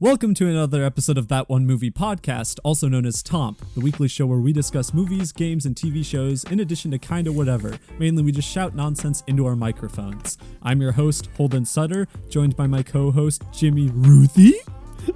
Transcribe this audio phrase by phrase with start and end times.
[0.00, 4.06] Welcome to another episode of That One Movie Podcast, also known as Tomp, the weekly
[4.06, 7.76] show where we discuss movies, games, and TV shows, in addition to kinda whatever.
[7.98, 10.38] Mainly, we just shout nonsense into our microphones.
[10.62, 14.60] I'm your host, Holden Sutter, joined by my co host, Jimmy Ruthie.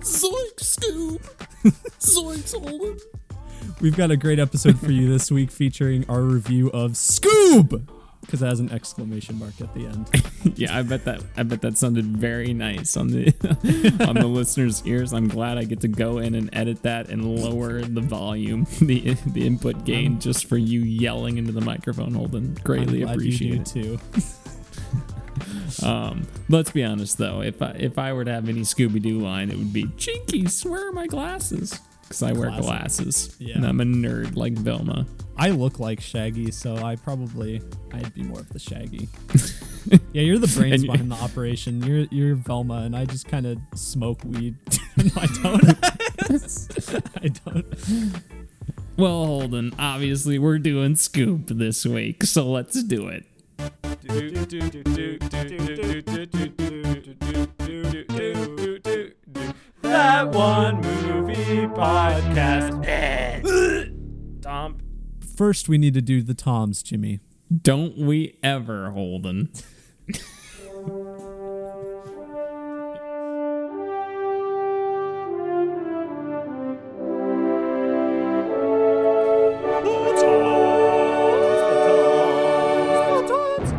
[0.01, 1.21] Zoink, Scoob!
[2.01, 2.99] Zoinks, Holden!
[3.81, 7.87] We've got a great episode for you this week featuring our review of Scoob!
[8.23, 10.09] Because it has an exclamation mark at the end.
[10.59, 13.27] yeah, I bet that I bet that sounded very nice on the
[14.09, 15.13] on the listeners' ears.
[15.13, 19.15] I'm glad I get to go in and edit that and lower the volume, the
[19.27, 22.57] the input gain, just for you yelling into the microphone, Holden.
[22.63, 24.23] Greatly I'm glad appreciate you do too.
[25.83, 29.19] Um, let's be honest though, if I if I were to have any Scooby Doo
[29.19, 31.81] line, it would be Jinkies, where are my glasses?
[32.03, 32.65] Because I wear Classic.
[32.65, 33.57] glasses, Yeah.
[33.57, 35.07] and I'm a nerd like Velma.
[35.39, 39.09] I look like Shaggy, so I probably I'd be more of the Shaggy.
[40.13, 41.83] yeah, you're the brains And you- behind the operation.
[41.83, 44.57] You're you're Velma, and I just kind of smoke weed.
[44.97, 45.75] no, I don't.
[47.23, 48.23] I don't.
[48.99, 53.25] Well, Holden, obviously we're doing Scoob this week, so let's do it.
[60.23, 62.79] That one movie podcast.
[64.43, 64.79] Tom,
[65.37, 67.19] First, we need to do the toms, Jimmy.
[67.63, 69.49] don't we ever, Holden?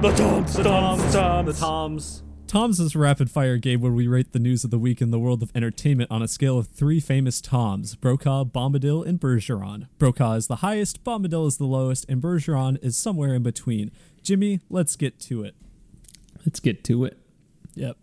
[0.01, 1.59] The toms, the toms, the toms.
[1.59, 2.23] Toms
[2.55, 5.17] is a rapid fire game where we rate the news of the week in the
[5.17, 9.87] world of entertainment on a scale of three famous Toms Brokaw, Bombadil, and Bergeron.
[9.97, 13.91] Brokaw is the highest, Bombadil is the lowest, and Bergeron is somewhere in between.
[14.21, 15.55] Jimmy, let's get to it.
[16.45, 17.17] Let's get to it.
[17.73, 17.97] Yep.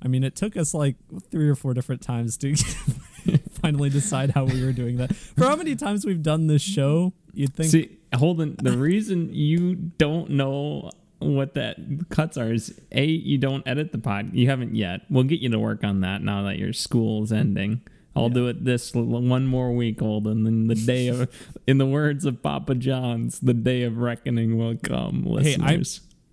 [0.00, 0.96] I mean, it took us like
[1.30, 2.56] three or four different times to
[3.60, 5.14] finally decide how we were doing that.
[5.14, 7.70] For how many times we've done this show, you'd think.
[7.70, 10.90] See, Holden, the reason you don't know
[11.24, 11.76] what that
[12.10, 14.34] cuts are is a you don't edit the pod.
[14.34, 15.02] You haven't yet.
[15.10, 17.82] We'll get you to work on that now that your school's ending.
[18.14, 21.30] I'll do it this one more week, old, And then the day of,
[21.66, 25.80] in the words of Papa John's, the day of reckoning will come, Hey, I-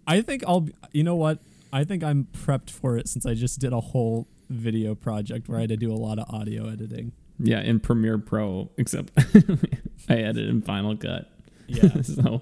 [0.06, 0.68] I think I'll.
[0.92, 1.40] You know what?
[1.72, 5.58] I think I'm prepped for it since I just did a whole video project where
[5.60, 7.12] I had to do a lot of audio editing.
[7.40, 9.12] yeah, in Premiere Pro, except
[10.10, 11.30] I edit in Final Cut.
[11.68, 12.02] Yeah.
[12.02, 12.42] so,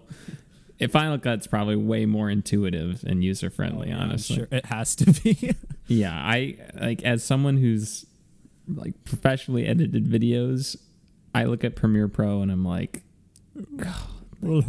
[0.91, 3.91] Final Cut's probably way more intuitive and user friendly.
[3.91, 5.55] honestly, sure, it has to be.
[5.89, 8.05] Yeah, I like as someone who's
[8.67, 10.75] like professionally edited videos,
[11.33, 13.03] I look at Premiere Pro and I'm like,
[14.41, 14.61] well,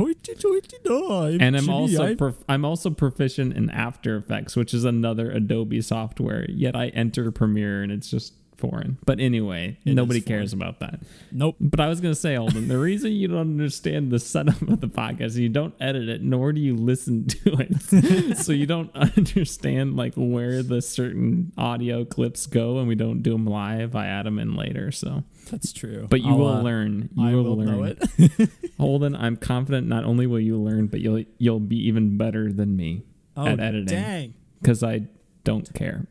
[1.40, 6.46] and I'm also prof- I'm also proficient in After Effects, which is another Adobe software.
[6.48, 8.98] Yet I enter Premiere and it's just foreign.
[9.06, 11.00] But anyway, It nobody cares about that.
[11.32, 11.56] nope.
[11.60, 14.88] But I was gonna say, Holden, the reason you don't understand the setup of the
[14.88, 18.36] podcast is you don't edit it, nor do you listen to it.
[18.38, 23.32] so you don't understand like where the certain audio clips go, and we don't do
[23.32, 23.94] them live.
[23.96, 24.90] I add them in later.
[24.90, 26.06] So, That's true.
[26.10, 27.10] but you I'll, will uh, learn.
[27.16, 27.66] You I will, will learn.
[27.78, 28.50] know it.
[28.78, 29.86] Holden, I'm confident.
[29.86, 33.02] Not only will you learn, but you'll you'll be even better than me
[33.36, 34.34] oh, at editing dang.
[34.60, 35.06] because I
[35.44, 36.06] don't care.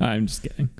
[0.00, 0.70] I'm just kidding.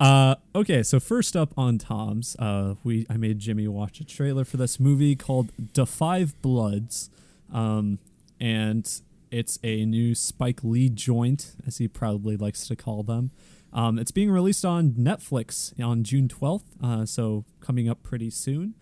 [0.00, 4.46] Uh, okay, so first up on Tom's, uh, we I made Jimmy watch a trailer
[4.46, 7.10] for this movie called The Five Bloods,
[7.52, 7.98] um,
[8.40, 8.90] and
[9.30, 13.30] it's a new Spike Lee joint, as he proudly likes to call them.
[13.74, 18.74] Um, it's being released on Netflix on June twelfth, uh, so coming up pretty soon.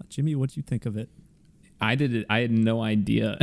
[0.00, 1.10] Uh, Jimmy, what do you think of it?
[1.82, 2.26] I did it.
[2.30, 3.36] I had no idea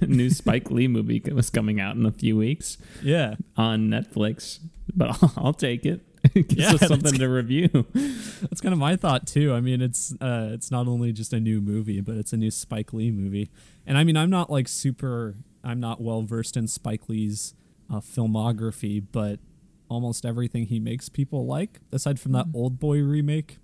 [0.00, 2.78] a new Spike Lee movie was coming out in a few weeks.
[3.02, 4.60] Yeah, on Netflix,
[4.94, 6.02] but I'll, I'll take it.
[6.34, 7.68] Gives Yeah, us something to review.
[7.94, 9.52] That's kind of my thought too.
[9.54, 12.50] I mean, it's uh, it's not only just a new movie, but it's a new
[12.50, 13.50] Spike Lee movie.
[13.86, 15.34] And I mean, I'm not like super.
[15.64, 17.54] I'm not well versed in Spike Lee's
[17.92, 19.40] uh, filmography, but
[19.88, 23.58] almost everything he makes people like, aside from that Old Boy remake,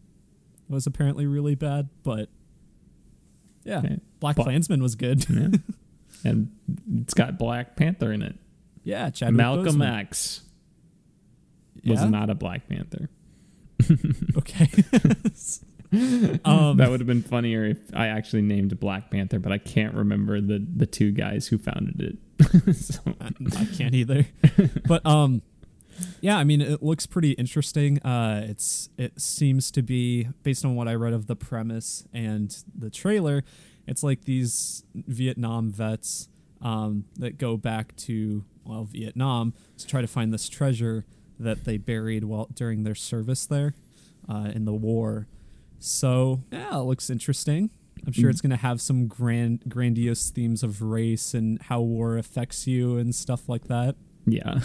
[0.69, 1.89] was apparently really bad.
[2.03, 2.29] But
[3.65, 3.99] yeah, Okay.
[4.21, 5.29] Black But- Klansman was good.
[5.29, 5.49] Yeah.
[6.25, 6.51] and
[7.01, 8.37] it's got Black Panther in it.
[8.83, 9.99] yeah, Chadwick Malcolm Boseman.
[10.01, 10.43] X
[11.87, 12.09] was Yeah?
[12.09, 13.09] not a Black Panther.
[14.37, 14.69] Okay.
[16.45, 19.95] um, that would have been funnier if I actually named Black Panther, but I can't
[19.95, 22.75] remember the the two guys who founded it.
[22.77, 24.27] so, I can't either.
[24.87, 25.43] but um
[26.21, 28.01] yeah, I mean it looks pretty interesting.
[28.03, 32.57] Uh it's it seems to be based on what I read of the premise and
[32.77, 33.45] the trailer,
[33.87, 36.29] it's like these Vietnam vets
[36.63, 41.05] um that go back to well Vietnam to try to find this treasure
[41.39, 43.75] that they buried while during their service there
[44.29, 45.27] uh, in the war.
[45.79, 47.71] So yeah, it looks interesting.
[48.07, 52.19] I'm sure it's going to have some grand, grandiose themes of race and how war
[52.19, 53.97] affects you and stuff like that.
[54.27, 54.61] Yeah.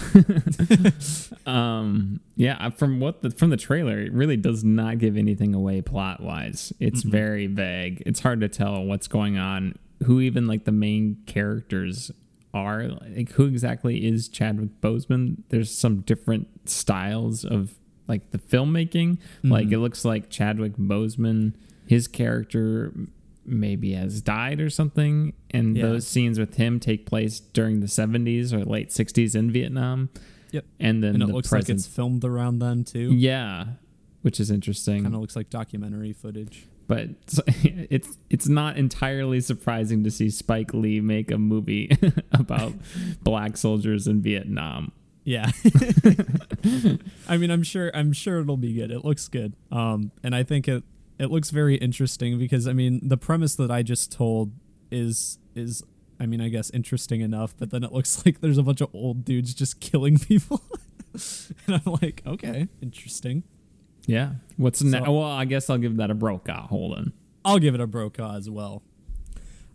[1.45, 5.81] um yeah, from what the from the trailer, it really does not give anything away
[5.81, 6.71] plot wise.
[6.79, 7.11] It's Mm-mm.
[7.11, 8.01] very vague.
[8.05, 9.75] It's hard to tell what's going on,
[10.05, 12.09] who even like the main characters
[12.53, 12.87] are.
[12.87, 15.43] Like who exactly is Chadwick Boseman?
[15.49, 17.75] There's some different styles of
[18.07, 19.17] like the filmmaking.
[19.43, 19.73] Like Mhm.
[19.73, 21.53] it looks like Chadwick Boseman,
[21.87, 22.93] his character
[23.45, 25.83] maybe has died or something and Yeah.
[25.87, 30.09] those scenes with him take place during the 70s or late 60s in Vietnam.
[30.51, 30.65] Yep.
[30.79, 33.13] And then And it the looks like it's filmed around then too.
[33.15, 33.73] yeah,
[34.21, 35.03] which is interesting.
[35.03, 36.67] Kind of looks like documentary footage.
[36.89, 37.09] But
[37.63, 41.95] it's it's not entirely surprising to see Spike Lee make a movie
[42.31, 42.73] about
[43.23, 44.91] black soldiers in Vietnam.
[45.23, 45.51] Yeah.
[47.29, 48.89] I mean, I'm sure I'm sure it'll be good.
[48.89, 49.53] It looks good.
[49.71, 50.83] Um and I think it
[51.19, 54.51] it looks very interesting because I mean, the premise that I just told
[54.89, 55.83] is is
[56.19, 58.89] I mean, I guess interesting enough, but then it looks like there's a bunch of
[58.95, 60.63] old dudes just killing people.
[61.67, 63.43] and I'm like, okay, interesting.
[64.09, 64.33] Yeah.
[64.57, 66.67] What's So- ne- well, I guess I'll give that a Brokaw.
[66.67, 67.13] Hold on.
[67.45, 68.81] I'll give it a Brokaw as well.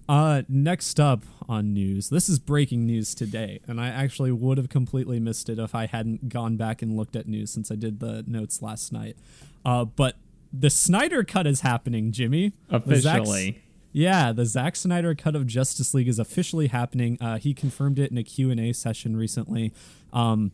[0.07, 4.69] Uh, next up on news, this is breaking news today, and I actually would have
[4.69, 8.01] completely missed it if I hadn't gone back and looked at news since I did
[8.01, 9.17] the notes last night.
[9.65, 10.17] Uh, but
[10.53, 12.53] the Snyder cut is happening, Jimmy.
[12.69, 13.63] Officially.
[13.93, 17.17] yeah, the Zack Snyder cut of Justice League is officially happening.
[17.19, 19.73] Uh, he confirmed it in a Q&A session recently.
[20.13, 20.53] Um,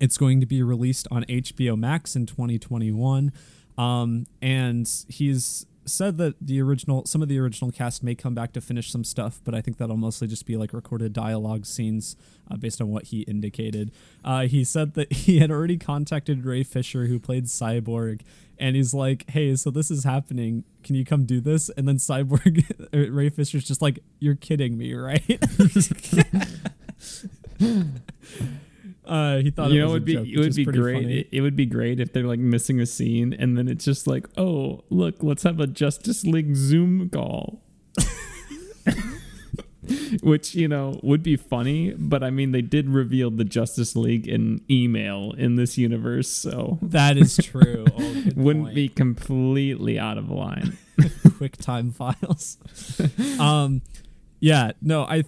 [0.00, 3.32] it's going to be released on HBO Max in 2021.
[3.78, 8.52] Um, and he's said that the original, some of the original cast may come back
[8.52, 12.16] to finish some stuff, but I think that'll mostly just be like recorded dialogue scenes
[12.50, 13.92] uh, based on what he indicated.
[14.24, 18.22] Uh, he said that he had already contacted Ray Fisher, who played Cyborg,
[18.58, 20.64] and he's like, "Hey, so this is happening.
[20.82, 22.64] Can you come do this?" And then Cyborg,
[23.14, 25.22] Ray Fisher's just like, "You're kidding me, right?"
[29.06, 30.64] uh, he thought you it know, was it a would be joke, it would be
[30.64, 31.10] great.
[31.10, 34.06] It, it would be great if they're like missing a scene, and then it's just
[34.06, 37.62] like, oh, look, let's have a Justice League Zoom call.
[40.20, 44.26] Which you know would be funny, but I mean they did reveal the Justice League
[44.26, 47.84] in email in this universe, so That is true.
[47.96, 48.74] Oh, wouldn't point.
[48.74, 50.76] be completely out of line.
[51.36, 52.58] quick time files.
[53.38, 53.82] um,
[54.40, 55.22] yeah, no, I,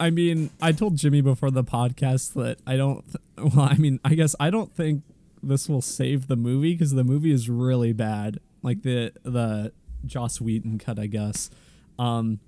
[0.00, 3.04] I mean, I told Jimmy before the podcast that I don't.
[3.06, 5.02] Th- well, I mean, I guess I don't think
[5.42, 8.40] this will save the movie because the movie is really bad.
[8.62, 9.72] Like the the
[10.06, 11.50] Joss Whedon cut, I guess.
[11.98, 12.40] Um,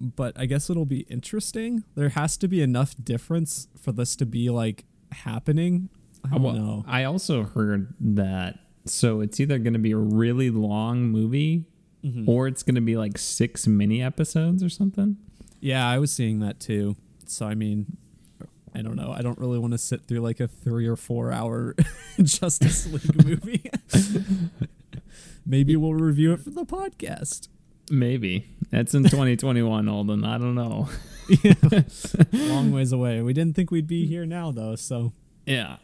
[0.00, 1.84] but I guess it'll be interesting.
[1.94, 5.88] There has to be enough difference for this to be like happening.
[6.24, 6.84] I don't Well, know.
[6.86, 11.64] I also heard that so it's either going to be a really long movie
[12.04, 12.26] Mhm.
[12.26, 15.16] or it's going to be like six mini episodes or something.
[15.60, 16.96] Yeah, I was seeing that too.
[17.26, 17.96] So I mean,
[18.74, 19.12] I don't know.
[19.12, 21.74] I don't really want to sit through like a three or four hour
[22.22, 23.70] Justice League movie.
[25.46, 27.48] Maybe we'll review it for the podcast.
[27.90, 30.24] Maybe that's in 2021, Holden.
[30.24, 30.88] I don't know.
[32.32, 33.20] Long ways away.
[33.22, 35.12] We didn't think we'd be here now though, so
[35.46, 35.76] Yeah.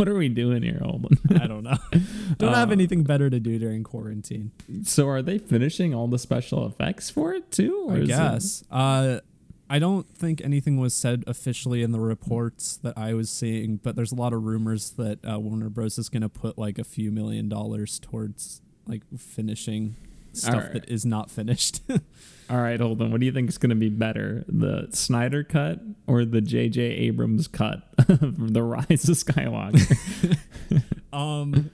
[0.00, 1.18] What are we doing here, Holden?
[1.40, 1.76] I don't know.
[2.38, 4.50] don't have Uh, anything better to do during quarantine.
[4.84, 7.84] So are they finishing all the special effects for it too?
[7.86, 8.64] or I is it- guess.
[8.70, 9.20] Uh,
[9.68, 13.94] I don't think anything was said officially in the reports that I was seeing, but
[13.94, 16.84] there's a lot of rumors that uh, Warner Bros is going to put like a
[16.84, 19.94] few million dollars towards like finishing
[20.32, 20.72] stuff Alright.
[20.72, 21.80] that is not finished.
[22.50, 23.12] All right, hold on.
[23.12, 26.82] What do you think is going to be better, the Snyder cut or the J.J.
[26.82, 30.36] Abrams cut of the Rise of Skywalker?
[31.12, 31.70] um,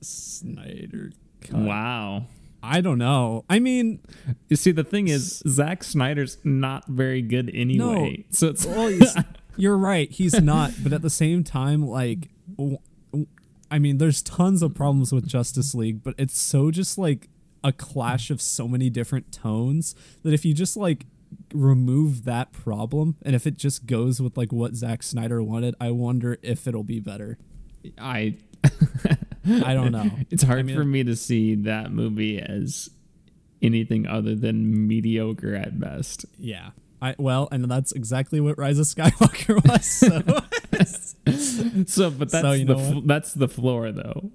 [0.00, 1.10] Snyder.
[1.40, 1.60] Cut.
[1.60, 2.26] wow.
[2.62, 3.44] I don't know.
[3.50, 4.00] I mean,
[4.48, 8.24] You see, the thing is, Zack Snyder's not very good anyway.
[8.30, 8.90] So it's well,
[9.56, 10.10] you're right.
[10.10, 12.30] He's not, but at the same time, like,
[13.70, 17.28] I mean, there's tons of problems with Justice League, but it's so just like
[17.64, 21.06] a clash of so many different tones that if you just like
[21.52, 25.90] remove that problem and if it just goes with like what Zack Snyder wanted, I
[25.90, 27.38] wonder if it'll be better.
[27.98, 28.36] I
[29.46, 30.10] I don't know.
[30.30, 32.88] It's hard I mean- for me to see that movie as
[33.62, 36.24] anything other than mediocre at best.
[36.38, 36.70] Yeah.
[37.02, 39.84] I well, and that's exactly what Rise of Skywalker was.
[39.86, 43.06] So So, but that's So, you the know what?
[43.06, 44.30] that's the floor, though.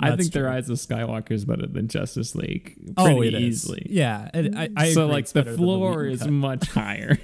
[0.00, 0.42] I think The.
[0.42, 2.76] Rise of Skywalker is better than Justice League.
[2.96, 3.42] Oh, pretty oh, it is.
[3.42, 3.86] easily.
[3.90, 6.30] Yeah, and I, I so, like the floor is cut.
[6.30, 7.18] much higher.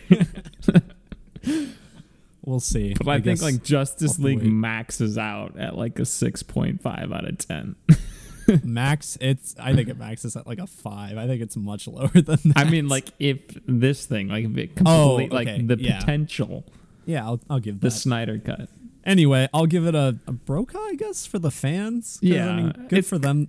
[2.44, 2.94] we'll see.
[2.94, 4.46] But I, think like Justice League wait.
[4.46, 7.76] maxes out at like a 6.5 out of 10.
[8.64, 11.18] max, it's I think it maxes at like a five.
[11.18, 12.56] I think it's much lower than that.
[12.56, 15.98] I mean, like if this thing, like if it Oh, okay, like the yeah.
[15.98, 16.64] potential,
[17.04, 17.92] yeah, I'll, I'll give the that.
[17.92, 18.68] Snyder cut.
[19.06, 22.18] Anyway, I'll give it a, a Brokaw, I guess, for the fans.
[22.20, 23.48] 'Cause, I Yeah, mean, good for them.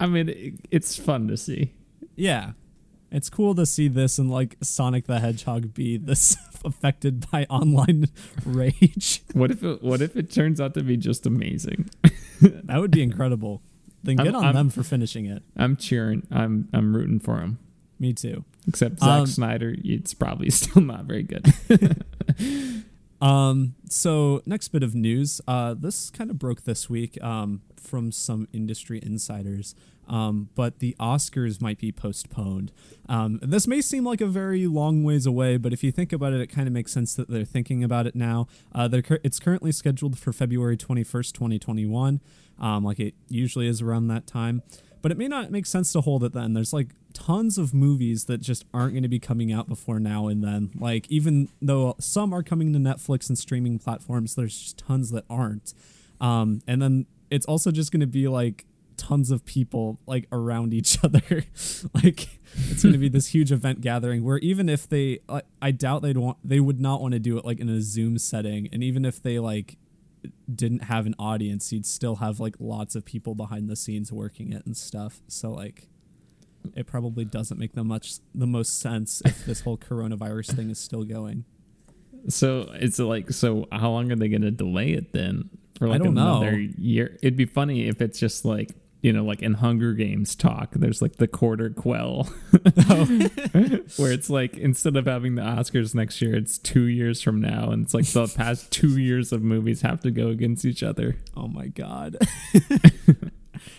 [0.00, 1.72] I mean, it, it's fun to see.
[2.16, 2.52] Yeah,
[3.12, 8.06] it's cool to see this and like Sonic the Hedgehog be this affected by online
[8.44, 9.22] rage.
[9.32, 11.88] What if it, what if it turns out to be just amazing?
[12.42, 13.62] that would be incredible.
[14.02, 15.44] Then I'm- good on I'm- them for finishing it.
[15.56, 16.26] I'm cheering.
[16.32, 17.58] I'm I'm rooting for him.
[18.00, 18.44] Me too.
[18.66, 21.44] Except Zack Um, Snyder, it's probably still not very good.
[23.24, 25.40] Um, so next bit of news.
[25.48, 29.74] Uh, this kind of broke this week um, from some industry insiders.
[30.06, 32.70] Um, but the Oscars might be postponed.
[33.08, 36.34] Um, this may seem like a very long ways away, but if you think about
[36.34, 38.46] it, it kind of makes sense that they're thinking about it now.
[38.74, 42.20] Uh, cur- it's currently scheduled for February 21st, 2021,
[42.58, 44.62] um, like it usually is around that time.
[45.00, 46.52] But it may not make sense to hold it then.
[46.52, 50.26] There's like tons of movies that just aren't going to be coming out before now
[50.28, 50.70] and then.
[50.78, 55.24] Like, even though some are coming to Netflix and streaming platforms, there's just tons that
[55.30, 55.72] aren't.
[56.20, 58.66] Um, and then it's also just going to be like
[58.96, 61.44] tons of people like around each other.
[61.94, 65.70] like, it's going to be this huge event gathering where even if they, I, I
[65.70, 68.68] doubt they'd want, they would not want to do it like in a Zoom setting.
[68.72, 69.78] And even if they like,
[70.52, 74.52] didn't have an audience, you'd still have like lots of people behind the scenes working
[74.52, 75.20] it and stuff.
[75.28, 75.88] So like
[76.74, 80.78] it probably doesn't make the much the most sense if this whole coronavirus thing is
[80.78, 81.44] still going.
[82.28, 85.50] so it's like, so how long are they going to delay it then?
[85.78, 86.38] For like don't know.
[86.38, 87.18] another year?
[87.22, 88.70] It'd be funny if it's just like
[89.04, 92.22] you know, like in Hunger Games talk, there's like the quarter quell,
[93.98, 97.68] where it's like instead of having the Oscars next year, it's two years from now,
[97.68, 101.18] and it's like the past two years of movies have to go against each other.
[101.36, 102.16] Oh my god.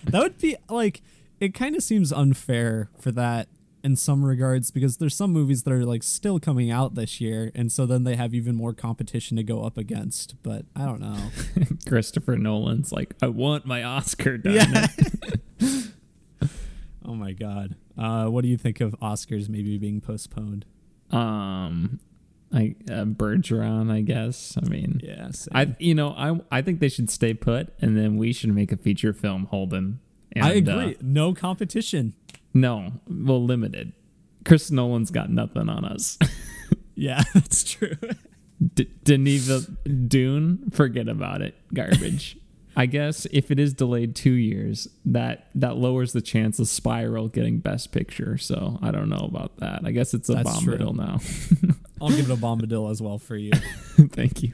[0.03, 1.01] that would be like
[1.39, 3.47] it kind of seems unfair for that
[3.83, 7.51] in some regards because there's some movies that are like still coming out this year
[7.53, 10.99] and so then they have even more competition to go up against, but I don't
[10.99, 11.29] know.
[11.87, 14.55] Christopher Nolan's like, I want my Oscar done.
[15.59, 15.81] Yeah.
[17.05, 17.75] oh my god.
[17.97, 20.65] Uh, what do you think of Oscars maybe being postponed?
[21.11, 21.99] Um,
[22.53, 24.57] I uh, Bergeron, I guess.
[24.61, 25.29] I mean, Yeah.
[25.53, 28.71] I you know I I think they should stay put, and then we should make
[28.71, 29.99] a feature film, Holden.
[30.35, 30.97] And, I uh, agree.
[31.01, 32.13] no competition.
[32.53, 33.93] no, well, limited.
[34.43, 36.17] Chris Nolan's got nothing on us.
[36.95, 37.97] Yeah, that's true.
[38.73, 39.67] D- Denis
[40.07, 41.55] Dune, forget about it.
[41.73, 42.37] Garbage.
[42.77, 47.27] I guess if it is delayed two years, that that lowers the chance of Spiral
[47.29, 48.37] getting Best Picture.
[48.37, 49.81] So I don't know about that.
[49.85, 50.77] I guess it's a That's true.
[50.77, 51.73] Bombadil now.
[52.01, 53.51] I'll give it a bombadil as well for you.
[53.97, 54.53] Thank you.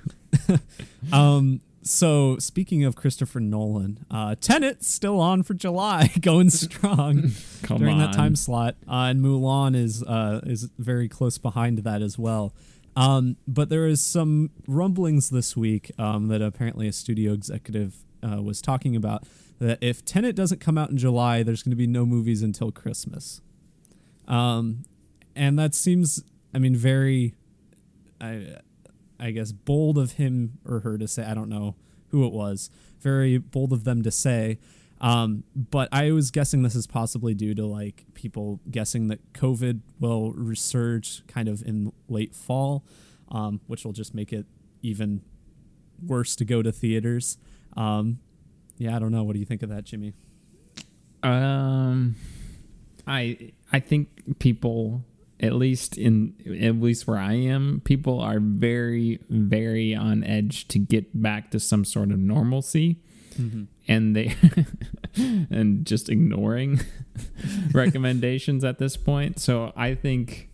[1.12, 7.32] Um, so speaking of Christopher Nolan, uh, Tenet's still on for July, going strong
[7.64, 8.00] Come during on.
[8.00, 12.54] that time slot, uh, and Mulan is uh, is very close behind that as well.
[12.96, 18.42] Um, but there is some rumblings this week um, that apparently a studio executive uh,
[18.42, 19.24] was talking about
[19.60, 22.72] that if Tenet doesn't come out in July, there's going to be no movies until
[22.72, 23.42] Christmas.
[24.28, 24.84] Um,
[25.36, 26.24] and that seems,
[26.54, 27.34] I mean, very,
[28.20, 28.58] I,
[29.22, 31.24] I guess, bold of him or her to say.
[31.24, 31.76] I don't know
[32.10, 32.70] who it was.
[33.00, 34.58] Very bold of them to say.
[35.00, 39.82] Um, but I was guessing this is possibly due to like people guessing that COVID
[40.00, 42.84] will resurge kind of in late fall,
[43.30, 44.46] um, which will just make it
[44.82, 45.22] even
[46.06, 47.38] worse to go to theaters.
[47.76, 48.20] Um,
[48.78, 49.24] yeah, I don't know.
[49.24, 50.14] What do you think of that, Jimmy?
[51.24, 52.16] Um,
[53.08, 55.04] I I think people,
[55.42, 60.80] at least in at least where I am, people are very very on edge to
[60.80, 63.00] get back to some sort of normalcy,
[63.88, 64.36] and they
[65.16, 66.82] and just ignoring
[67.74, 69.40] recommendations at this point.
[69.40, 70.50] So I think,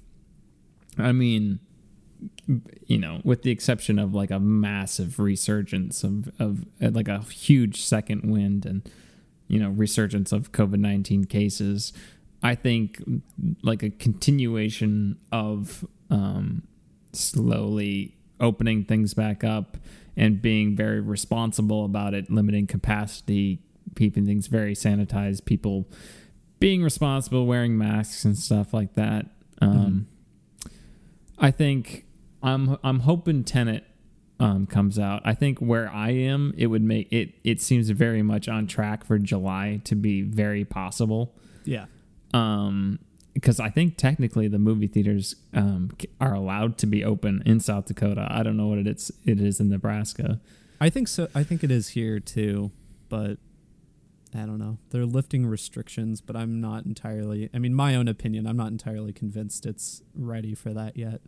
[0.98, 1.60] I mean.
[2.88, 7.20] You know, with the exception of like a massive resurgence of, of uh, like a
[7.20, 8.90] huge second wind and
[9.48, 11.94] you know resurgence of COVID nineteen cases,
[12.44, 13.04] I think
[13.64, 16.68] like a continuation of um,
[17.14, 19.78] slowly opening things back up
[20.16, 23.60] and being very responsible about it, limiting capacity,
[23.96, 25.88] keeping things very sanitized, people
[26.60, 29.28] being responsible, wearing masks and stuff like that.
[29.62, 30.08] Um,
[31.38, 32.06] I think
[32.42, 33.84] I'm I'm hoping Tenet
[34.40, 35.22] um, comes out.
[35.26, 37.34] I think where I am, it would make it.
[37.44, 41.36] It seems very much on track for July to be very possible.
[41.64, 41.86] Yeah.
[42.34, 43.00] Um,
[43.34, 47.86] because I think technically the movie theaters um, are allowed to be open in South
[47.86, 48.28] Dakota.
[48.32, 49.12] I don't know what it is.
[49.26, 50.40] It is in Nebraska.
[50.82, 51.28] I think so.
[51.36, 52.72] I think it is here too,
[53.10, 53.38] but
[54.34, 54.80] I don't know.
[54.90, 57.50] They're lifting restrictions, but I'm not entirely.
[57.54, 58.48] I mean, my own opinion.
[58.48, 61.22] I'm not entirely convinced it's ready for that yet.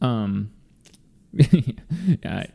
[0.00, 0.52] Um,
[1.32, 2.46] yeah.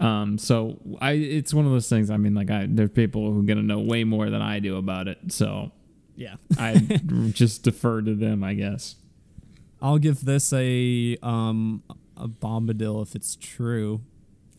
[0.00, 2.10] Um, so I, it's one of those things.
[2.10, 4.76] I mean, like I, there's people who are gonna know way more than I do
[4.76, 5.18] about it.
[5.28, 5.70] So
[6.20, 6.74] Yeah, I
[7.32, 8.96] just defer to them, I guess.
[9.80, 11.82] I'll give this a um
[12.16, 14.02] a bombadil if it's true.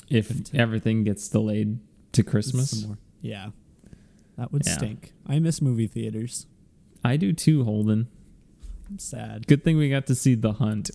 [0.09, 0.59] If Continue.
[0.61, 1.77] everything gets delayed
[2.13, 2.87] to Christmas.
[3.21, 3.51] Yeah,
[4.37, 4.73] that would Yeah.
[4.73, 5.13] stink.
[5.27, 6.47] I miss movie theaters.
[7.03, 7.63] I do too.
[7.63, 8.07] Holden.
[8.89, 9.45] I'm sad.
[9.47, 10.89] Good thing we got to see The Hunt.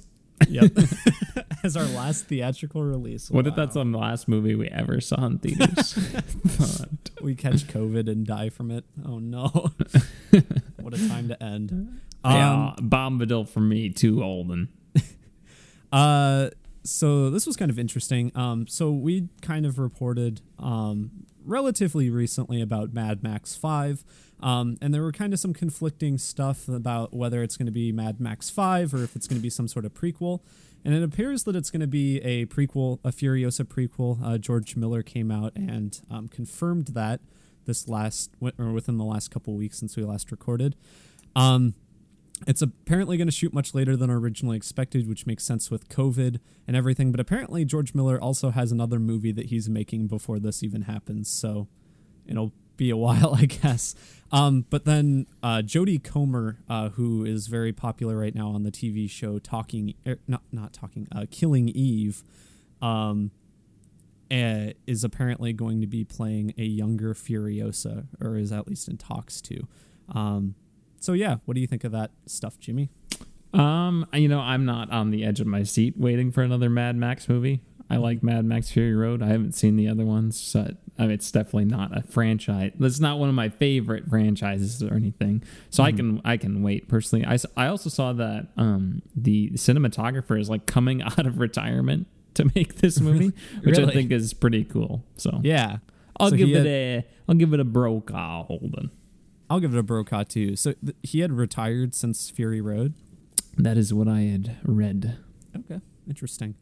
[0.49, 0.73] Yep.
[1.67, 3.29] As our last theatrical release.
[3.31, 3.57] What if Wow.
[3.57, 5.99] that's the last movie we ever saw in theaters?
[7.23, 8.85] We catch COVID and die from it?
[9.05, 9.47] Oh no!
[10.81, 12.01] what a time to end.
[12.25, 14.69] yeah, Bombadil for me too, Holden.
[15.93, 16.51] Uh,
[16.83, 18.31] so this was kind of interesting.
[18.35, 21.11] Um, so we kind of reported um,
[21.45, 24.05] relatively recently about Mad Max Five,
[24.41, 27.93] um, and there were kind of some conflicting stuff about whether it's going to be
[27.93, 30.41] Mad Max Five or if it's going to be some sort of prequel.
[30.87, 34.25] And it appears that it's going to be a prequel, a Furiosa prequel.
[34.25, 37.21] Uh, George Miller came out and um, confirmed that
[37.65, 40.77] this last, or within the last couple weeks since we last recorded.
[41.35, 41.75] Um,
[42.47, 46.39] it's apparently going to shoot much later than originally expected, which makes sense with COVID
[46.69, 47.11] and everything.
[47.11, 51.29] But apparently, George Miller also has another movie that he's making before this even happens.
[51.29, 51.67] So
[52.29, 53.95] it'll be a while, I guess.
[54.33, 58.73] Um, but then uh, Jodie Comer, uh, who is very popular right now on the
[58.73, 62.25] TV show Talking, er, not not Talking, uh, Killing Eve,
[62.83, 63.31] um,
[64.31, 68.97] eh, is apparently going to be playing a younger Furiosa, or is at least in
[68.97, 69.69] talks to.
[70.09, 70.57] Um,
[71.01, 72.91] so yeah, what do you think of that stuff, Jimmy?
[73.55, 76.97] Um, you know, I'm not on the edge of my seat waiting for another Mad
[76.97, 77.63] Max movie.
[77.89, 79.23] I like Mad Max Fury Road.
[79.23, 82.73] I haven't seen the other ones, so I mean, it's definitely not a franchise.
[82.81, 85.43] It's not one of my favorite franchises or anything.
[85.71, 87.25] So I can I can wait personally.
[87.25, 92.51] I, I also saw that um the cinematographer is like coming out of retirement to
[92.55, 95.05] make this movie, which I think is pretty cool.
[95.17, 95.79] So Yeah,
[96.19, 98.91] I'll So give it had- a I'll give it a Brokaw Holden.
[99.49, 100.57] I'll give it a Brokaw too.
[100.57, 102.95] So th- he had retired since Fury Road.
[103.57, 105.19] That is what I had read.
[105.57, 106.57] Okay, interesting.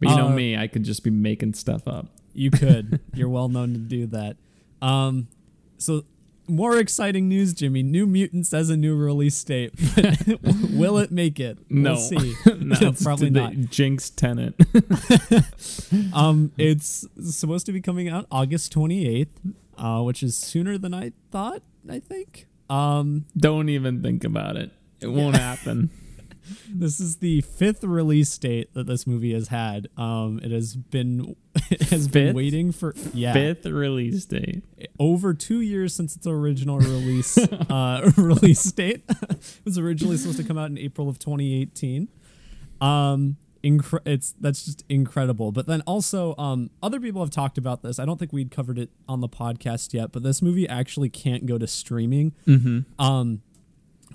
[0.00, 2.06] But you know Uh, me, I could just be making stuff up.
[2.34, 3.00] You could.
[3.14, 4.36] You're well known to do that.
[4.82, 5.28] Um,
[5.78, 6.04] so
[6.48, 7.82] more exciting news, Jimmy.
[7.82, 9.72] New Mutants has a new release date.
[10.70, 11.58] Will it make it?
[11.70, 12.34] No, we'll see.
[12.46, 13.54] no, it's probably the not.
[13.70, 14.54] Jinx Tenet.
[16.12, 19.28] Um, it's supposed to be coming out August 28th,
[19.78, 21.62] uh, which is sooner than I thought.
[21.88, 22.46] I think.
[22.68, 24.70] Um, Don't even think about it.
[25.00, 25.90] It won't happen.
[26.68, 29.88] This is the fifth release date that this movie has had.
[29.96, 31.36] Um, it has been
[31.70, 34.64] it has been waiting for yeah Fifth release date.
[34.98, 37.36] over two years since its original release
[37.70, 39.04] uh, release date.
[39.08, 42.08] it was originally supposed to come out in April of 2018.
[42.80, 45.52] Um, incre- it's that's just incredible.
[45.52, 47.98] But then also, um, other people have talked about this.
[47.98, 51.46] I don't think we'd covered it on the podcast yet, but this movie actually can't
[51.46, 52.32] go to streaming.
[52.46, 53.00] Mm-hmm.
[53.02, 53.42] Um,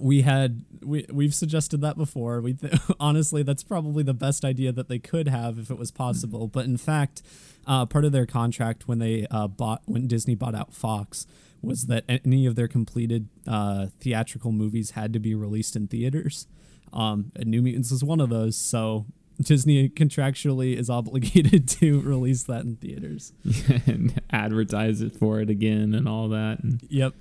[0.01, 2.41] we had we we've suggested that before.
[2.41, 5.91] We th- honestly, that's probably the best idea that they could have if it was
[5.91, 6.47] possible.
[6.47, 7.21] But in fact,
[7.67, 11.27] uh, part of their contract when they uh, bought when Disney bought out Fox
[11.61, 16.47] was that any of their completed uh, theatrical movies had to be released in theaters.
[16.91, 18.57] Um, and New Mutants was one of those.
[18.57, 19.05] So
[19.39, 23.33] Disney contractually is obligated to release that in theaters.
[23.85, 26.59] and advertise it for it again and all that.
[26.89, 27.13] Yep.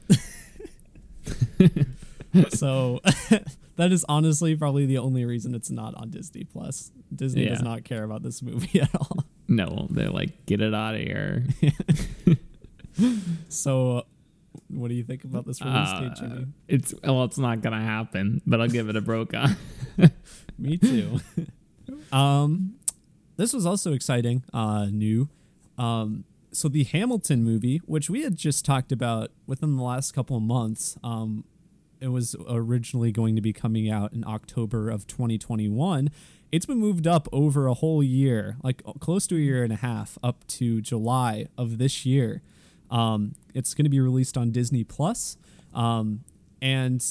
[2.51, 3.01] so
[3.77, 6.93] that is honestly probably the only reason it's not on Disney Plus.
[7.15, 9.25] Disney does not care about this movie at all.
[9.49, 11.45] no, they're like, get it out of here.
[13.49, 14.03] So uh,
[14.69, 16.47] what do you think about this release Uh, date, Jimmy?
[16.69, 19.49] it's well, it's not gonna happen, but I'll give it a Brokaw.
[20.59, 21.21] Me too.
[22.13, 22.75] um
[23.37, 25.29] this was also exciting, uh new.
[25.79, 30.37] Um so the Hamilton movie, which we had just talked about within the last couple
[30.37, 31.45] of months, um
[32.01, 36.11] it was originally going to be coming out in October of 2021.
[36.53, 39.77] It's been moved up over a whole year, like close to a year and a
[39.77, 42.43] half, up to July of this year.
[42.91, 45.37] Um, it's going to be released on Disney Plus,
[45.75, 46.25] um,
[46.61, 47.05] and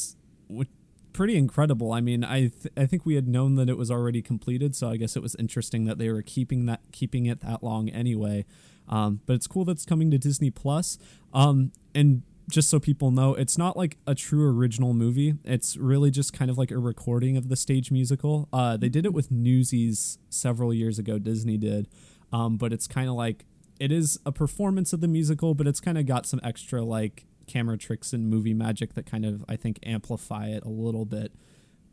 [0.47, 0.67] what
[1.13, 1.91] pretty incredible.
[1.91, 4.89] I mean, I th- I think we had known that it was already completed, so
[4.89, 8.45] I guess it was interesting that they were keeping that keeping it that long anyway.
[8.87, 10.97] Um, but it's cool that it's coming to Disney Plus.
[11.33, 15.35] Um, and just so people know, it's not like a true original movie.
[15.43, 18.49] It's really just kind of like a recording of the stage musical.
[18.51, 21.19] Uh, they did it with Newsies several years ago.
[21.19, 21.87] Disney did,
[22.33, 23.45] um, but it's kind of like
[23.79, 27.25] it is a performance of the musical, but it's kind of got some extra like
[27.47, 31.31] camera tricks and movie magic that kind of I think amplify it a little bit.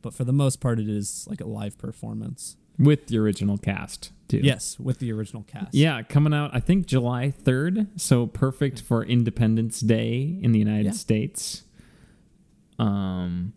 [0.03, 2.57] But for the most part, it is like a live performance.
[2.79, 4.40] with the original cast too.
[4.42, 5.74] Yes, with the original cast.
[5.74, 10.86] Yeah, coming out I think July 3rd, so perfect for Independence Day in the United
[10.86, 10.90] Yeah.
[10.92, 11.62] States.
[12.78, 13.52] Um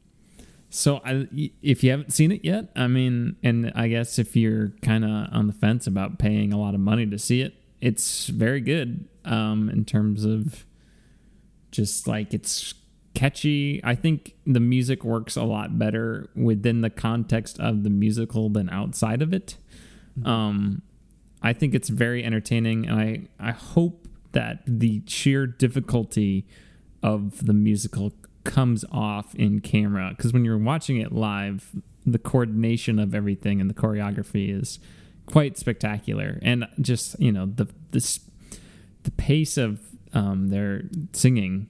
[0.72, 1.28] so I,
[1.64, 5.28] if you haven't seen it yet, I mean, and I guess if you're kind of
[5.34, 9.08] on the fence about paying a lot of money to see it, it's very good
[9.26, 10.66] um in terms of
[11.72, 12.74] just like it's
[13.16, 13.82] catchy.
[13.84, 18.70] I think the music works a lot better within the context of the musical than
[18.70, 19.58] outside of it.
[20.26, 20.82] Um,
[21.42, 26.46] I think it's very entertaining, and I I hope that the sheer difficulty
[27.02, 31.72] of the musical comes off in camera because when you're watching it live,
[32.06, 34.80] the coordination of everything and the choreography is
[35.26, 38.20] quite spectacular, and just you know the this
[39.04, 39.80] the pace of
[40.14, 41.68] um, their singing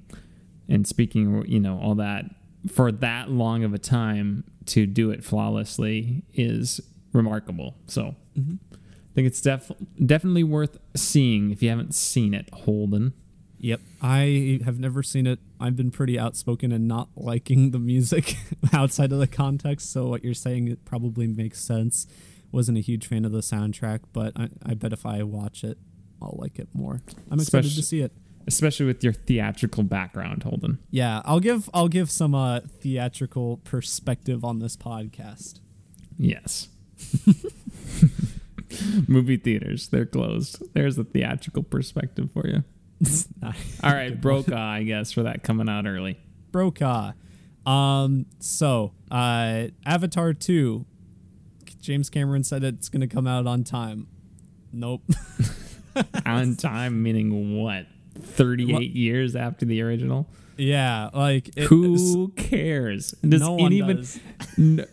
[0.67, 2.25] and speaking, you know, all that
[2.67, 6.81] for that long of a time to do it flawlessly is
[7.13, 7.75] remarkable.
[7.87, 9.71] So I think it's def-
[10.05, 13.13] definitely worth seeing if you haven't seen it, Holden.
[13.61, 13.81] Yep.
[14.01, 15.39] I have never seen it.
[15.59, 18.37] I've been pretty outspoken and not liking the music
[18.73, 19.91] outside of the context.
[19.91, 22.07] So what you're saying it probably makes sense.
[22.51, 25.77] Wasn't a huge fan of the soundtrack, but I, I bet if I watch it,
[26.21, 27.01] I'll like it more.
[27.29, 28.11] I'm excited Especially- to see it.
[28.47, 30.79] Especially with your theatrical background, Holden.
[30.89, 35.59] Yeah, I'll give I'll give some uh, theatrical perspective on this podcast.
[36.17, 36.69] Yes.
[39.07, 40.61] Movie theaters, they're closed.
[40.73, 42.63] There's a theatrical perspective for you.
[43.83, 46.19] All right, Brokaw, I guess, for that coming out early.
[46.51, 47.13] Brokaw.
[47.65, 50.85] Um, so uh, Avatar two.
[51.81, 54.07] James Cameron said it's going to come out on time.
[54.73, 55.01] Nope.
[56.25, 57.85] On time, meaning what?
[58.21, 60.27] 38 years after the original?
[60.57, 63.11] yeah, like it, Who cares?
[63.27, 64.19] Does no one anyone does.
[64.57, 64.85] n-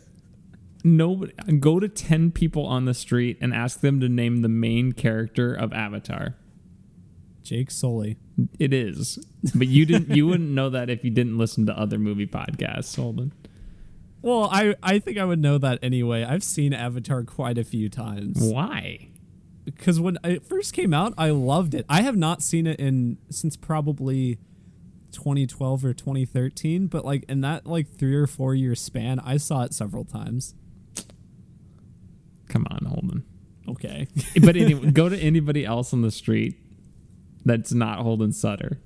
[0.87, 4.93] nobody go to 10 people on the street and ask them to name the main
[4.93, 6.37] character of Avatar?
[7.43, 8.17] Jake Sully.
[8.59, 9.19] It is.
[9.55, 12.97] But you didn't you wouldn't know that if you didn't listen to other movie podcasts,
[12.97, 13.33] Holden.
[14.21, 16.25] Well, I I think I would know that anyway.
[16.25, 19.09] I've seen Avatar quite a few times Why?
[19.65, 21.87] because when it first came out, I loved it.
[21.89, 24.39] I have not seen it in since probably
[25.13, 29.63] 2012 or 2013, but like in that like three or four year span, I saw
[29.63, 30.55] it several times.
[32.49, 33.25] Come on, Holden.
[33.69, 34.09] Okay.
[34.43, 36.57] But anyway, go to anybody else on the street
[37.45, 38.79] that's not Holden Sutter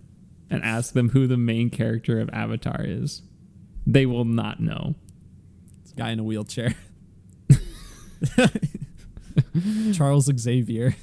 [0.50, 3.22] and ask them who the main character of Avatar is.
[3.86, 4.94] They will not know.
[5.82, 6.74] It's a guy in a wheelchair.
[9.92, 10.94] Charles Xavier.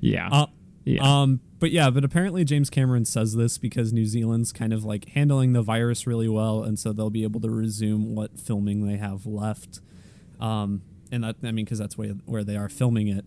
[0.00, 0.28] Yeah.
[0.30, 0.46] Uh,
[0.84, 1.22] yeah.
[1.22, 5.08] Um, but yeah, but apparently James Cameron says this because New Zealand's kind of like
[5.10, 8.96] handling the virus really well, and so they'll be able to resume what filming they
[8.96, 9.80] have left.
[10.42, 13.24] Um, and that I mean, because that's where where they are filming it.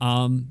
[0.00, 0.50] Um,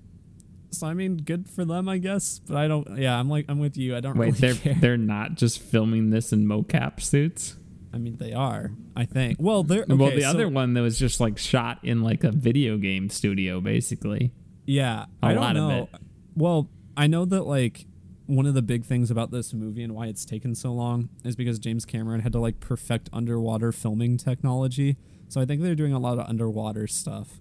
[0.69, 2.39] so I mean, good for them, I guess.
[2.39, 2.97] But I don't.
[2.97, 3.95] Yeah, I'm like I'm with you.
[3.95, 4.76] I don't Wait, really they're care.
[4.80, 7.58] they're not just filming this in mocap suits.
[7.93, 8.71] I mean, they are.
[8.95, 9.38] I think.
[9.39, 12.32] Well, they're well, the so- other one that was just like shot in like a
[12.32, 14.32] video game studio, basically.
[14.65, 15.89] Yeah, A I don't lot of know.
[15.93, 16.02] it.
[16.36, 17.86] Well, I know that like
[18.26, 21.36] one of the big things about this movie and why it's taken so long is
[21.36, 24.97] because James Cameron had to like perfect underwater filming technology.
[25.34, 27.39] So I think they're doing a lot of underwater stuff.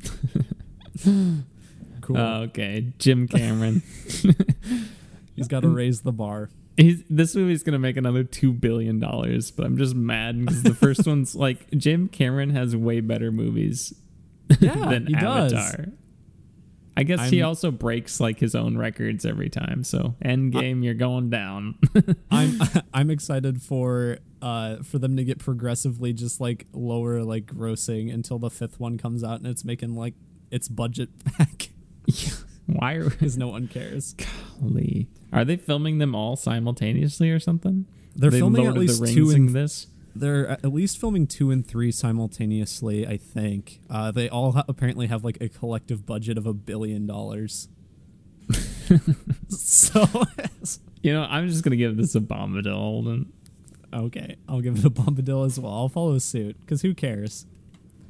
[1.04, 2.16] cool.
[2.16, 3.82] Oh, okay, Jim Cameron.
[5.34, 6.50] He's got to raise the bar.
[6.76, 10.72] He's, this movie's gonna make another two billion dollars, but I'm just mad because the
[10.74, 13.92] first one's like Jim Cameron has way better movies
[14.60, 15.52] Yeah, than he does.
[16.96, 19.82] I guess he I'm- also breaks like his own records every time.
[19.82, 21.76] So Endgame, you're going down.
[22.30, 22.60] I'm
[22.94, 28.38] I'm excited for uh for them to get progressively just like lower like grossing until
[28.38, 30.14] the fifth one comes out and it's making like
[30.50, 31.70] its budget back
[32.66, 34.14] Why because no one cares.
[34.60, 35.08] golly.
[35.32, 37.86] Are they filming them all simultaneously or something?
[38.14, 39.86] They're they filming at least two in this.
[40.16, 43.80] They're at least filming two and three simultaneously, I think.
[43.90, 47.68] Uh, they all ha- apparently have like a collective budget of a billion dollars.
[49.48, 50.04] so,
[51.02, 52.72] You know, I'm just gonna give this a Bombadil.
[52.74, 53.32] Holden.
[53.96, 55.72] Okay, I'll give it a Bombadil as well.
[55.72, 57.46] I'll follow suit because who cares?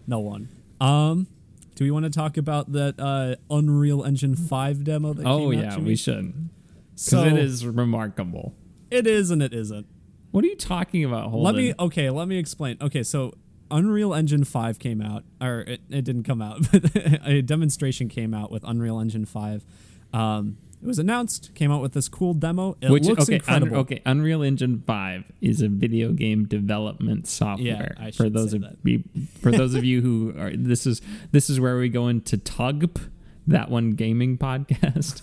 [0.07, 0.49] No one.
[0.81, 1.27] Um,
[1.75, 5.13] do we want to talk about that uh, Unreal Engine Five demo?
[5.13, 5.87] That Oh came out, yeah, Jimmy?
[5.87, 6.49] we should.
[6.95, 8.55] So it is remarkable.
[8.91, 9.87] It is and it isn't.
[10.31, 11.31] What are you talking about?
[11.31, 11.43] Holden?
[11.45, 12.11] Let me okay.
[12.11, 12.77] Let me explain.
[12.81, 13.33] Okay, so
[13.71, 16.91] Unreal Engine Five came out, or it, it didn't come out, but
[17.27, 19.65] a demonstration came out with Unreal Engine Five.
[20.13, 22.77] Um, it was announced, came out with this cool demo.
[22.81, 23.75] It Which looks okay, incredible.
[23.75, 27.97] Un- okay, Unreal Engine Five is a video game development software.
[27.99, 28.77] I for those say of that.
[28.85, 29.03] you,
[29.41, 33.01] for those of you who are this is this is where we go into Tugp,
[33.49, 35.23] that one gaming podcast.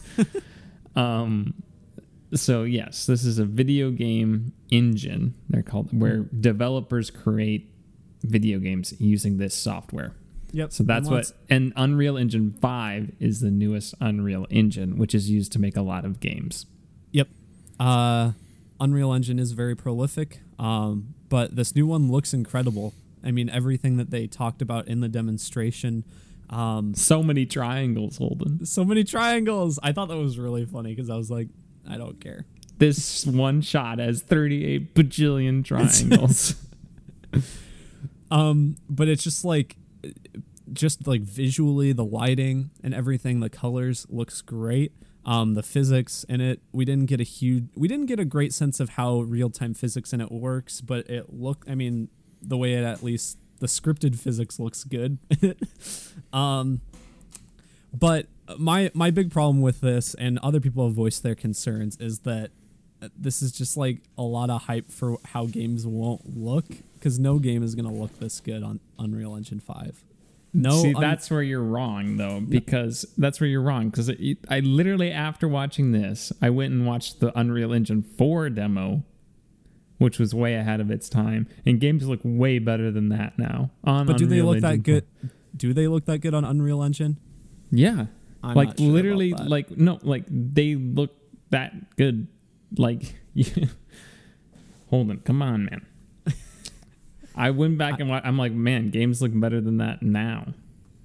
[0.97, 1.53] um,
[2.33, 5.33] so yes, this is a video game engine.
[5.49, 6.41] They're called where Hmm.
[6.41, 7.73] developers create
[8.23, 10.13] video games using this software.
[10.53, 10.71] Yep.
[10.71, 15.29] So that's and what and Unreal Engine 5 is the newest Unreal Engine, which is
[15.29, 16.65] used to make a lot of games.
[17.11, 17.27] Yep.
[17.79, 18.31] Uh,
[18.79, 22.93] Unreal Engine is very prolific, um, but this new one looks incredible.
[23.23, 26.03] I mean, everything that they talked about in the demonstration.
[26.49, 28.65] Um, So many triangles, Holden.
[28.65, 29.79] so many triangles.
[29.81, 31.47] I thought that was really funny because I was like,
[31.89, 32.45] I don't care.
[32.77, 36.55] This one shot has 38 bajillion triangles.
[38.31, 39.75] Um, but it's just like,
[40.71, 44.93] just like visually, the lighting and everything, the colors looks great.
[45.25, 48.53] Um, the physics in it, we didn't get a huge, we didn't get a great
[48.53, 52.09] sense of how real time physics in it works, but it looked, I mean,
[52.41, 55.17] the way it at least the scripted physics looks good.
[56.33, 56.81] um,
[57.93, 58.25] but
[58.57, 62.51] my my big problem with this, and other people have voiced their concerns, is that
[63.17, 66.65] this is just like a lot of hype for how games won't look
[67.03, 70.05] because no game is gonna look this good on Unreal Engine Five.
[70.53, 73.89] No, See, un- that's where you're wrong, though, because that's where you're wrong.
[73.89, 74.09] Because
[74.47, 79.03] I literally, after watching this, I went and watched the Unreal Engine 4 demo,
[79.97, 83.71] which was way ahead of its time, and games look way better than that now.
[83.83, 84.83] On but do they look Engine that 4.
[84.83, 85.05] good?
[85.57, 87.17] Do they look that good on Unreal Engine?
[87.71, 88.05] Yeah,
[88.43, 91.11] I'm like sure literally, like no, like they look
[91.49, 92.27] that good.
[92.77, 93.15] Like,
[94.91, 95.85] hold on, come on, man.
[97.35, 100.53] I went back and I'm like, man, games look better than that now.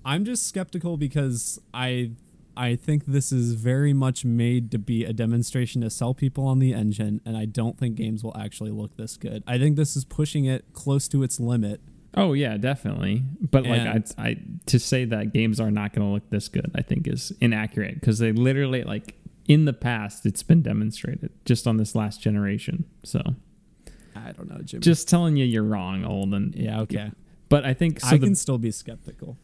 [0.04, 2.12] I'm just skeptical because I
[2.56, 6.58] I think this is very much made to be a demonstration to sell people on
[6.58, 9.44] the engine, and I don't think games will actually look this good.
[9.46, 11.80] I think this is pushing it close to its limit.
[12.14, 13.22] Oh yeah, definitely.
[13.40, 14.36] But like I, I
[14.66, 18.00] to say that games are not going to look this good, I think is inaccurate
[18.00, 19.14] because they literally like
[19.46, 22.86] in the past it's been demonstrated just on this last generation.
[23.04, 23.22] So
[24.26, 24.80] I don't know, Jimmy.
[24.80, 26.54] just telling you you're wrong, Holden.
[26.56, 27.10] yeah, okay.
[27.48, 28.08] But I think so.
[28.08, 29.38] I the, can still be skeptical.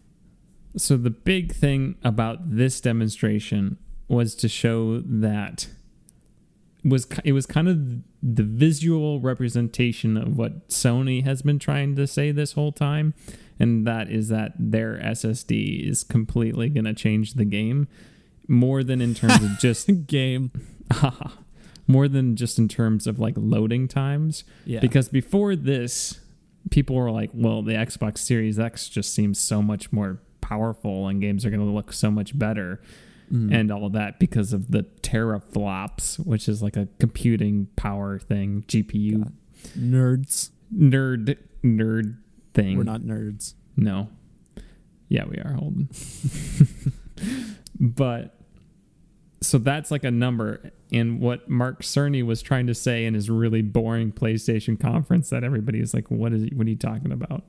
[0.77, 5.69] so the big thing about this demonstration was to show that
[6.85, 7.79] was it was kind of
[8.23, 13.15] the visual representation of what Sony has been trying to say this whole time
[13.59, 17.89] and that is that their SSD is completely going to change the game
[18.49, 20.51] more than in terms of just Game.
[21.87, 24.81] more than just in terms of like loading times Yeah.
[24.81, 26.21] because before this
[26.71, 31.21] people were like well the Xbox Series X just seems so much more powerful and
[31.21, 32.81] games are going to look so much better
[33.33, 33.55] Mm.
[33.55, 39.17] and all that because of the teraflops which is like a computing power thing GPU
[39.25, 39.33] God.
[39.79, 40.51] nerds.
[40.77, 42.19] nerd nerd
[42.53, 43.55] thing We're not nerds.
[43.79, 44.09] no.
[45.09, 45.89] Yeah, we are Holden.
[47.81, 48.35] but
[49.45, 50.71] so that's like a number.
[50.93, 55.45] And what Mark Cerny was trying to say in his really boring PlayStation conference that
[55.45, 57.45] everybody was like, what is what are you talking about?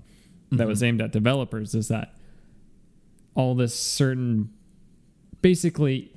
[0.51, 0.85] That was mm-hmm.
[0.85, 2.15] aimed at developers is that
[3.35, 4.49] all this certain
[5.41, 6.11] basically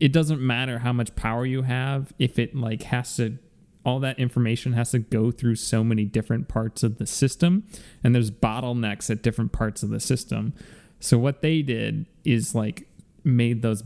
[0.00, 3.38] it doesn't matter how much power you have if it like has to
[3.84, 7.64] all that information has to go through so many different parts of the system
[8.02, 10.52] and there's bottlenecks at different parts of the system
[10.98, 12.88] so what they did is like
[13.22, 13.82] made those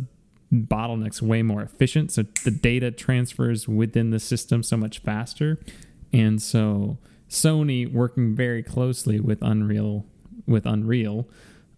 [0.53, 2.13] bottlenecks way more efficient.
[2.13, 5.59] So the data transfers within the system so much faster.
[6.13, 10.07] And so sony working very closely with unreal
[10.47, 11.29] with unreal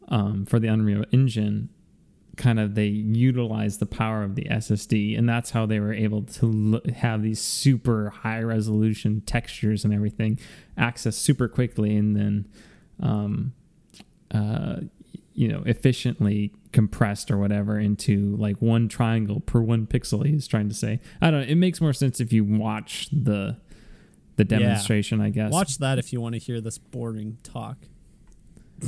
[0.09, 1.71] um, for the unreal engine
[2.41, 6.23] kind of they utilize the power of the SSD, and that's how they were able
[6.23, 10.39] to l- have these super high resolution textures and everything
[10.77, 12.49] access super quickly, and then,
[13.01, 13.53] um,
[14.33, 14.77] uh,
[15.41, 20.27] you know, efficiently compressed or whatever into like one triangle per one pixel.
[20.27, 21.01] He's trying to say.
[21.23, 21.47] I don't know.
[21.47, 23.57] It makes more sense if you watch the
[24.37, 24.59] the Yeah.
[24.59, 25.51] demonstration, I guess.
[25.51, 27.79] Watch that if you want to hear this boring talk.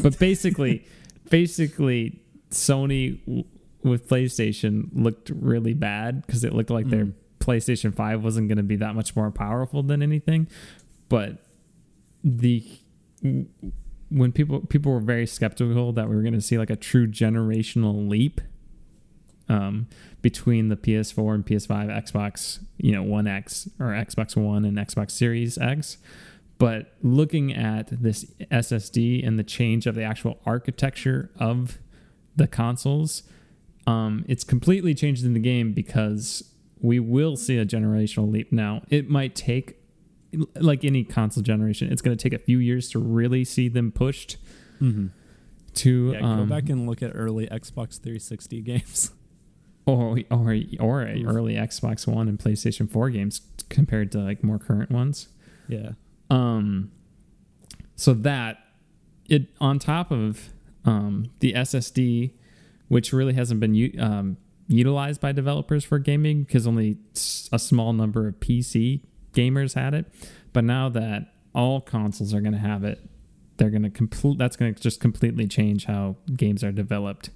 [0.03, 0.85] But basically,
[1.31, 3.45] basically, Sony w-
[3.83, 7.15] with PlayStation looked really bad because it looked like their Mm.
[7.41, 10.49] PlayStation Five wasn't going to be that much more powerful than anything.
[11.09, 11.45] But
[12.23, 12.63] the
[14.13, 17.07] when people people were very skeptical that we were going to see like a true
[17.07, 18.41] generational leap
[19.49, 19.89] um,
[20.23, 25.13] between the PS4 and PS5, Xbox, you know, One X or Xbox One and Xbox
[25.13, 25.99] Series X.
[26.59, 31.79] But looking at this SSD and the change of the actual architecture of
[32.37, 33.25] the consoles,
[33.87, 38.83] um, it's completely changed in the game because we will see a generational leap now.
[38.89, 39.77] It might take,
[40.55, 43.93] like any console generation, it's going to take a few years to really see them
[43.93, 44.37] pushed
[44.81, 45.07] Mm-hmm.
[45.75, 49.13] to Yeah, um, go back and look at early Xbox 360 games.
[49.87, 54.59] or or or a early Xbox One and PlayStation 4 games compared to like more
[54.59, 55.29] current ones.
[55.69, 55.91] yeah.
[56.31, 56.91] Um,
[57.95, 58.59] so that
[59.29, 60.49] it on top of
[60.85, 62.33] um, the SSD,
[62.89, 66.97] which really hasn't been u- um, utilized by developers for gaming because only
[67.53, 70.13] a small number of PC gamers had it.
[70.53, 73.01] But now that all consoles are going to have it,
[73.57, 74.39] they're going to complete.
[74.39, 77.31] That's going to just completely change how games are developed.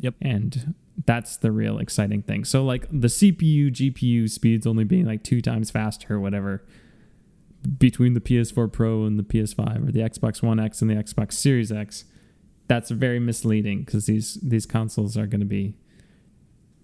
[0.00, 0.14] Yep.
[0.20, 0.74] And
[1.06, 2.44] that's the real exciting thing.
[2.44, 6.64] So like the CPU GPU speeds only being like two times faster or whatever
[7.78, 11.34] between the PS4 Pro and the PS5 or the Xbox One X and the Xbox
[11.34, 12.04] Series X,
[12.68, 15.76] that's very misleading because these these consoles are going to be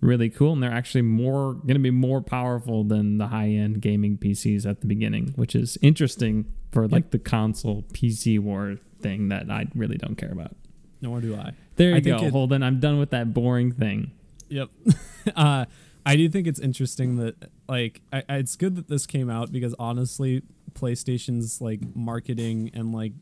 [0.00, 3.80] really cool and they're actually more going to be more powerful than the high end
[3.80, 9.28] gaming PCs at the beginning, which is interesting for like the console PC war thing
[9.28, 10.54] that I really don't care about.
[11.00, 11.52] Nor do I.
[11.76, 12.62] There you I go, it- Holden.
[12.62, 14.12] I'm done with that boring thing.
[14.48, 14.70] Yep.
[15.36, 15.64] uh,
[16.06, 17.36] I do think it's interesting that
[17.68, 20.42] like I- it's good that this came out because honestly,
[20.74, 23.12] PlayStation's like marketing and like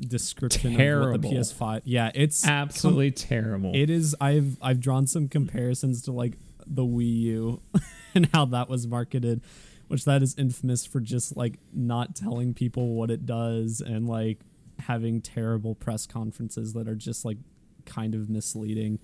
[0.00, 1.82] description of what the PS5.
[1.84, 3.72] Yeah, it's Absolutely terrible.
[3.74, 4.14] It is.
[4.20, 6.34] I've I've drawn some comparisons to like
[6.66, 7.62] the Wii U
[8.14, 9.42] and how that was marketed,
[9.88, 14.40] which that is infamous for just like not telling people what it does and like
[14.80, 17.38] having terrible press conferences that are just like
[17.84, 18.98] kind of misleading.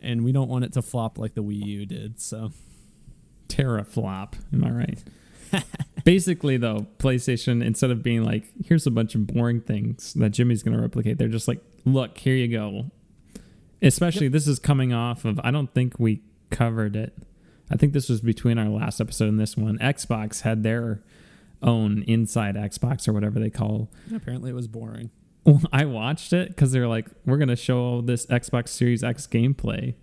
[0.00, 2.20] And we don't want it to flop like the Wii U did.
[2.20, 2.52] So
[3.48, 4.34] teraflop.
[4.52, 5.04] Am I right?
[6.08, 10.62] Basically, though, PlayStation, instead of being like, here's a bunch of boring things that Jimmy's
[10.62, 12.86] going to replicate, they're just like, look, here you go.
[13.82, 17.12] Especially, this is coming off of, I don't think we covered it.
[17.70, 19.76] I think this was between our last episode and this one.
[19.80, 21.02] Xbox had their
[21.62, 25.10] own inside Xbox or whatever they call apparently it was boring.
[25.74, 29.94] I watched it because they're like, we're gonna show this Xbox Series X gameplay,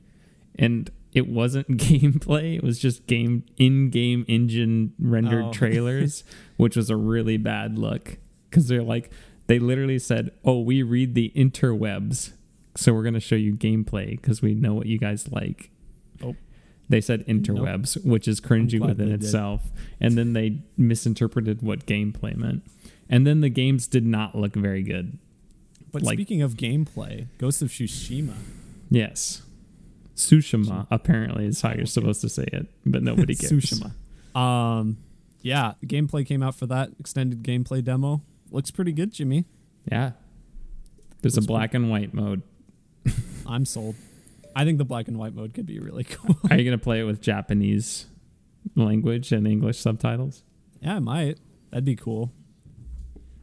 [0.60, 2.56] and it wasn't gameplay.
[2.58, 5.52] It was just game in-game engine rendered Oh.
[5.54, 6.24] trailers,
[6.58, 8.18] which was a really bad look
[8.50, 9.10] because they're like,
[9.48, 12.34] they literally said, "Oh, we read the interwebs,
[12.76, 15.72] so we're gonna show you gameplay because we know what you guys like."
[16.24, 16.36] Oh.
[16.90, 19.24] They said interwebs, which is cringy within did.
[19.24, 22.64] itself, and then they misinterpreted what gameplay meant.
[23.10, 25.18] And then the games did not look very good.
[25.92, 28.34] But Like- speaking of gameplay, Ghost of Tsushima.
[28.90, 29.42] Yes.
[30.16, 33.92] Tsushima apparently is how you're supposed to say it, but nobody gets Tsushima.
[34.40, 34.98] Um,
[35.42, 38.22] yeah, gameplay came out for that extended gameplay demo.
[38.52, 39.46] Looks pretty good, Jimmy.
[39.92, 40.12] Yeah.
[41.22, 42.42] There's a black and white mode.
[43.46, 43.96] I'm sold.
[44.56, 46.38] I think the black and white mode could be really cool.
[46.50, 48.06] Are you going to play it with Japanese
[48.76, 50.44] language and English subtitles?
[50.82, 51.40] yeah, I might.
[51.72, 52.32] That'd be cool.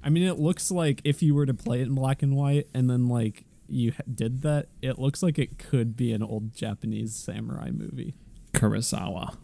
[0.03, 2.69] I mean, it looks like if you were to play it in black and white
[2.75, 7.15] and then like you did that, it looks like it could be an old Japanese
[7.15, 8.15] samurai movie.
[8.53, 9.37] Kurosawa.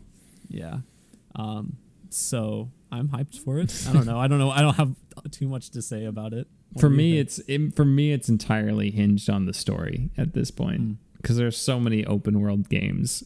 [0.49, 0.79] Yeah.
[1.35, 1.77] Um,
[2.11, 3.85] so I'm hyped for it.
[3.89, 4.19] I don't know.
[4.19, 4.51] I don't know.
[4.51, 4.95] I don't have
[5.31, 6.47] too much to say about it.
[6.73, 10.51] What For me, it's it, for me it's entirely hinged on the story at this
[10.51, 10.97] point Mm.
[11.17, 13.25] because there's so many open world games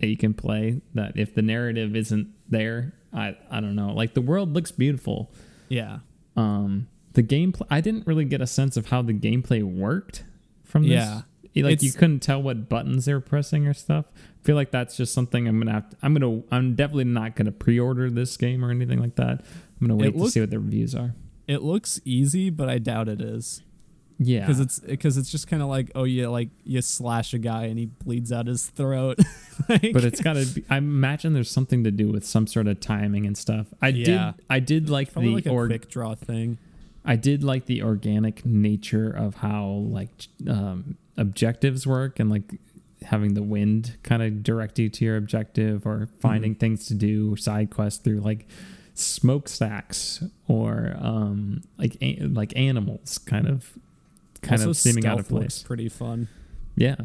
[0.00, 3.92] that you can play that if the narrative isn't there, I I don't know.
[3.92, 5.32] Like the world looks beautiful,
[5.68, 5.98] yeah.
[6.36, 10.24] um the gameplay i didn't really get a sense of how the gameplay worked
[10.64, 10.90] from this.
[10.92, 11.22] Yeah.
[11.64, 14.06] like you couldn't tell what buttons they were pressing or stuff.
[14.16, 17.36] I feel like that's just something i'm gonna have to, i'm gonna i'm definitely not
[17.36, 19.40] gonna pre-order this game or anything like that.
[19.80, 21.14] I'm gonna wait to see what the reviews are.
[21.46, 23.62] It looks easy, but I doubt it is.
[24.18, 24.40] yeah.
[24.40, 27.64] Because it's because it's just kind of like oh yeah like you slash a guy
[27.66, 29.18] and he bleeds out his throat.
[29.68, 32.80] Like- but it's gotta be i imagine there's something to do with some sort of
[32.80, 33.68] timing and stuff.
[33.80, 34.32] I Yeah.
[34.36, 36.58] did i did like probably the like a quick draw thing
[37.04, 42.58] I did like the organic nature of how like um, objectives work and like
[43.02, 46.58] having the wind kind of direct you to your objective or finding Mm-hmm.
[46.60, 48.46] things to do side quests through like
[48.94, 53.72] smokestacks or um, like a- like animals kind of
[54.40, 55.62] kind also, of seeming out of place.
[55.62, 56.28] pretty fun
[56.76, 56.96] Yeah.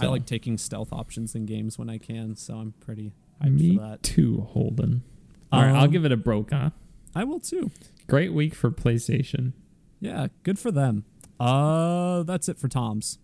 [0.00, 3.76] i like taking stealth options in games when i can so i'm pretty hyped me
[3.76, 5.02] for that too, Holden.
[5.50, 6.70] All right, I'll Um, give it a Brokaw.
[7.14, 7.70] I will too.
[8.08, 9.52] Great week for PlayStation.
[10.00, 11.04] Yeah, good for them.
[11.38, 13.18] Uh, that's it for Tom's.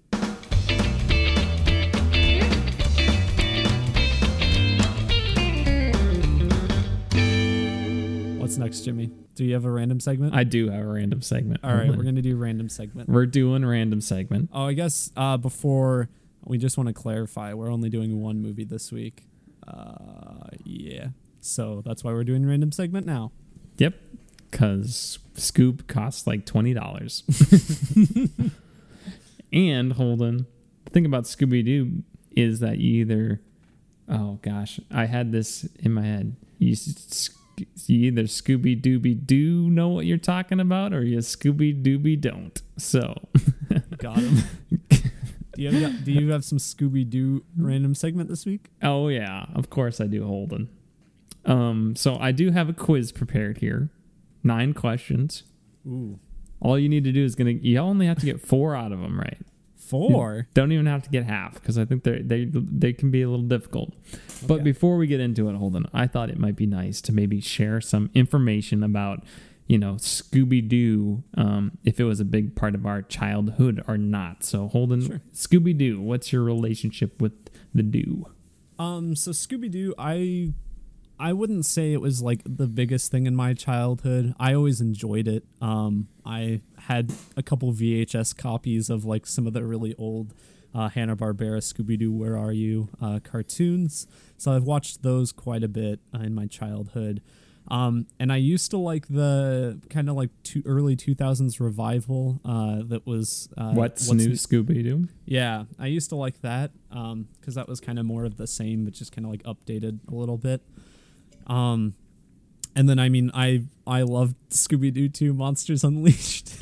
[8.38, 9.10] What's next, Jimmy?
[9.34, 10.34] Do you have a random segment?
[10.34, 11.60] I do have a random segment.
[11.62, 13.08] All right, we're gonna do random segment.
[13.08, 14.50] We're doing random segment.
[14.52, 16.08] Oh, I guess uh, before
[16.44, 19.24] we just want to clarify, we're only doing one movie this week.
[19.66, 21.08] Uh, yeah,
[21.40, 23.32] so that's why we're doing random segment now.
[23.78, 23.94] Yep,
[24.50, 27.22] because Scoob costs like twenty dollars.
[29.52, 30.46] and Holden,
[30.84, 32.02] the thing about Scooby Doo
[32.32, 33.40] is that you either,
[34.08, 36.36] oh gosh, I had this in my head.
[36.58, 36.76] You,
[37.86, 42.60] you either Scooby Dooby Doo know what you're talking about, or you Scooby Dooby don't.
[42.76, 43.14] So
[43.98, 44.38] Got him.
[44.90, 48.68] do you have Do you have some Scooby Doo random segment this week?
[48.82, 50.68] Oh yeah, of course I do, Holden.
[51.48, 53.90] Um, so I do have a quiz prepared here.
[54.44, 55.42] Nine questions.
[55.86, 56.18] Ooh,
[56.60, 57.50] All you need to do is gonna.
[57.52, 59.38] You only have to get four out of them right.
[59.76, 60.46] four.
[60.54, 63.28] Don't even have to get half because I think they they they can be a
[63.30, 63.94] little difficult.
[64.46, 67.40] But before we get into it, Holden, I thought it might be nice to maybe
[67.40, 69.24] share some information about
[69.66, 73.96] you know Scooby Doo, um, if it was a big part of our childhood or
[73.96, 74.44] not.
[74.44, 75.20] So Holden, Sure.
[75.32, 77.32] Scooby Doo, what's your relationship with
[77.74, 78.26] the Doo?
[78.78, 80.52] Um, so Scooby Doo, I
[81.20, 84.34] I wouldn't say it was like the biggest thing in my childhood.
[84.38, 85.44] I always enjoyed it.
[85.60, 90.34] Um, I had a couple VHS copies of like some of the really old
[90.74, 94.06] uh, Hanna Barbera Scooby Doo Where Are You uh, cartoons.
[94.36, 97.22] So I've watched those quite a bit uh, in my childhood.
[97.70, 102.82] Um, and I used to like the kind of like two, early 2000s revival uh,
[102.86, 105.08] that was uh, what's, new Scooby Doo?
[105.26, 108.84] yeah, I used to like that because that was kind of more of the same,
[108.84, 110.62] but just kind of like updated a little bit.
[111.48, 111.94] Um,
[112.74, 116.52] and then I mean, I I loved Scooby Doo 2 Monsters Unleashed.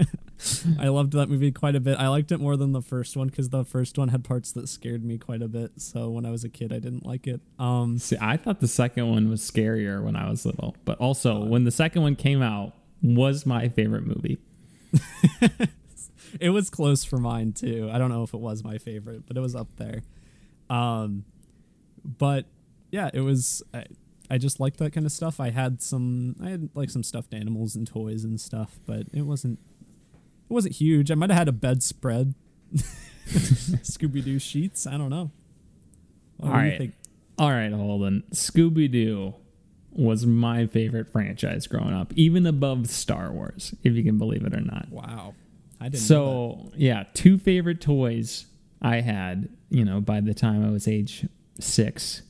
[0.78, 1.98] I loved that movie quite a bit.
[1.98, 4.68] I liked it more than the first one because the first one had parts that
[4.68, 5.72] scared me quite a bit.
[5.76, 7.40] So when I was a kid, I didn't like it.
[7.58, 11.44] Um, See, I thought the second one was scarier when I was little, but also
[11.44, 14.38] when the second one came out was my favorite movie.
[16.40, 17.90] it was close for mine too.
[17.92, 20.02] I don't know if it was my favorite, but it was up there.
[20.68, 21.24] Um,
[22.04, 22.46] but
[22.90, 23.62] yeah, it was.
[23.74, 23.84] I,
[24.30, 25.40] I just liked that kind of stuff.
[25.40, 26.36] I had some.
[26.42, 29.58] I had like some stuffed animals and toys and stuff, but it wasn't.
[30.48, 31.10] It wasn't huge.
[31.10, 32.34] I might have had a bedspread,
[33.28, 34.86] Scooby Doo sheets.
[34.86, 35.30] I don't know.
[36.36, 36.78] What All do right.
[36.78, 36.94] think?
[37.38, 38.24] All right, Holden.
[38.32, 39.34] Scooby Doo
[39.92, 44.54] was my favorite franchise growing up, even above Star Wars, if you can believe it
[44.54, 44.88] or not.
[44.90, 45.34] Wow,
[45.80, 46.08] I didn't.
[46.10, 48.46] know So, yeah, two favorite toys
[48.82, 51.26] I had, you know, by the time I was age
[51.58, 52.22] six.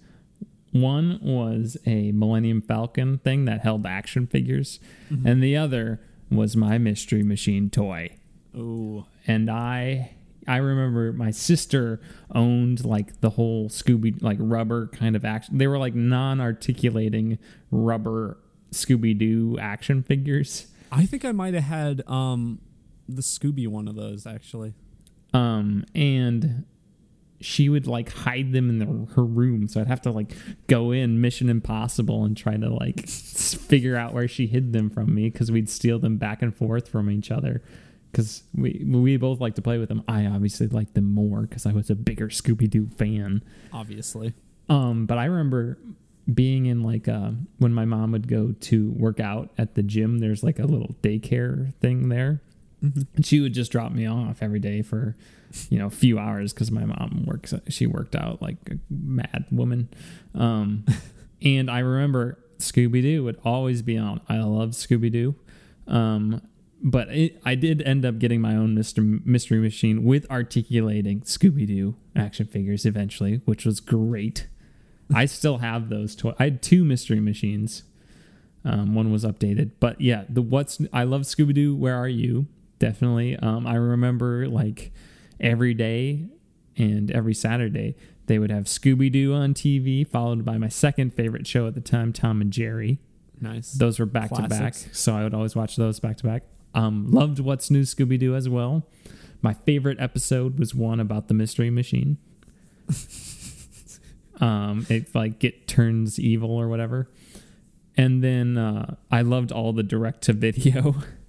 [0.73, 4.79] One was a Millennium Falcon thing that held action figures,
[5.11, 5.27] Mm-hmm.
[5.27, 6.01] and the other
[6.31, 8.11] was my Mystery Machine toy.
[8.57, 10.13] Ooh, and I
[10.47, 12.01] I remember my sister
[12.35, 15.59] owned like the whole Scooby like rubber kind of action.
[15.59, 17.39] They were like non-articulating
[17.71, 18.39] rubber
[18.73, 20.69] Scooby Doo action figures.
[20.93, 22.61] I think I might have had um
[23.09, 24.75] the Scooby one of those actually.
[25.35, 26.65] Um and
[27.41, 30.33] she would like hide them in the, her room, so I'd have to like
[30.67, 35.15] go in Mission Impossible and try to like figure out where she hid them from
[35.15, 37.63] me because we'd steal them back and forth from each other.
[38.11, 40.03] Because we we both like to play with them.
[40.09, 43.43] I obviously liked them more because I was a bigger Scooby Doo fan.
[43.73, 44.35] Obviously.
[44.69, 45.79] Um, but I remember
[46.33, 50.19] being in like uh, when my mom would go to work out at the gym.
[50.19, 52.43] There's like a little daycare thing there,
[52.83, 55.17] and she would just drop me off every day for
[55.69, 57.53] you know a few hours because my mom works.
[57.69, 59.89] She worked out like a mad woman,
[60.35, 60.85] um,
[61.43, 64.21] and I remember Scooby Doo would always be on.
[64.29, 65.35] I love Scooby Doo.
[65.87, 66.43] Um,
[66.83, 71.67] but it, I did end up getting my own Mister Mystery Machine with articulating Scooby
[71.67, 74.47] Doo action figures eventually, which was great.
[75.13, 76.35] I still have those toys.
[76.39, 77.83] I had two Mystery Machines.
[78.65, 81.75] Um, one was updated, but yeah, the what's I love Scooby Doo.
[81.75, 82.47] Where are you?
[82.81, 83.37] Definitely.
[83.37, 84.91] Um, I remember like
[85.39, 86.27] every day
[86.77, 87.95] and every Saturday
[88.27, 91.81] they would have Scooby Doo on TV, followed by my second favorite show at the
[91.81, 92.99] time, Tom and Jerry.
[93.41, 93.73] Nice.
[93.73, 96.43] Those were back to back, so I would always watch those back to back.
[96.75, 98.87] Um, loved What's New Scooby Doo as well.
[99.43, 102.19] My favorite episode was one about the Mystery Machine.
[104.41, 107.09] um, it like get turns evil or whatever,
[107.97, 110.95] and then uh, I loved all the direct to video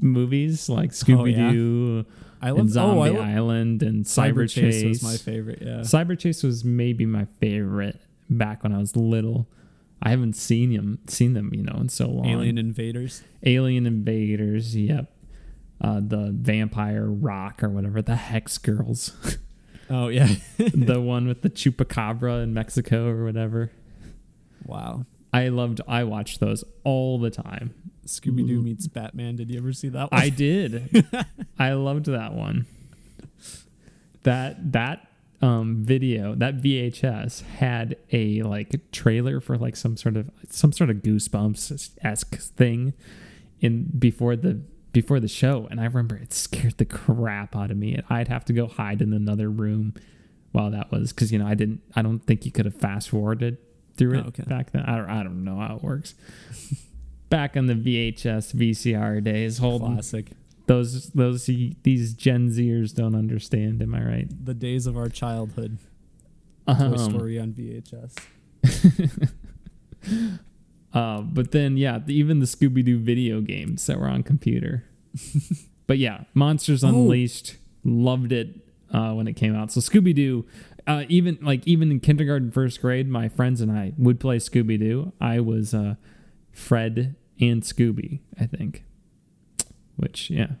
[0.00, 2.06] movies like Scooby Doo
[2.42, 4.84] I love Zombie oh, I Island and Cyber, Cyber, Chase, Chase.
[4.84, 5.58] was my favorite.
[5.62, 5.80] Yeah.
[5.80, 9.48] Cyber Chase was maybe my favorite back when I was little.
[10.02, 12.26] I haven't seen him seen them, you know, in so long.
[12.26, 13.22] Alien Invaders.
[13.44, 15.12] Alien Invaders, yep.
[15.80, 19.12] Uh, the Vampire Rock or whatever, the Hex Girls,
[19.90, 20.28] Oh yeah.
[20.58, 23.70] the one with the chupacabra in Mexico or whatever.
[24.64, 25.04] wow.
[25.32, 25.80] I loved.
[25.86, 27.74] I watched those all the time.
[28.06, 29.36] Scooby Doo meets Batman.
[29.36, 30.20] Did you ever see that one?
[30.20, 31.04] I did.
[31.58, 32.66] I loved that one.
[34.22, 35.08] That that
[35.42, 40.90] um video, that VHS had a like trailer for like some sort of some sort
[40.90, 42.94] of goosebumps esque thing
[43.60, 44.60] in before the
[44.92, 48.00] before the show, and I remember it scared the crap out of me.
[48.08, 49.94] I'd have to go hide in another room
[50.52, 51.82] while that was because you know I didn't.
[51.94, 53.58] I don't think you could have fast forwarded
[53.96, 54.42] through it Oh, okay.
[54.46, 54.82] back then.
[54.82, 56.14] I don't, I don't know how it works.
[57.28, 60.30] Back in the VHS VCR days, Holden Classic.
[60.66, 63.82] those those these Gen Zers don't understand.
[63.82, 64.44] Am I right?
[64.44, 65.78] The days of our childhood.
[66.66, 68.14] Toy Um, Story on VHS.
[70.92, 74.84] Uh, but then yeah, the, even the Scooby Doo video games that were on computer.
[75.86, 76.88] but yeah, Monsters Oh.
[76.88, 78.54] Unleashed loved it
[78.92, 79.70] uh, when it came out.
[79.70, 80.46] So Scooby Doo,
[80.86, 84.78] uh, even like even in kindergarten, first grade, my friends and I would play Scooby
[84.80, 85.12] Doo.
[85.20, 85.96] I was uh,
[86.56, 88.82] Fred and Scooby, I think.
[89.96, 90.52] Which yeah,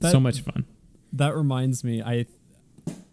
[0.00, 0.64] That- so much fun.
[1.12, 2.26] That reminds me, I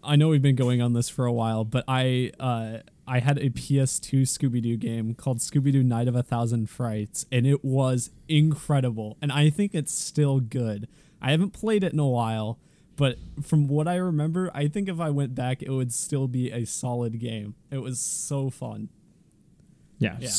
[0.02, 3.38] I know we've been going on this for a while, but I uh I had
[3.38, 7.64] a PS2 Scooby Doo game called Scooby Doo Night of a Thousand Frights, and it
[7.64, 9.16] was incredible.
[9.20, 10.86] And I think it's still good.
[11.20, 12.58] I haven't played it in a while,
[12.96, 16.50] but from what I remember, I think if I went back, it would still be
[16.52, 17.54] a solid game.
[17.70, 18.88] It was so fun.
[19.98, 20.16] Yeah.
[20.20, 20.30] Yeah.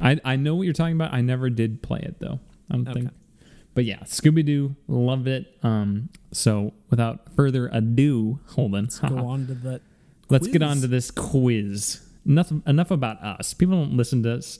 [0.00, 1.12] I I know what you're talking about.
[1.12, 2.40] I never did play it though.
[2.70, 3.00] I don't Okay.
[3.00, 3.10] think.
[3.74, 5.56] But yeah, Scooby Doo, loved it.
[5.62, 9.82] Um, so without further ado, Holden, Go on to that.
[10.28, 12.00] let's get on to this quiz.
[12.26, 13.54] Enough enough about us.
[13.54, 14.58] People don't listen to us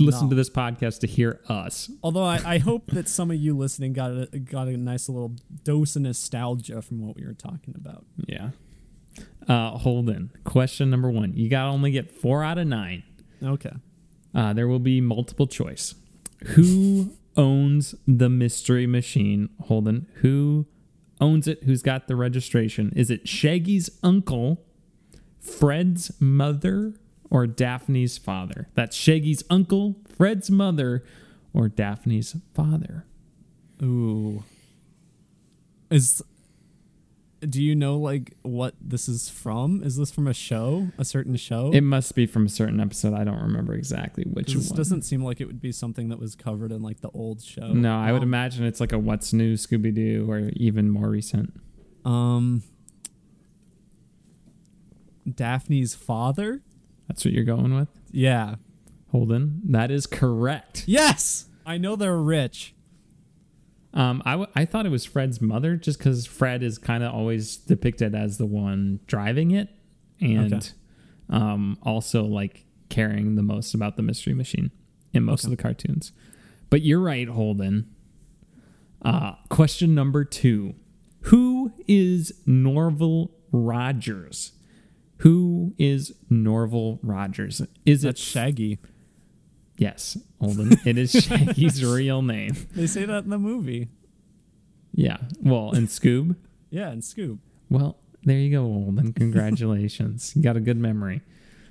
[0.00, 0.30] listen No.
[0.30, 1.90] to this podcast to hear us.
[2.04, 5.34] Although I, I hope that some of you listening got a got a nice little
[5.64, 8.04] dose of nostalgia from what we were talking about.
[8.28, 8.50] Yeah.
[9.48, 11.32] Uh, Holden, question number one.
[11.34, 13.02] You got to only get four out of nine.
[13.42, 13.72] Okay.
[14.34, 15.94] Uh, there will be multiple choice.
[16.48, 20.06] Who owns the mystery machine, Holden?
[20.16, 20.66] Who
[21.20, 21.64] owns it?
[21.64, 22.92] Who's got the registration?
[22.94, 24.64] Is it Shaggy's uncle,
[25.40, 26.94] Fred's mother,
[27.30, 28.68] or Daphne's father?
[28.74, 31.04] That's Shaggy's uncle, Fred's mother,
[31.52, 33.06] or Daphne's father.
[33.82, 34.44] Ooh.
[35.90, 36.22] Is
[37.40, 39.82] do you know like what this is from?
[39.82, 40.88] Is this from a show?
[40.98, 41.70] A certain show?
[41.72, 43.14] It must be from a certain episode.
[43.14, 44.76] I don't remember exactly which this one.
[44.76, 47.72] doesn't seem like it would be something that was covered in like the old show.
[47.72, 51.08] no, I would Um, imagine it's like a What's New Scooby Doo or even more
[51.08, 51.52] recent.
[52.04, 52.62] Um
[55.28, 56.62] Daphne's father?
[57.06, 57.88] That's what you're going with?
[58.10, 58.56] Yeah.
[59.12, 59.60] Holden.
[59.64, 60.84] That is correct.
[60.86, 61.46] Yes.
[61.66, 62.74] I know they're rich.
[63.94, 67.12] Um, I, w- I thought it was Fred's mother just because Fred is kind of
[67.14, 69.70] always depicted as the one driving it
[70.20, 70.68] and Okay.
[71.30, 74.70] um, also like caring the most about the mystery machine
[75.14, 75.52] in most Okay.
[75.52, 76.12] of the cartoons.
[76.70, 77.88] But you're right, Holden.
[79.00, 80.74] Uh, question number two
[81.22, 84.52] Who is Norval Rogers?
[85.18, 87.62] Who is Norval Rogers?
[87.86, 88.78] Is That's it Shaggy.
[89.78, 90.76] Yes, Holden.
[90.84, 92.56] It is Shaggy's real name.
[92.74, 93.88] They say that in the movie.
[94.92, 95.18] Yeah.
[95.40, 96.34] Well, and Scoob.
[96.70, 97.38] Yeah, and Scoob.
[97.70, 99.12] Well, there you go, Holden.
[99.12, 100.32] Congratulations.
[100.34, 101.20] you got a good memory.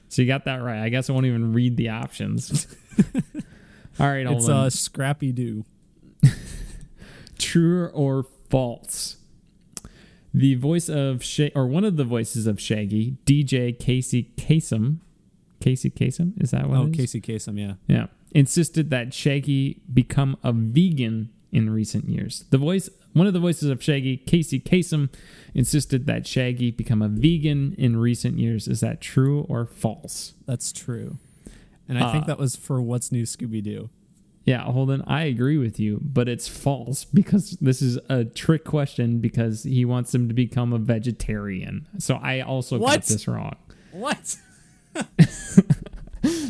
[0.08, 0.82] So you got that right.
[0.82, 2.66] I guess I won't even read the options.
[3.99, 4.55] All right, It's Holden.
[4.55, 5.66] uh Scrappy Doo.
[7.38, 9.18] True or false?
[10.34, 14.99] The voice of Sha- or one of the voices of Shaggy, DJ Casey Kasem.
[15.60, 16.34] Casey Kasem?
[16.41, 16.88] Is that what Oh?
[16.89, 17.74] Casey Kasem, yeah.
[17.88, 18.08] Yeah.
[18.34, 22.45] Insisted that Shaggy become a vegan in recent years.
[22.49, 25.10] The voice, one of the voices of Shaggy, Casey Kasem,
[25.53, 28.68] insisted that Shaggy become a vegan in recent years.
[28.68, 30.34] Is that true or false?
[30.45, 31.18] That's true.
[31.89, 33.89] And I think Uh, that was for What's New Scooby Doo.
[34.45, 39.20] Yeah, Holden, I agree with you, but it's false because this is a trick question
[39.20, 41.86] because he wants him to become a vegetarian.
[41.97, 43.55] So I also got this wrong.
[43.91, 44.38] What?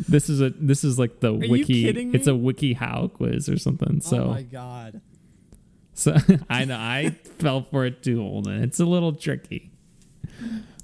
[0.09, 1.87] This is a this is like the you wiki.
[1.87, 4.01] It's a wiki how quiz or something.
[4.01, 5.01] So oh my god.
[5.93, 6.15] So
[6.49, 8.63] I know I fell for it too, Holden.
[8.63, 9.71] It's a little tricky,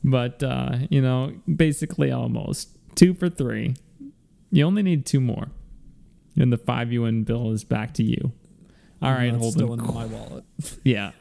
[0.03, 3.76] but uh, you know, basically almost two for three.
[4.51, 5.47] You only need two more,
[6.38, 8.34] and the five you win bill is back to you.
[9.01, 9.51] All right, Holden.
[9.51, 10.43] still in my wallet.
[10.84, 11.11] Yeah.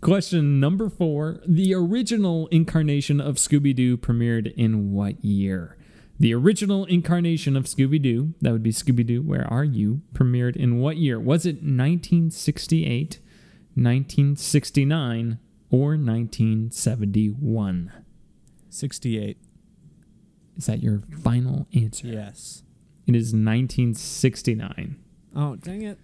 [0.00, 5.76] Question number four: The original incarnation of Scooby Doo premiered in what year?
[6.20, 10.56] The original incarnation of Scooby Doo, that would be Scooby Doo, Where Are You, premiered
[10.56, 11.20] in what year?
[11.20, 13.20] Was it 1968,
[13.74, 15.38] 1969,
[15.70, 17.92] or 1971?
[18.68, 19.38] 68.
[20.56, 22.08] Is that your final answer?
[22.08, 22.64] Yes.
[23.06, 24.96] It is 1969.
[25.36, 25.98] Oh, dang it.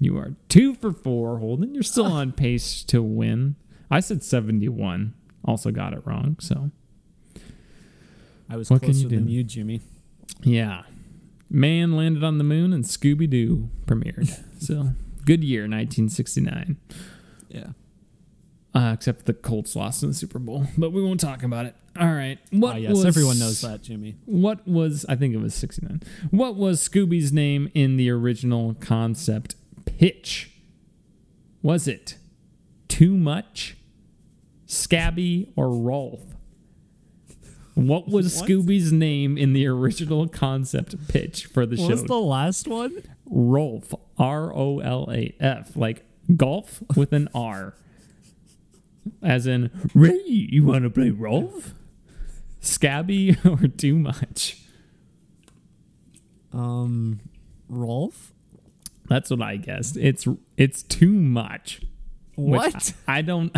[0.00, 1.74] You are two for four, Holden.
[1.74, 3.56] You're still on pace to win.
[3.90, 5.14] I said 71.
[5.44, 6.36] Also got it wrong.
[6.40, 6.70] So,
[8.48, 9.16] I was What can closer you do?
[9.16, 9.80] than you, Jimmy.
[10.42, 10.82] yeah.
[11.50, 14.42] Man landed on the moon and Scooby Doo premiered.
[14.60, 14.90] so,
[15.24, 16.76] good year, 1969.
[17.48, 17.66] Yeah.
[18.74, 21.76] Uh, except the Colts lost in the Super Bowl, but we won't talk about it.
[21.96, 22.40] All right.
[22.50, 24.16] What Ah, yes, was, everyone knows that, Jimmy.
[24.24, 26.02] What was I think it was 69.
[26.32, 29.54] What was Scooby's name in the original concept
[29.98, 30.50] pitch?
[31.62, 32.16] Was it
[32.88, 33.76] Too Much,
[34.66, 36.20] Scabby, or Rolf?
[37.74, 38.48] What was What?
[38.48, 41.90] Scooby's name in the original concept pitch for the What show?
[41.92, 43.02] was the last one?
[43.26, 46.04] Rolf, R O L A F, like
[46.36, 47.74] golf with an R.
[49.22, 51.74] As in, Ray, you want to play Rolf?
[52.60, 54.60] Scabby or too much?
[56.52, 57.20] Um,
[57.68, 58.32] Rolf?
[59.14, 59.96] That's what I guessed.
[59.96, 61.82] It's it's too much.
[62.34, 62.92] What?
[63.06, 63.56] I, I don't.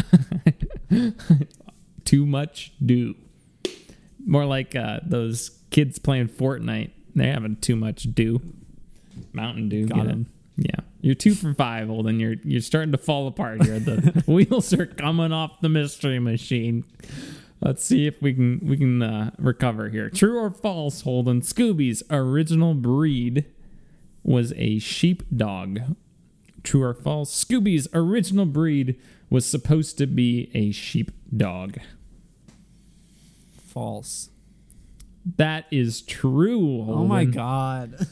[2.05, 3.15] too much do.
[4.27, 6.91] More like uh, those kids playing Fortnite.
[7.15, 8.43] They're having too much do.
[9.33, 9.87] Mountain Dew.
[9.87, 10.27] Got him.
[10.59, 12.21] Yeah, you're two for five, Holden.
[12.21, 13.79] You're you're starting to fall apart here.
[13.79, 16.85] The wheels are coming off the mystery machine.
[17.63, 20.11] Let's see if we can we can uh, recover here.
[20.11, 21.41] True or false, Holden?
[21.41, 23.47] Scooby's original breed
[24.27, 25.81] was a sheepdog.
[26.63, 27.45] True or false?
[27.45, 29.01] Scooby's original breed
[29.31, 31.79] was supposed to be a sheepdog.
[33.67, 34.31] False.
[35.37, 36.83] That is true.
[36.83, 36.95] Holden.
[36.95, 38.07] Oh my god.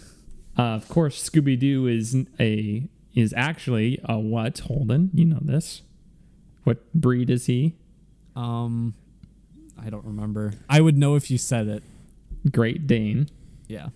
[0.57, 4.61] Uh, of course, Scooby Doo is a is actually a what?
[4.61, 5.83] Holden, you know this.
[6.63, 7.75] What breed is he?
[8.37, 8.95] Um,
[9.81, 10.55] I don't remember.
[10.71, 11.83] I would know if you said it.
[12.53, 13.29] Great Dane.
[13.67, 13.89] Yeah.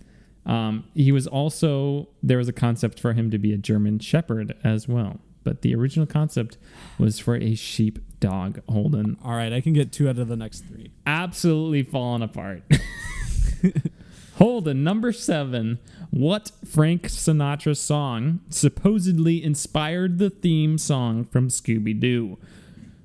[0.45, 4.55] Um, he was also there was a concept for him to be a German Shepherd
[4.63, 6.57] as well, but the original concept
[6.97, 8.61] was for a sheep dog.
[8.67, 10.91] Holden, All right, I can get two out of the next three.
[11.05, 12.63] absolutely falling apart.
[14.35, 15.79] Holden, number seven.
[16.11, 22.37] What Frank Sinatra song supposedly inspired the theme song from Scooby Doo?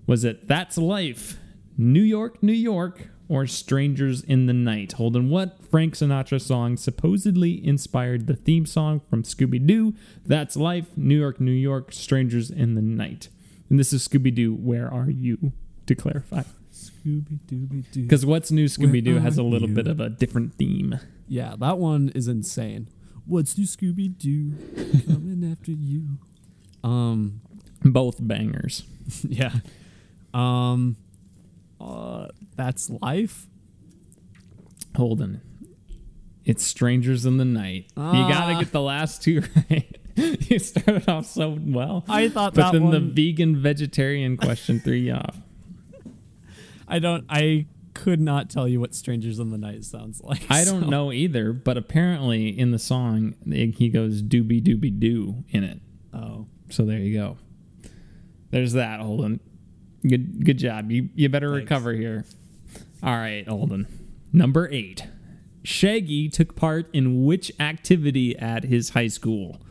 [0.07, 1.39] Was it That's Life,
[1.77, 4.93] New York, New York, or Strangers in the Night?
[4.93, 9.95] Holden, what Frank Sinatra song supposedly inspired the theme song from Scooby Doo?
[10.27, 13.29] That's Life, New York, New York, Strangers in the Night.
[13.71, 15.53] And this is Scooby Doo, Where Are You?
[15.87, 16.43] To clarify.
[16.73, 18.03] Scooby Dooby Doo.
[18.03, 19.75] Because what's new Scooby Doo has a little you?
[19.75, 20.99] bit of a different theme.
[21.29, 22.89] Yeah, that one is insane.
[23.27, 24.53] What's new Scooby Doo
[25.07, 26.19] coming after you?
[26.83, 27.41] Um,
[27.83, 28.85] Both bangers.
[29.23, 29.53] yeah.
[30.35, 30.97] Um,
[31.81, 33.47] uh, that's life.
[34.97, 35.41] Holden.
[36.45, 37.87] It's Strangers in the Night.
[37.97, 38.59] you gotta Ah.
[38.61, 39.99] get the last two right.
[40.17, 42.05] you started off so well.
[42.09, 45.37] I thought But that then the vegan vegetarian question threw you off.
[46.89, 47.25] I don't.
[47.29, 50.43] I could not tell you what "Strangers in the Night" sounds like.
[50.51, 55.45] I don't know either, but apparently in the song it- he goes doobie doobie doo
[55.49, 55.81] in it.
[56.13, 57.39] Oh, So there you go.
[58.51, 59.41] There's that, Holden.
[60.07, 60.91] Good good job.
[60.91, 61.71] You you better Thanks.
[61.71, 62.25] recover here.
[63.03, 63.87] All right, Holden.
[64.33, 65.07] Number eight.
[65.63, 69.63] Shaggy took part in which activity at his high school?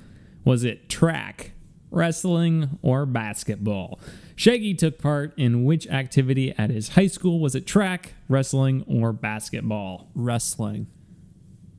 [0.43, 1.51] Was it track,
[1.91, 3.99] wrestling, or basketball?
[4.36, 7.39] Shaggy took part in which activity at his high school?
[7.39, 10.09] Was it track, wrestling, or basketball?
[10.15, 10.88] wrestling.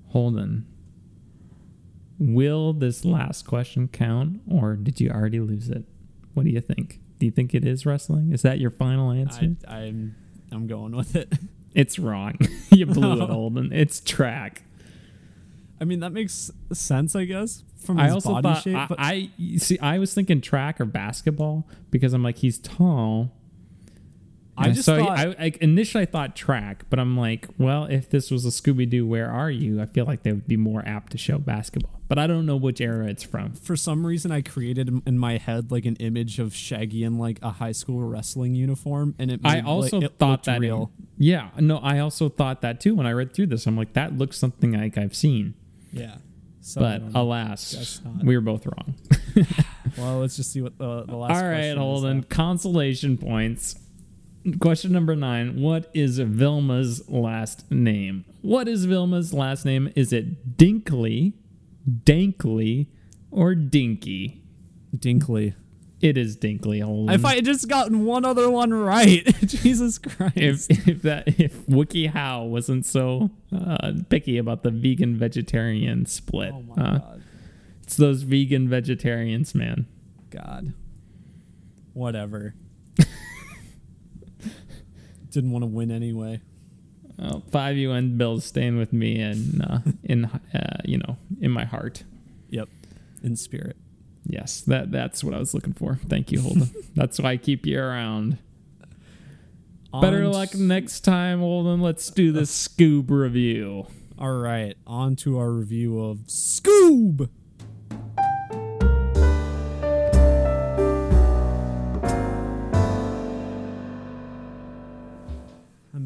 [0.08, 0.66] Holden.
[2.20, 5.84] Will this last question count, or did you already lose it?
[6.34, 7.00] What do you think?
[7.18, 8.32] Do you think it is wrestling?
[8.32, 9.54] Is that your final answer?
[9.66, 10.16] I, I'm.
[10.52, 11.32] I'm going with it.
[11.74, 12.38] it's wrong.
[12.70, 13.72] you blew it, Holden.
[13.72, 14.62] It's track.
[15.80, 18.76] I mean, that makes sense, I guess, from I also body thought shape.
[18.76, 19.78] I, I see.
[19.80, 23.32] I was thinking track or basketball because I'm like he's tall.
[24.56, 28.08] I just so thought- I, I initially I thought track, but I'm like, well, if
[28.08, 29.80] this was a Scooby Doo, where are you?
[29.82, 32.56] I feel like they would be more apt to show basketball, but I don't know
[32.56, 33.52] which era it's from.
[33.54, 37.18] for some reason, I created in- in my head like an image of Shaggy in
[37.18, 39.40] like a high school wrestling uniform, and it.
[39.44, 40.60] I made, also like, it thought looked that.
[40.60, 40.90] real.
[41.18, 43.66] yeah, no, I also thought that too when I read through this.
[43.66, 45.54] I'm like, that looks something like I've seen,
[45.92, 46.16] Yeah.
[46.66, 48.94] So, but um, alas, we were both wrong.
[49.98, 51.36] well, let's just see what the the last.
[51.36, 52.24] All right, question Holden, now.
[52.30, 53.76] consolation points.
[54.60, 58.26] Question number nine: What is Velma's last name?
[58.42, 59.90] What is Velma's last name?
[59.96, 61.32] Is it Dinkley,
[62.04, 62.88] Dankley,
[63.30, 64.42] or Dinky?
[64.94, 65.54] Dinkley.
[66.02, 67.14] It is Dinkley Holden.
[67.14, 70.36] If I had just gotten one other one right, Jesus Christ.
[70.36, 76.52] if if that if Wiki How wasn't so uh, picky about the vegan vegetarian split,
[76.52, 77.22] oh my uh, god.
[77.82, 79.86] it's those vegan vegetarians, man.
[80.28, 80.74] God.
[81.94, 82.54] Whatever.
[85.34, 86.40] Didn't want to win anyway.
[87.18, 91.64] Uh, five UN bills staying with me and uh, in uh, you know in my
[91.64, 92.04] heart.
[92.50, 92.68] Yep.
[93.24, 93.76] In spirit.
[94.24, 95.98] Yes, that that's what I was looking for.
[96.08, 96.70] Thank you, Holden.
[96.94, 98.38] that's why I keep you around.
[100.00, 101.80] Better On luck t- next time, Holden.
[101.80, 103.86] Let's do this Scoob review.
[104.16, 104.76] All right.
[104.86, 107.28] On to our review of Scoob.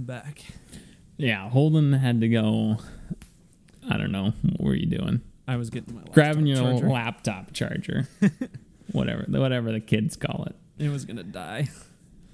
[0.08, 0.42] Back.
[1.16, 2.78] Yeah, Holden had to go.
[3.88, 4.32] I don't know.
[4.42, 5.20] What were you doing?
[5.46, 6.88] I was getting my laptop Grabbing your charger.
[6.88, 8.08] laptop charger,
[8.92, 10.56] whatever, whatever the kids call it.
[10.82, 11.68] It was gonna die.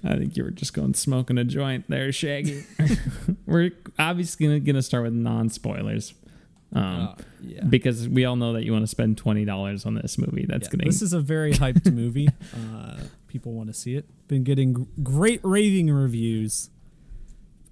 [0.03, 2.63] I think you were just going smoking a joint there, Shaggy.
[3.45, 6.13] we're obviously gonna, gonna start with non spoilers,
[6.73, 7.63] um, Uh, yeah.
[7.63, 10.45] because we all know that you want to spend twenty dollars on this movie.
[10.47, 12.27] That's Yeah, gonna This is a very hyped movie.
[12.55, 12.97] Uh,
[13.27, 14.05] people want to see it.
[14.27, 16.69] Been getting gr- great raving reviews.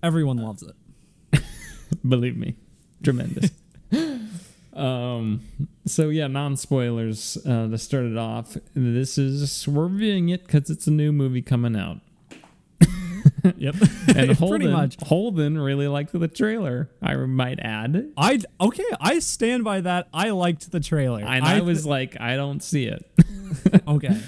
[0.04, 1.42] Everyone loves it.
[2.08, 2.56] believe me,
[3.02, 3.50] tremendous.
[4.74, 5.42] um,
[5.86, 8.58] so yeah, non spoilers uh, to start it off.
[8.76, 12.02] This is we're reviewing it because it's a new movie coming out.
[13.58, 13.76] Yep.
[14.16, 14.96] And Pretty Holden, much.
[15.02, 16.90] Holden really liked the trailer.
[17.02, 18.86] I might add, I okay.
[19.00, 20.08] I stand by that.
[20.14, 21.22] I liked the trailer.
[21.22, 23.10] and I, was like, I don't see it.
[23.88, 24.22] okay.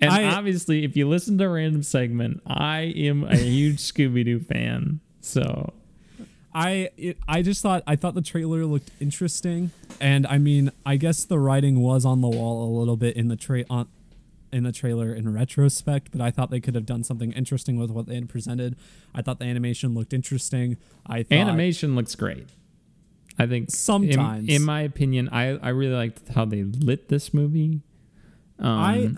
[0.00, 4.24] And I- obviously, if you listen to a random segment, I am a huge Scooby
[4.24, 5.00] Doo fan.
[5.20, 5.72] So
[6.54, 9.70] I it, I just thought I thought the trailer looked interesting,
[10.00, 13.28] and I mean I guess the writing was on the wall a little bit in
[13.28, 13.86] the tra- on,
[14.52, 17.90] in the trailer in retrospect, but I thought they could have done something interesting with
[17.90, 18.74] what they had presented.
[19.14, 20.76] I thought the animation looked interesting.
[21.06, 22.48] I thought animation looks great.
[23.38, 24.48] I think in- Sometimes.
[24.48, 27.82] in, my opinion, I I really liked how they lit this movie.
[28.58, 29.10] Um, I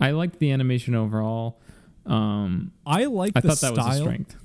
[0.00, 1.60] I liked the animation overall.
[2.06, 4.00] Um, I like I the thought that was a style.
[4.00, 4.36] strength.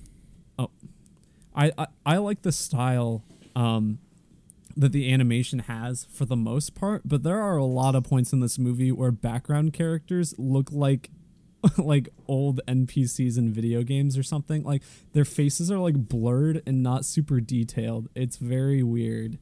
[1.58, 3.24] I, I I like the style
[3.56, 3.99] um
[4.76, 8.34] that the animation has for the most part, but there are a lot of points
[8.34, 11.10] in this movie where background characters look like
[11.78, 14.64] like old NPCs in video games or something.
[14.64, 14.84] Like
[15.14, 18.10] their faces are like blurred and not super detailed.
[18.16, 19.38] It's very weird.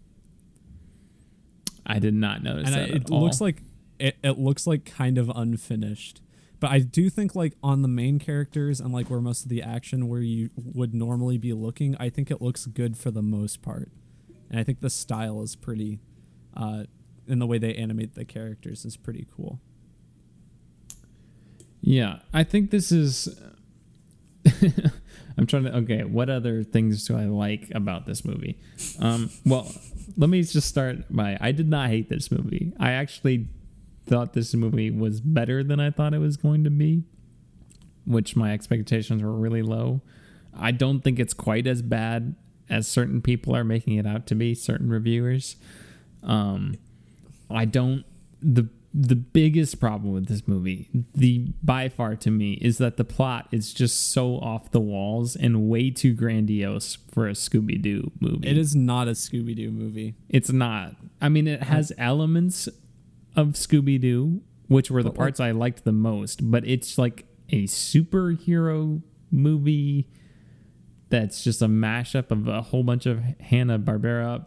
[1.85, 2.89] I did not notice and I, that.
[2.91, 3.23] it all.
[3.23, 3.61] looks like
[4.03, 6.21] it, it looks like kind of unfinished.
[6.59, 9.61] But I do think like on the main characters and like where most of the
[9.61, 13.61] action where you would normally be looking, I think it looks good for the most
[13.61, 13.91] part.
[14.49, 15.99] And I think the style is pretty
[16.55, 16.83] uh
[17.27, 19.61] and the way they animate the characters is pretty cool.
[21.79, 23.27] Yeah, I think this is.
[25.37, 25.77] I'm trying to.
[25.77, 28.57] Okay, what other things do I like about this movie?
[28.99, 29.69] Um, well,
[30.17, 31.37] let me just start by.
[31.39, 32.73] I did not hate this movie.
[32.79, 33.47] I actually
[34.05, 37.03] thought this movie was better than I thought it was going to be,
[38.05, 40.01] which my expectations were really low.
[40.57, 42.35] I don't think it's quite as bad
[42.69, 44.53] as certain people are making it out to be.
[44.55, 45.55] Certain reviewers.
[46.21, 46.75] Um,
[47.49, 48.05] I don't
[48.41, 53.03] the the biggest problem with this movie, the by far to me, is that the
[53.03, 58.11] plot is just so off the walls and way too grandiose for a Scooby Doo
[58.19, 58.47] movie.
[58.47, 60.13] It is not a Scooby Doo movie.
[60.29, 60.95] It's not.
[61.19, 62.69] I mean, it has elements
[63.35, 67.63] of Scooby Doo, which were the parts I liked the most, but it's like a
[67.63, 70.07] superhero movie
[71.09, 74.45] that's just a mashup of a whole bunch of Hanna Barbera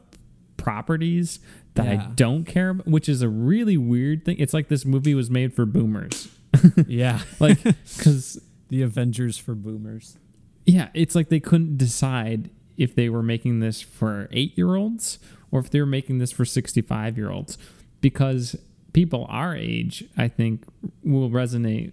[0.57, 1.39] properties
[1.75, 4.37] that I don't care about, which is a really weird thing.
[4.39, 6.29] It's like this movie was made for boomers.
[6.87, 7.21] yeah.
[7.39, 10.19] Like, because The Avengers for boomers.
[10.65, 15.19] yeah, it's like they couldn't decide if they were making this for eight year olds
[15.53, 17.57] or if they were making this for 65 year olds
[18.01, 18.57] because
[18.97, 20.65] people our age, I think,
[21.05, 21.93] will resonate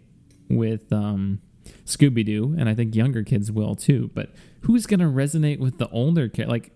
[0.49, 1.41] with um,
[1.86, 4.10] Scooby Doo, and I think younger kids will too.
[4.14, 4.30] But
[4.62, 6.47] who's going to resonate with the older kid?
[6.47, 6.72] Like,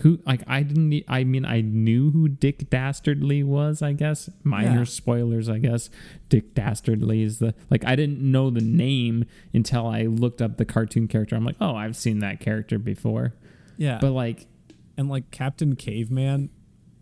[0.00, 4.30] who, like, I didn't, I mean, I knew who Dick Dastardly was, I guess.
[4.44, 4.84] Minor Yeah.
[4.84, 5.90] spoilers, I guess.
[6.30, 10.64] Dick Dastardly is the, like, I didn't know the name until I looked up the
[10.64, 11.36] cartoon character.
[11.36, 13.34] I'm like, oh, I've seen that character before.
[13.76, 13.98] Yeah.
[14.00, 14.46] But, like,
[14.96, 16.48] and like Captain Caveman.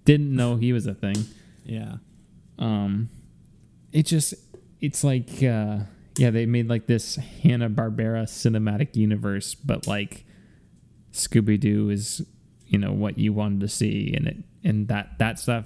[0.05, 1.17] didn't know he was a thing.
[1.65, 1.97] Yeah.
[2.59, 3.09] Um
[3.93, 4.35] it just
[4.81, 5.79] it's like uh
[6.17, 10.25] yeah they made like this hanna-barbera cinematic universe but like
[11.13, 12.23] scooby-doo is
[12.67, 15.65] you know what you wanted to see and it and that that stuff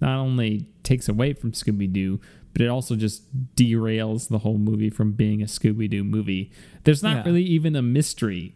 [0.00, 2.20] not only takes away from scooby-doo
[2.52, 3.24] but it also just
[3.56, 6.52] derails the whole movie from being a Scooby Doo movie.
[6.84, 7.22] There's not Yeah.
[7.24, 8.54] really even a mystery.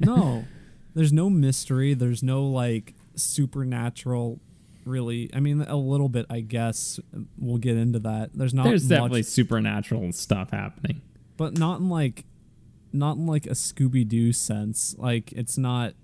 [0.00, 0.44] no,
[0.94, 1.94] there's no mystery.
[1.94, 4.38] There's no like supernatural.
[4.84, 7.00] Really, I mean, a little bit, I guess.
[7.38, 8.30] We'll get into that.
[8.34, 11.00] There's not There's much, definitely supernatural stuff happening.
[11.36, 12.24] but not in like,
[12.92, 14.94] not in like a Scooby Doo sense.
[14.98, 15.94] Like it's not.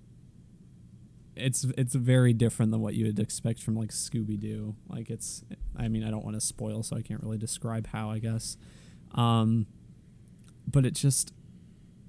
[1.37, 4.75] It's it's very different than what you would expect from like Scooby Doo.
[4.89, 5.45] Like it's,
[5.77, 8.11] I mean, I don't want to spoil, so I can't really describe how.
[8.11, 8.57] I guess,
[9.15, 9.67] um,
[10.67, 11.33] but it just,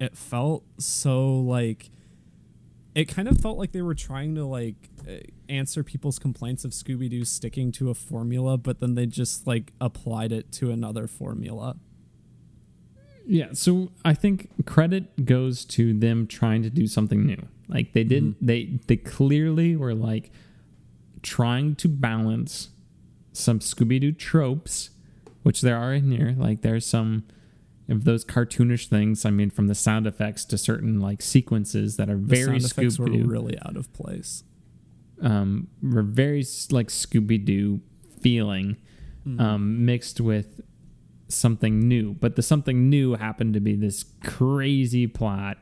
[0.00, 1.90] it felt so like
[2.94, 5.14] it kind of felt like they were trying to like uh,
[5.48, 9.72] answer people's complaints of Scooby Doo sticking to a formula, but then they just like
[9.80, 11.76] applied it to another formula.
[13.26, 17.46] Yeah, so I think credit goes to them trying to do something new.
[17.68, 20.30] Like they didn't they they clearly were like
[21.22, 22.70] trying to balance
[23.32, 24.90] some Scooby Doo tropes,
[25.42, 26.34] which there are in here.
[26.36, 27.24] Like there's some
[27.92, 29.24] of those cartoonish things.
[29.24, 32.72] I mean, from the sound effects to certain like sequences that are The very sound
[32.72, 34.42] effects were really out of place.
[35.20, 37.80] um, were very like Scooby Doo
[38.20, 38.76] feeling,
[39.26, 39.40] Mm-hmm.
[39.40, 40.60] um, mixed with
[41.28, 42.12] something new.
[42.14, 45.58] But the something new happened to be this crazy plot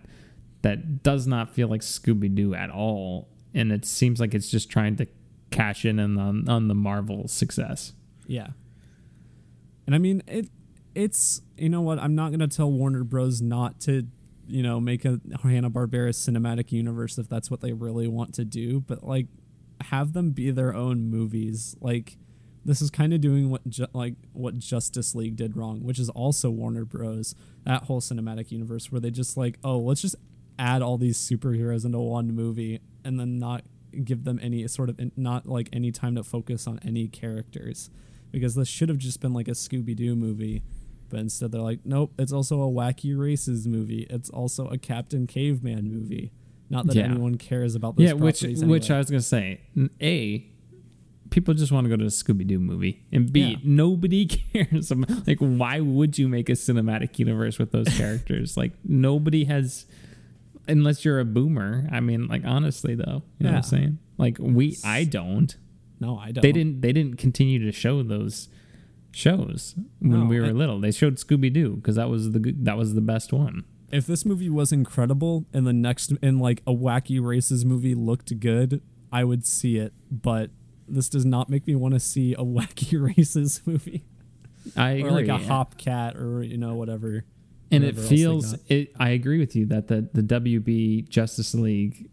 [0.62, 4.70] that does not feel like Scooby Doo at all, and it seems like it's just
[4.70, 5.06] trying to
[5.50, 7.92] cash in on on the Marvel success.
[8.26, 8.48] Yeah.
[9.86, 10.48] And I mean it
[10.94, 14.06] it's you know what, I'm not gonna tell Warner Bros not to,
[14.46, 18.44] you know, make a Hanna Barbera cinematic universe if that's what they really want to
[18.44, 19.26] do, but like
[19.82, 21.76] have them be their own movies.
[21.80, 22.16] Like
[22.64, 26.08] this is kind of doing what ju- like what Justice League did wrong, which is
[26.10, 27.34] also Warner Bros.
[27.64, 30.16] That whole cinematic universe where they just like, oh, let's just
[30.58, 33.62] add all these superheroes into one movie and then not
[34.04, 37.90] give them any sort of not like any time to focus on any characters
[38.30, 40.62] because this should have just been like a Scooby Doo movie.
[41.10, 44.06] But instead, they're like, nope, it's also a wacky races movie.
[44.08, 46.32] It's also a Captain Caveman movie.
[46.70, 47.04] Not that Yeah.
[47.06, 49.60] anyone cares about those yeah, which properties which I was gonna say,
[50.00, 50.46] a
[51.30, 53.56] people just want to go to a Scooby Doo movie, and b Yeah.
[53.62, 54.90] nobody cares.
[55.26, 58.56] Like, why would you make a cinematic universe with those characters?
[58.56, 59.86] like, nobody has,
[60.68, 61.88] unless you're a boomer.
[61.90, 63.98] I mean, like honestly though, you know what I'm saying?
[64.18, 65.56] Like we, I don't.
[65.98, 66.42] no, I don't.
[66.42, 66.80] They didn't.
[66.82, 68.48] They didn't continue to show those
[69.12, 70.80] shows when No, we were little.
[70.80, 73.64] They showed Scooby Doo because that was the that was the best one.
[73.92, 78.38] If this movie was incredible and the next and like a wacky races movie looked
[78.40, 78.82] good,
[79.12, 79.92] I would see it.
[80.10, 80.50] But
[80.86, 84.04] this does not make me want to see a wacky races movie
[84.76, 85.02] I agree.
[85.04, 87.24] or like a Top Cat or you know whatever.
[87.70, 92.10] and it whatever feels it i agree with you that the, the wb justice league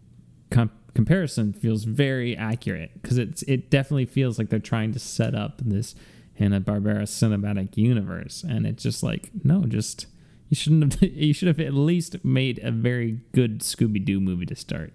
[0.50, 5.34] com- comparison feels very accurate because it's it definitely feels like they're trying to set
[5.34, 5.94] up this
[6.38, 8.42] hanna-barbera cinematic universe.
[8.42, 10.06] And it's just like no just
[10.48, 14.56] you shouldn't have you should have at least made a very good scooby-doo movie to
[14.56, 14.92] start.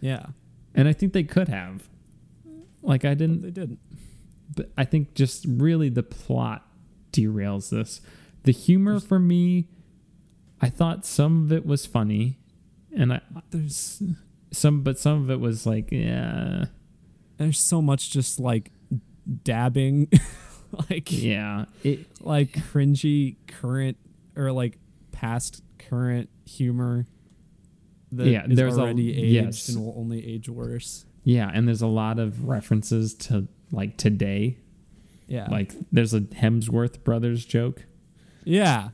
[0.00, 0.26] Yeah,
[0.74, 1.88] and i think they could have.
[2.82, 3.78] Like i didn't they didn't.
[4.56, 6.66] but I think just really the plot
[7.12, 8.00] derails this.
[8.44, 9.68] The humor for me,
[10.60, 12.38] I thought some of it was funny,
[12.96, 13.20] and I
[13.50, 14.02] There's
[14.52, 16.66] some, but some of it was like, yeah,
[17.36, 18.70] there's so much just like
[19.44, 20.08] dabbing,
[20.90, 23.96] like yeah, it, like cringy current
[24.36, 24.78] or like
[25.12, 27.06] past current humor
[28.12, 29.68] that Yeah, is there's a- already aged yes.
[29.68, 31.04] and will only age worse.
[31.24, 34.58] yeah, and there's a lot of references to like today.
[35.28, 37.84] Yeah, Like there's a Hemsworth brothers joke,
[38.44, 38.88] yeah.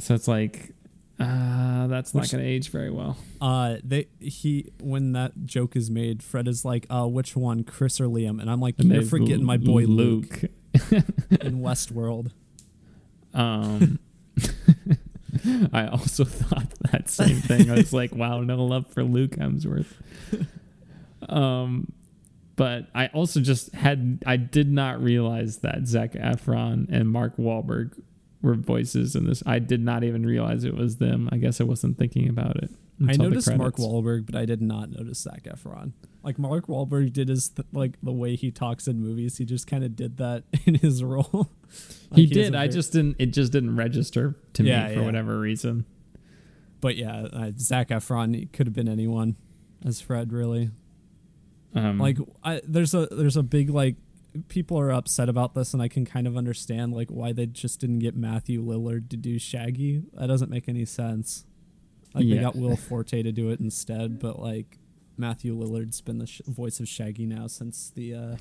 [0.00, 0.74] so it's like,
[1.20, 3.16] uh, that's not going to age very well.
[3.40, 8.00] Uh, they he when that joke is made, Fred is like, "Uh, which one, Chris
[8.00, 10.50] or Liam?" And I'm like, And "You're forgetting my boy Luke, Luke.
[11.40, 12.32] in Westworld."
[13.34, 13.98] Um,
[15.72, 17.70] I also thought that same thing.
[17.70, 19.92] I was like, wow, no love for Luke Hemsworth.
[21.28, 21.92] Um,
[22.56, 28.00] but I also just had, I did not realize that Zac Efron and Mark Wahlberg
[28.42, 29.42] were voices in this.
[29.46, 31.28] I did not even realize it was them.
[31.30, 32.70] I guess I wasn't thinking about it.
[33.06, 33.76] I noticed Mark.
[33.76, 35.92] Wahlberg, but I did not notice Zac Efron.
[36.24, 39.38] Like Mark Wahlberg did his th- like the way he talks in movies.
[39.38, 41.50] He just kind of did that in his role.
[42.14, 42.54] He Like, has did.
[42.54, 43.16] I very- just didn't.
[43.18, 45.06] It just didn't register to Yeah, me for yeah.
[45.06, 45.84] whatever reason.
[46.80, 49.36] But yeah, uh, Zac Efron could have been anyone
[49.84, 50.32] as Fred.
[50.32, 50.70] Really,
[51.74, 53.96] Um, like I, there's a there's a big like
[54.48, 57.80] people are upset about this, and I can kind of understand like why they just
[57.80, 60.02] didn't get Matthew Lillard to do Shaggy.
[60.14, 61.44] That doesn't make any sense.
[62.14, 64.78] Like they got Will Forte to do it instead, but like
[65.16, 68.36] Matthew Lillard's been the sh- voice of Shaggy now since the uh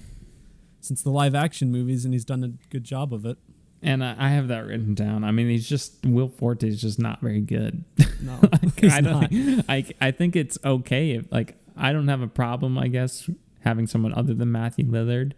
[0.80, 3.38] since the live action movies, and he's done a good job of it.
[3.82, 5.24] And I, I have that written down.
[5.24, 7.84] I mean, he's just Will Forte is just not very good.
[8.22, 9.66] No, Like, I don't.
[9.70, 11.12] I I think it's okay.
[11.12, 12.78] If, like I don't have a problem.
[12.78, 13.30] I guess
[13.62, 15.34] having someone other than Matthew Lillard.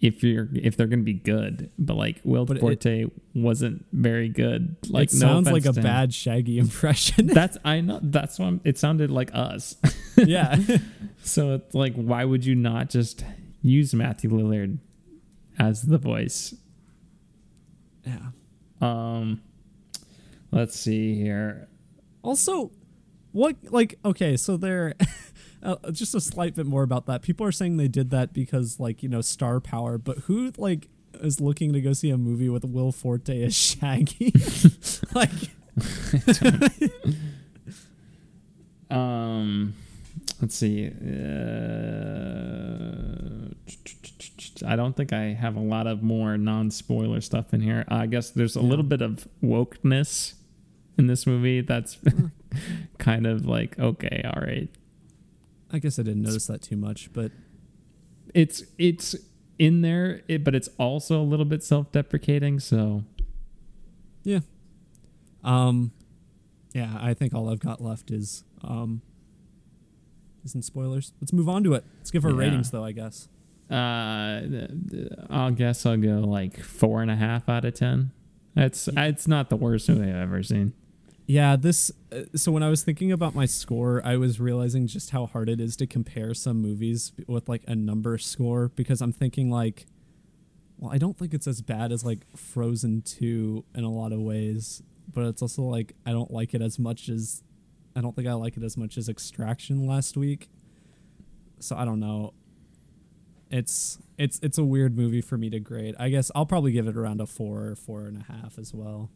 [0.00, 4.28] If you're if they're gonna be good, but like Will But it- Forte wasn't very
[4.28, 4.76] good.
[4.88, 7.26] Like it no sounds like a bad Shaggy impression.
[7.34, 7.98] That's I know.
[8.02, 9.74] That's why it sounded like us.
[10.16, 10.56] yeah.
[11.22, 13.24] So it's like, why would you not just
[13.60, 14.78] use Matthew Lillard
[15.58, 16.54] as the voice?
[18.06, 18.28] yeah.
[18.80, 19.40] Um,
[20.52, 21.68] let's see here.
[22.22, 22.70] Also,
[23.32, 24.94] what like okay, so they're
[25.62, 27.22] uh, just a slight bit more about that.
[27.22, 30.88] People are saying they did that because like you know star power, but who like
[31.20, 34.32] is looking to go see a movie with Will Forte as Shaggy?
[35.14, 35.30] like,
[38.90, 39.74] Um,
[40.40, 40.86] let's see.
[40.88, 40.92] Uh,
[44.66, 47.84] I don't think I have a lot of more non-spoiler stuff in here.
[47.88, 48.66] I guess there's a Yeah.
[48.66, 50.34] little bit of wokeness
[50.96, 51.60] in this movie.
[51.60, 51.98] That's
[52.98, 54.68] kind of like okay, all right.
[55.72, 57.30] I guess I didn't notice that too much, but
[58.34, 59.14] It's it's
[59.58, 62.60] in there, it, but it's also a little bit self-deprecating.
[62.60, 63.04] So
[64.22, 64.40] yeah,
[65.44, 65.92] um,
[66.74, 69.02] yeah, I think all I've got left is um,
[70.44, 71.12] isn't spoilers.
[71.20, 71.84] Let's move on to it.
[71.98, 72.38] Let's give our Yeah.
[72.38, 72.84] ratings though.
[72.84, 73.28] I guess.
[73.70, 74.42] uh,
[75.28, 78.12] I'll guess I'll go like four and a half out of ten.
[78.56, 80.72] It's it's not the worst movie I've ever seen.
[81.28, 81.92] Yeah, this.
[82.10, 85.50] Uh, so when I was thinking about my score, I was realizing just how hard
[85.50, 89.84] it is to compare some movies with like a number score because I'm thinking like,
[90.78, 94.20] well, I don't think it's as bad as like Frozen Two in a lot of
[94.20, 97.42] ways, but it's also like I don't like it as much as,
[97.94, 100.48] I don't think I like it as much as Extraction last week.
[101.60, 102.32] So I don't know.
[103.50, 105.94] It's it's it's a weird movie for me to grade.
[105.98, 108.72] I guess I'll probably give it around a four or four and a half as
[108.72, 109.10] well.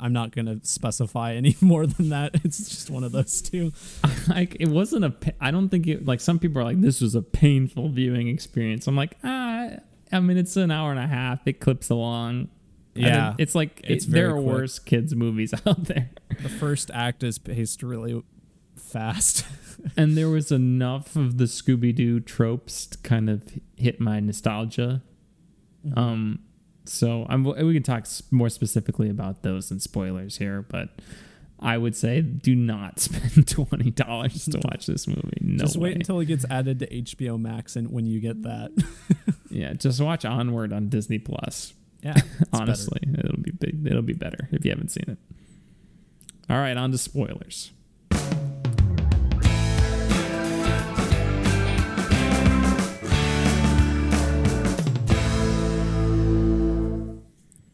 [0.00, 2.34] I'm not gonna specify any more than that.
[2.44, 3.72] It's just one of those two.
[4.28, 5.14] like it wasn't a.
[5.40, 8.86] I don't think it like some people are like this was a painful viewing experience
[8.86, 9.68] i'm like ah
[10.12, 12.48] i mean it's an hour and a half it clips along
[12.94, 13.34] Yeah.
[13.38, 14.46] it's like It's it's there are quick.
[14.46, 16.10] worse kids movies out there
[16.42, 18.22] The first act is paced really
[18.76, 19.44] fast.
[19.96, 23.42] and there was enough of the scooby-doo tropes to kind of
[23.76, 25.02] hit my nostalgia
[25.86, 25.98] Mm-hmm.
[25.98, 26.38] um
[26.84, 30.88] so I'm, we can talk more specifically about those and spoilers here but
[31.60, 35.38] i would say do not spend $20 to watch this movie.
[35.40, 35.94] No just wait way.
[35.94, 38.70] until it gets added to HBO Max, and when you get that,
[39.50, 41.74] yeah just watch onward on disney plus.
[42.02, 42.62] Yeah, it's better.
[42.62, 45.18] honestly it'll be big, it'll be better if you haven't seen it.
[46.48, 47.72] All right on to spoilers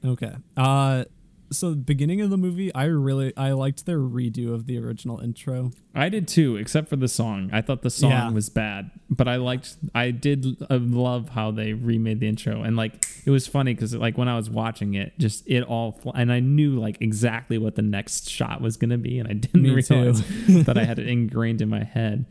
[0.06, 0.32] Okay.
[0.56, 1.04] Uh,
[1.52, 5.20] so the beginning of the movie, I really I liked their redo of the original
[5.20, 5.70] intro.
[5.94, 8.30] i did too except for the song i thought the song Yeah.
[8.30, 13.06] was bad but i liked i did love how they remade the intro and like
[13.24, 16.38] it was funny because like when i was watching it just it all and i
[16.40, 19.70] knew like exactly what the next shot was going to be and i didn't Me
[19.70, 20.22] realize
[20.66, 22.26] that i had it ingrained in my head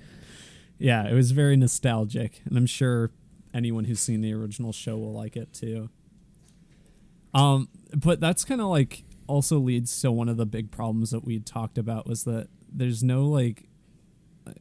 [0.78, 3.10] Yeah, it was very nostalgic, and I'm sure
[3.54, 5.90] anyone who's seen the original show will like it too.
[7.36, 11.24] Um, but that's kind of like also leads to one of the big problems that
[11.24, 13.68] we talked about was that there's no like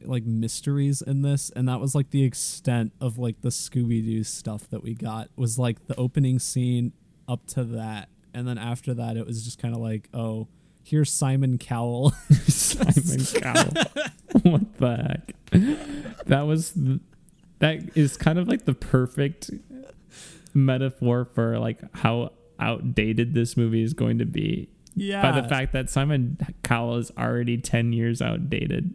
[0.01, 4.67] like mysteries in this and that was like the extent of like the scooby-doo stuff
[4.71, 6.91] that we got was like the opening scene
[7.27, 10.47] up to that and then after that it was just kind of like oh
[10.83, 12.15] here's simon cowell
[12.75, 13.73] Simon Cowell.
[14.43, 16.25] what the heck?
[16.25, 16.99] That was th-
[17.59, 19.51] that is kind of like the perfect
[20.53, 25.73] metaphor for like how outdated this movie is going to be yeah by the fact
[25.73, 28.93] that Simon Cowell is already 10 years outdated.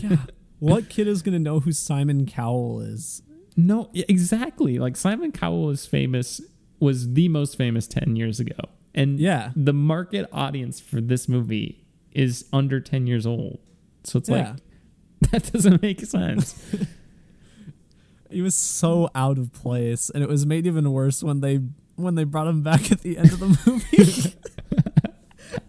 [0.00, 0.16] yeah
[0.58, 3.22] what kid is gonna know who simon cowell is
[3.56, 4.78] No, exactly.
[4.78, 6.40] Like Simon Cowell was famous
[6.80, 8.54] was the most famous 10 years ago.
[8.94, 9.50] And Yeah.
[9.56, 13.58] the market audience for this movie is under 10 years old.
[14.04, 14.36] So it's Yeah.
[15.22, 16.54] like that doesn't make sense.
[18.30, 21.60] he was so out of place and it was made even worse when they
[21.98, 24.34] when they brought him back at the end of the movie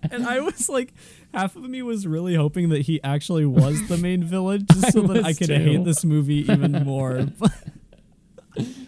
[0.11, 0.93] and i was like
[1.33, 5.03] half of me was really hoping that he actually was the main villain just so
[5.03, 5.53] I that i could too.
[5.55, 7.51] hate this movie even more But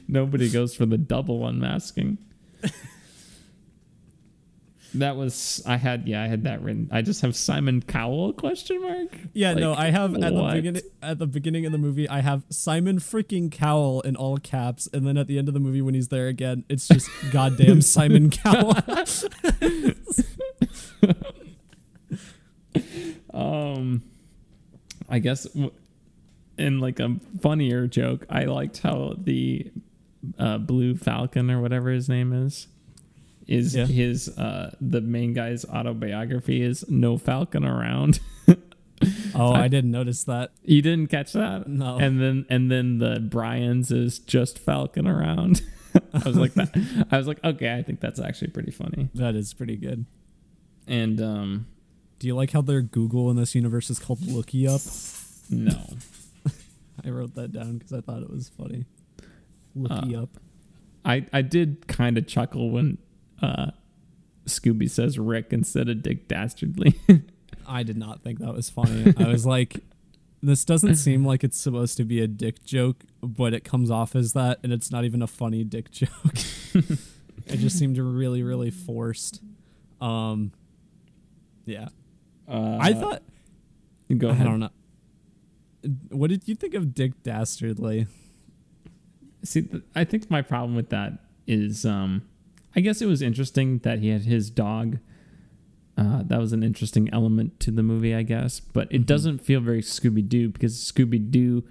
[0.07, 2.17] Nobody goes for the double unmasking.
[4.95, 6.89] That was I had yeah I had that written.
[6.91, 9.17] I just have Simon Cowell question mark.
[9.33, 12.43] Yeah, no, I have at the beginning at the beginning of the movie, I have
[12.49, 15.93] Simon freaking Cowell in all caps, and then at the end of the movie when
[15.93, 18.75] he's there again, it's just goddamn Simon Cowell.
[23.33, 24.03] Um,
[25.09, 25.47] I guess
[26.57, 29.71] in like a funnier joke, I liked how the
[30.37, 32.67] uh, Blue Falcon or whatever his name is
[33.51, 33.85] is Yeah.
[33.85, 38.19] his uh the main guy's autobiography is no falcon around
[39.35, 40.51] oh, I didn't notice that.
[40.63, 41.97] you didn't catch that No.
[41.97, 45.61] and then and then the brian's is just falcon around
[46.13, 46.69] i was like that
[47.11, 50.05] i was like okay i think that's actually pretty funny That is pretty good.
[50.87, 51.67] and um
[52.19, 54.81] Do you like how their Google in this universe is called Looky Up?
[55.49, 55.77] no
[57.03, 58.85] I wrote that down because I thought it was funny.
[59.75, 60.29] Looky Up.
[61.03, 62.99] I I did kind of chuckle when
[63.41, 63.71] uh
[64.45, 66.95] Scooby says Rick instead of Dick Dastardly.
[67.67, 69.13] I did not think that was funny.
[69.17, 69.77] I was like,
[70.41, 74.15] this doesn't seem like it's supposed to be a dick joke, but it comes off
[74.15, 76.09] as that, and it's not even a funny dick joke.
[76.73, 79.41] it just seemed really, really forced.
[80.01, 80.51] Um,
[81.65, 81.89] yeah,
[82.47, 83.21] Uh, I thought.
[84.17, 84.47] go ahead.
[84.47, 84.71] I don't know.
[86.09, 88.07] What did you think of Dick Dastardly?
[89.43, 91.13] See, th- I think my problem with that
[91.47, 92.23] is, um,
[92.75, 94.99] I guess it was interesting that he had his dog.
[95.97, 99.05] Uh, that was an interesting element to the movie, I guess, but it Mhm.
[99.07, 101.63] doesn't feel very Scooby Doo because Scooby Doo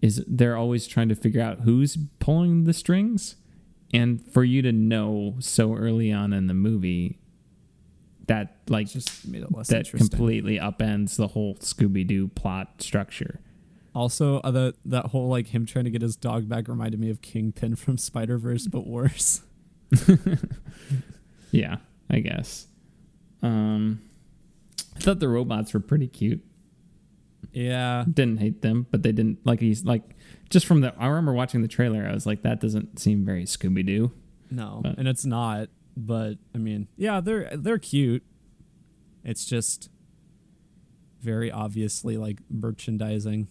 [0.00, 3.36] is they're always trying to figure out who's pulling the strings,
[3.92, 7.18] and for you to know so early on in the movie
[8.26, 10.08] that like Just made it less that interesting.
[10.08, 13.40] completely upends the whole Scooby Doo plot structure.
[13.94, 17.10] also, uh, the, that whole like him trying to get his dog back reminded me
[17.10, 19.42] of Kingpin from Spider Verse, but worse.
[21.50, 21.76] Yeah,
[22.08, 22.66] I guess.
[23.42, 24.00] Um,
[24.96, 26.42] I thought the robots were pretty cute.
[27.52, 30.02] Yeah, Didn't hate them, but they didn't like he's like
[30.48, 30.94] just from the.
[30.98, 32.06] I remember watching the trailer.
[32.08, 34.12] I was like, that doesn't seem very Scooby Doo.
[34.50, 35.68] No, But- and it's not.
[35.94, 38.22] But I mean, yeah, they're they're cute.
[39.24, 39.90] It's just
[41.20, 43.48] very obviously like merchandising.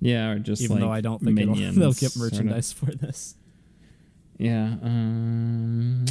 [0.00, 2.38] Yeah, or just even like though I don't think it'll, they'll get sort of.
[2.38, 3.36] merchandise for this.
[4.38, 4.76] Yeah.
[4.82, 6.04] Um,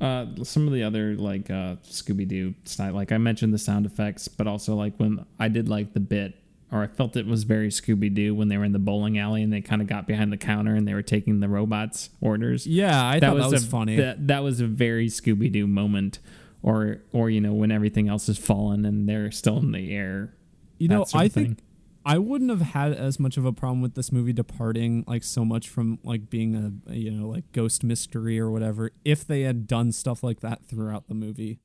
[0.00, 3.86] uh, some of the other like uh, Scooby Doo style, like I mentioned the sound
[3.86, 6.34] effects, but also like when I did like the bit,
[6.70, 9.42] or I felt it was very Scooby Doo when they were in the bowling alley
[9.42, 12.66] and they kind of got behind the counter and they were taking the robots' orders.
[12.66, 13.96] Yeah, I thought that was a, funny.
[13.96, 16.20] That, that was a very Scooby Doo moment,
[16.62, 20.34] or or you know when everything else is fallen and they're still in the air.
[20.78, 21.58] you know, I think thing.
[22.04, 25.44] I wouldn't have had as much of a problem with this movie departing like so
[25.44, 29.42] much from like being a, a, you know like ghost mystery or whatever if they
[29.42, 31.60] had done stuff like that throughout the movie.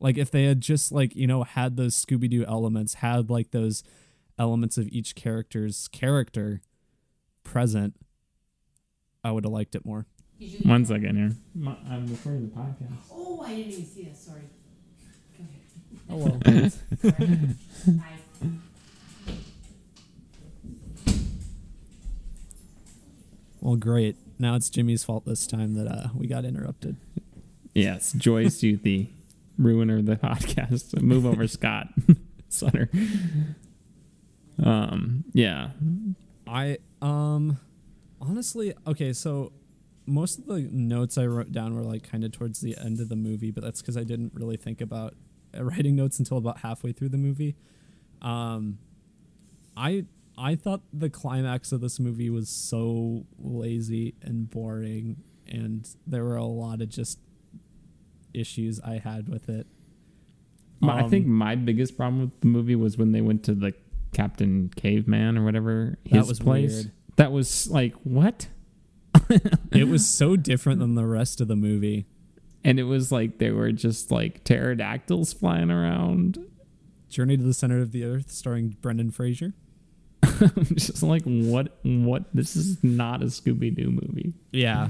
[0.00, 3.52] Like if they had just like you know had those Scooby Doo elements, had like
[3.52, 3.84] those
[4.38, 6.60] elements of each character's character
[7.44, 7.94] present,
[9.22, 10.06] I would have liked it more.
[10.64, 11.30] One second here.
[11.88, 12.98] I'm recording the podcast.
[13.10, 14.16] Oh, I didn't even see that.
[14.16, 14.42] Sorry.
[16.10, 16.70] Go ahead.
[17.06, 17.12] Oh
[17.86, 17.94] well.
[23.64, 24.16] well, great.
[24.38, 26.96] Now it's Jimmy's fault this time that uh, we got interrupted.
[27.74, 29.08] Yes, Joyce Youthy,
[29.58, 31.00] ruiner of the podcast.
[31.00, 31.88] Move over, Scott
[32.50, 32.90] Sutter.
[34.62, 35.70] Um, yeah,
[36.46, 37.58] I um
[38.20, 39.52] honestly okay, so
[40.04, 43.08] most of the notes I wrote down were like kind of towards the end of
[43.08, 45.14] the movie, but that's because I didn't really think about
[45.56, 47.56] uh, writing notes until about halfway through the movie.
[48.20, 48.78] Um,
[49.74, 50.04] I
[50.36, 56.36] I thought the climax of this movie was so lazy and boring, and there were
[56.36, 57.18] a lot of just
[58.32, 59.66] issues I had with it.
[60.80, 63.54] My- I Um, think my biggest problem with the movie was when they went to
[63.54, 63.72] the
[64.12, 66.72] Captain Caveman or whatever his That was place.
[66.74, 66.92] weird.
[67.16, 68.48] That was like what?
[69.72, 72.06] it was so different than the rest of the movie.
[72.64, 76.38] And it was like they were just like pterodactyls flying around.
[77.08, 79.54] Journey to the Center of the Earth, starring Brendan Fraser.
[80.56, 81.76] I'm just like what?
[81.82, 82.24] What?
[82.34, 84.34] This is not a Scooby Doo movie.
[84.52, 84.88] Yeah.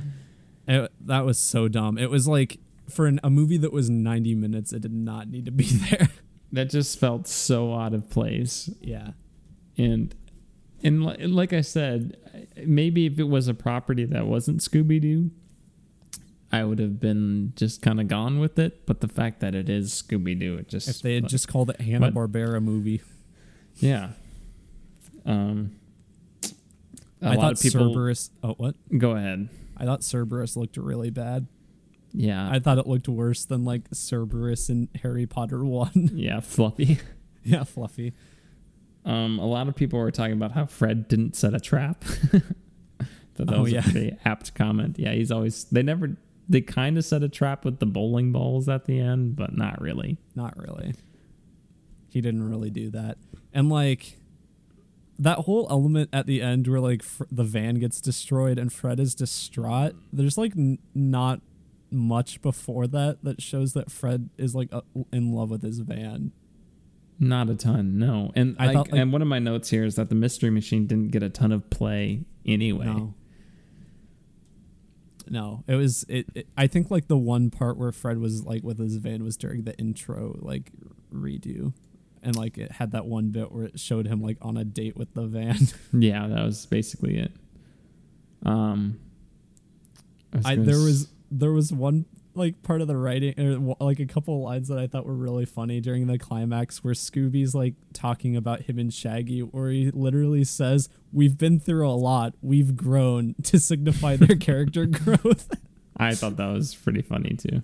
[0.69, 1.98] It- that was so dumb.
[1.98, 2.59] It was like
[2.89, 6.09] for an, a movie that was 90 minutes, it did not need to be there.
[6.52, 8.70] That just felt so out of place.
[8.81, 9.11] yeah.
[9.77, 10.15] and
[10.82, 12.16] and li- like I said,
[12.65, 15.31] maybe if it was a property that wasn't Scooby Doo,
[16.52, 18.85] I would have been just kind of gone with it.
[18.86, 21.70] But the fact that it is Scooby Doo, it just If they had just called
[21.70, 23.01] it Hanna Barbera movie,
[23.77, 24.11] yeah.
[25.26, 25.72] Um,
[27.22, 28.30] a I lot thought of people Cerberus.
[28.42, 28.74] Oh, what?
[28.98, 29.48] go ahead.
[29.76, 31.46] I thought Cerberus looked really bad.
[32.12, 32.48] Yeah.
[32.48, 36.10] I thought it looked worse than like Cerberus in Harry Potter one.
[36.12, 36.98] yeah, fluffy.
[37.44, 38.12] yeah, fluffy.
[39.05, 42.05] Um, a lot of people were talking about how Fred didn't set a trap.
[43.36, 43.80] that Oh, was yeah.
[43.80, 44.98] a pretty apt comment.
[44.98, 46.16] Yeah, he's always they never
[46.48, 49.80] they kind of set a trap with the bowling balls at the end, but not
[49.80, 50.18] really.
[50.34, 50.94] Not really.
[52.10, 53.18] He didn't really do that.
[53.52, 54.18] And like
[55.19, 58.99] that whole element at the end where like fr- the van gets destroyed and Fred
[58.99, 59.95] is distraught.
[60.12, 61.41] There's like n- not
[61.91, 64.81] much before that that shows that Fred is like uh,
[65.12, 66.32] in love with his van.
[67.20, 68.32] Not a ton, no.
[68.35, 70.51] And I I thought, like- and one of my notes here is that the mystery
[70.51, 72.86] machine didn't get a ton of play anyway.
[72.86, 73.15] No.
[75.31, 76.49] No, it was it, it.
[76.57, 79.62] I think like the one part where Fred was like with his van was during
[79.62, 80.70] the intro like
[81.12, 81.73] redo,
[82.24, 84.96] and like it had that one bit where it showed him like on a date
[84.96, 85.59] with the van.
[85.92, 87.32] Yeah, that was basically it.
[88.44, 88.98] Um,
[90.32, 92.05] was I there s- was there was one
[92.36, 95.14] like part of the writing or like a couple of lines that I thought were
[95.14, 99.90] really funny during the climax where Scooby's like talking about him and Shaggy where he
[99.92, 105.48] literally says we've been through a lot we've grown to signify their character growth
[105.96, 107.62] I thought that was pretty funny too.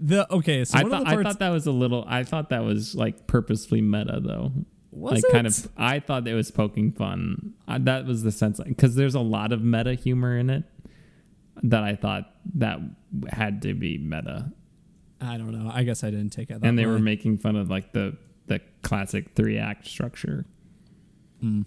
[0.00, 2.04] The okay so I one thought of the I thought that was a little.
[2.08, 4.52] I thought that was like purposefully meta though.
[4.90, 5.32] was like it?
[5.32, 5.68] kind of.
[5.76, 7.54] I thought it was poking fun.
[7.68, 10.64] I, that was the sense because there's a lot of meta humor in it
[11.62, 12.78] that I thought that
[13.30, 14.50] had to be meta,
[15.20, 17.56] I don't know I guess I didn't take it that and they were making fun
[17.56, 18.16] of like the
[18.46, 20.46] the classic three act structure.
[21.44, 21.66] Mm.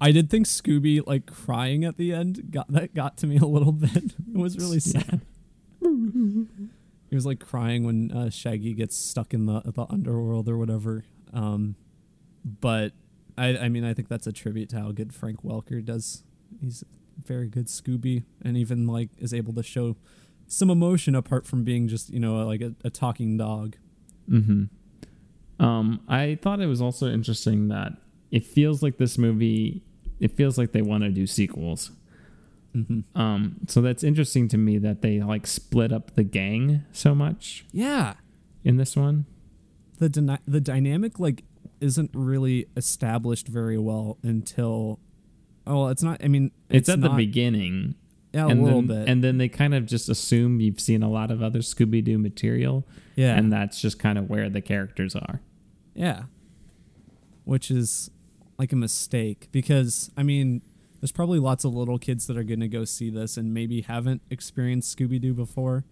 [0.00, 3.46] I did think Scooby like crying at the end got that got to me a
[3.46, 4.14] little bit.
[4.34, 5.22] It was really sad.
[7.08, 11.04] he was like crying when uh, Shaggy gets stuck in the the underworld or whatever.
[11.32, 11.76] Um,
[12.44, 12.92] but
[13.36, 16.22] I I mean I think that's a tribute to how good Frank Welker does.
[16.60, 16.84] He's
[17.24, 19.96] very good Scooby and even like is able to show
[20.46, 23.76] some emotion apart from being just you know like a, a talking dog.
[24.28, 24.64] hmm
[25.58, 27.92] Um, I thought it was also interesting that
[28.30, 29.82] it feels like this movie.
[30.20, 31.90] It feels like they want to do sequels.
[32.76, 33.18] Mm-hmm.
[33.20, 37.64] Um, so that's interesting to me that they like split up the gang so much
[37.72, 38.14] Yeah,
[38.64, 39.24] in this one.
[39.98, 41.44] the dyna- the dynamic like
[41.80, 44.98] isn't really established very well until
[45.66, 47.94] oh well, it's not i mean It's, at the beginning,
[48.32, 51.02] yeah a and little then bit and then they kind of just assume you've seen
[51.02, 54.60] a lot of other Scooby Doo material, yeah and that's just kind of where the
[54.60, 55.40] characters are.
[55.94, 56.24] yeah
[57.44, 58.10] which is
[58.58, 60.62] like a mistake because i mean
[61.00, 63.82] there's probably lots of little kids that are going to go see this and maybe
[63.82, 65.84] haven't experienced scooby-doo before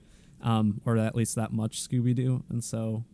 [0.43, 3.05] um, or at least that much scooby-doo and so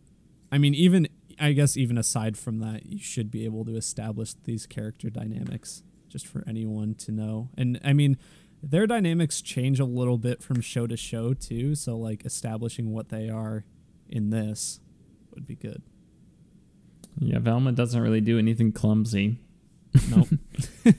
[0.51, 1.07] i mean even
[1.39, 5.83] i guess even aside from that you should be able to establish these character dynamics
[6.09, 8.17] just for anyone to know and i mean
[8.63, 13.09] their dynamics change a little bit from show to show too so like establishing what
[13.09, 13.65] they are
[14.09, 14.79] in this
[15.33, 15.81] would be good
[17.19, 19.39] Yeah, Velma doesn't really do anything clumsy.
[20.09, 20.27] Nope.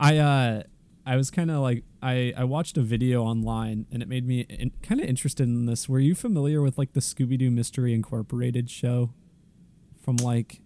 [0.00, 0.62] I uh
[1.06, 4.40] I was kind of like I I watched a video online and it made me
[4.48, 5.88] in, kind of interested in this.
[5.88, 9.12] Were you familiar with like the Scooby Doo Mystery Incorporated show
[10.02, 10.60] from like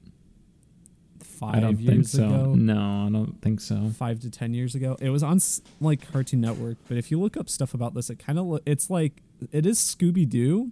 [1.20, 2.27] five I don't years think so.
[2.27, 2.55] ago?
[2.55, 3.90] No, I don't think so.
[3.98, 5.40] Five to ten years ago, it was on
[5.81, 6.78] like Cartoon Network.
[6.89, 9.66] But if you look up stuff about this, it kind of lo- it's like it
[9.66, 10.70] is Scooby Doo,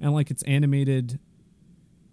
[0.00, 1.18] and like it's animated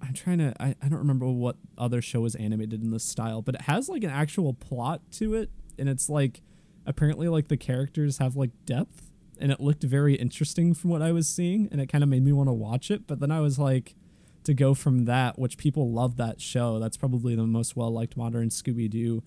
[0.02, 3.42] I'm trying to I, I don't remember what other show is animated in this style,
[3.42, 5.50] but it has like an actual plot to it
[5.82, 6.42] and it's like
[6.86, 9.10] apparently like the characters have like depth
[9.40, 12.24] and it looked very interesting from what I was seeing and it kind of made
[12.24, 13.96] me want to watch it, but then I was like
[14.44, 16.78] to go from that, which people love that show.
[16.78, 19.24] That's probably the most well liked modern Scooby Doo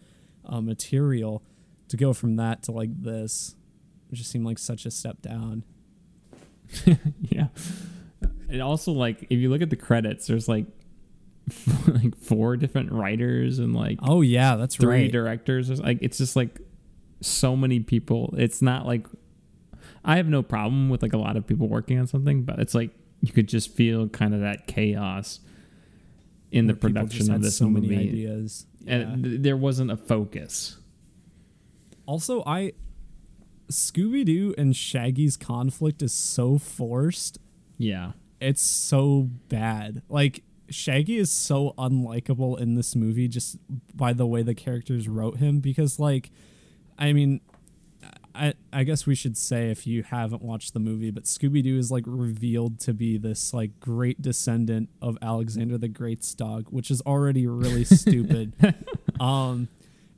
[0.46, 1.42] uh, material.
[1.88, 3.56] To go from that to like this,
[4.10, 5.64] it just seemed like such a step down.
[7.20, 7.48] yeah.
[8.48, 10.64] And also, like, if you look at the credits, there's like,
[11.86, 15.12] like four different writers and like Oh yeah, that's three right.
[15.12, 15.68] directors.
[15.80, 16.60] Like, it's just like
[17.20, 18.34] so many people.
[18.38, 19.06] It's not like
[20.04, 22.74] I have no problem with like a lot of people working on something, but it's
[22.74, 22.90] like
[23.20, 25.40] you could just feel kind of that chaos
[26.50, 28.66] in the Where production of this so movie, many ideas.
[28.80, 28.94] Yeah.
[28.94, 30.78] and th- there wasn't a focus.
[32.06, 32.72] Also, I
[33.70, 37.38] Scooby Doo and Shaggy's conflict is so forced.
[37.78, 40.02] Yeah, It's so bad.
[40.08, 43.58] Like Shaggy is so unlikable in this movie just
[43.94, 46.30] by the way the characters wrote him because like
[46.98, 47.40] I mean
[48.34, 51.78] I I guess we should say if you haven't watched the movie, but Scooby Doo
[51.78, 56.90] is like revealed to be this like great descendant of Alexander the Great's dog, which
[56.90, 58.52] is already really stupid.
[59.20, 59.68] um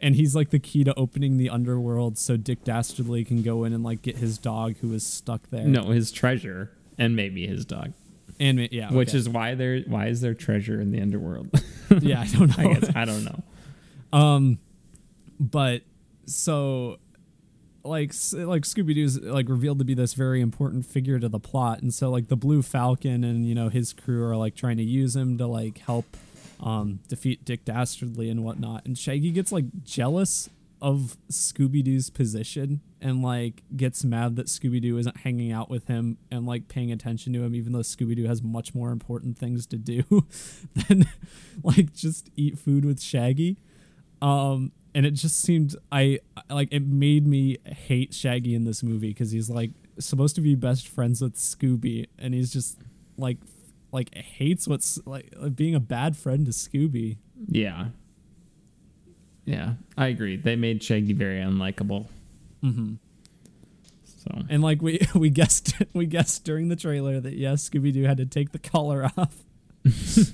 [0.01, 3.73] and he's like the key to opening the underworld so Dick Dastardly can go in
[3.73, 5.67] and like get his dog who is stuck there.
[5.67, 7.93] No, his treasure and maybe his dog.
[8.39, 9.19] And yeah, Which okay.
[9.19, 11.49] is why there why is there treasure in the underworld?
[12.01, 12.71] yeah, I don't know.
[12.71, 13.43] I guess I don't know.
[14.13, 14.59] Um,
[15.41, 15.83] but
[16.27, 16.99] so
[17.85, 21.81] like like Scooby Doo's like revealed to be this very important figure to the plot,
[21.83, 24.83] and so like the Blue Falcon and you know his crew are like trying to
[24.85, 26.17] use him to like help
[26.61, 30.51] um defeat Dick Dastardly and whatnot, and Shaggy gets like jealous
[30.81, 35.87] of Scooby Doo's position and like gets mad that Scooby Doo isn't hanging out with
[35.87, 39.39] him and like paying attention to him, even though Scooby Doo has much more important
[39.39, 40.03] things to do
[40.89, 41.09] than
[41.63, 43.57] like just eat food with Shaggy.
[44.21, 49.09] Um, and it just seemed I like it made me hate Shaggy in this movie
[49.09, 52.79] because he's like supposed to be best friends with Scooby, and he's just
[53.19, 53.39] like
[53.93, 57.19] like hates what's like being a bad friend to Scooby.
[57.49, 57.89] Yeah.
[59.47, 60.37] Yeah, I agree.
[60.37, 62.09] They made Shaggy very unlikable.
[62.63, 62.95] Mm-hmm.
[64.05, 68.03] So And like we we guessed we guessed during the trailer that yes, Scooby Doo
[68.05, 69.45] had to take the collar off.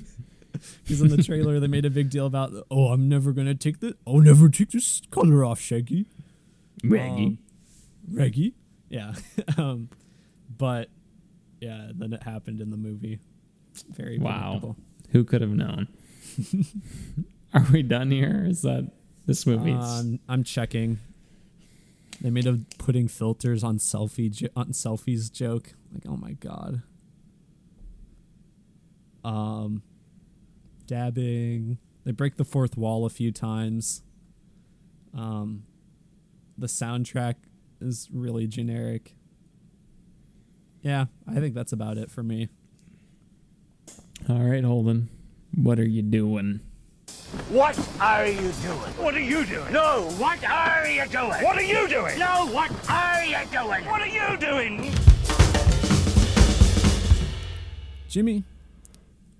[0.83, 3.79] Because in the trailer they made a big deal about oh I'm never gonna take
[3.79, 6.05] the oh never take this collar off Shaggy.
[6.83, 7.25] Reggie.
[7.25, 7.37] Um,
[8.09, 8.53] Reggie.
[8.87, 9.13] Yeah.
[9.57, 9.89] um,
[10.57, 10.89] but
[11.59, 13.19] yeah, then it happened in the movie.
[13.89, 14.75] Very Wow.
[15.11, 15.87] Who could have known?
[17.53, 18.45] Are we done here?
[18.47, 18.91] Is that
[19.25, 19.73] this movie.
[19.73, 20.99] Um, I'm checking.
[22.21, 25.73] They made a putting filters on selfie jo- on selfies joke.
[25.93, 26.81] Like, oh my god.
[29.23, 29.83] Um,
[30.85, 31.77] dabbing.
[32.05, 34.03] They break the fourth wall a few times.
[35.17, 35.63] Um,
[36.57, 37.35] the soundtrack
[37.79, 39.15] is really generic.
[40.81, 42.49] Yeah, I think that's about it for me.
[44.29, 45.09] All right, Holden.
[45.55, 46.59] What are you doing?
[47.49, 48.93] What are you doing?
[48.97, 49.71] What are you doing?
[49.73, 51.27] No, what are you doing?
[51.43, 52.19] What are you doing?
[52.19, 53.85] No, what are you doing?
[53.85, 54.93] What are you doing?
[58.07, 58.43] Jimmy,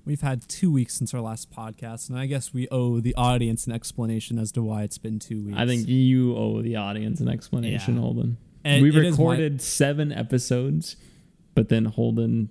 [0.06, 3.68] we've had two weeks since our last podcast, and I guess we owe the audience
[3.68, 5.58] an explanation as to why it's been two weeks.
[5.60, 8.02] I think you owe the audience an explanation, Yeah.
[8.02, 8.38] Holden.
[8.64, 10.96] And we it is my- recorded seven episodes,
[11.54, 12.50] but then Holden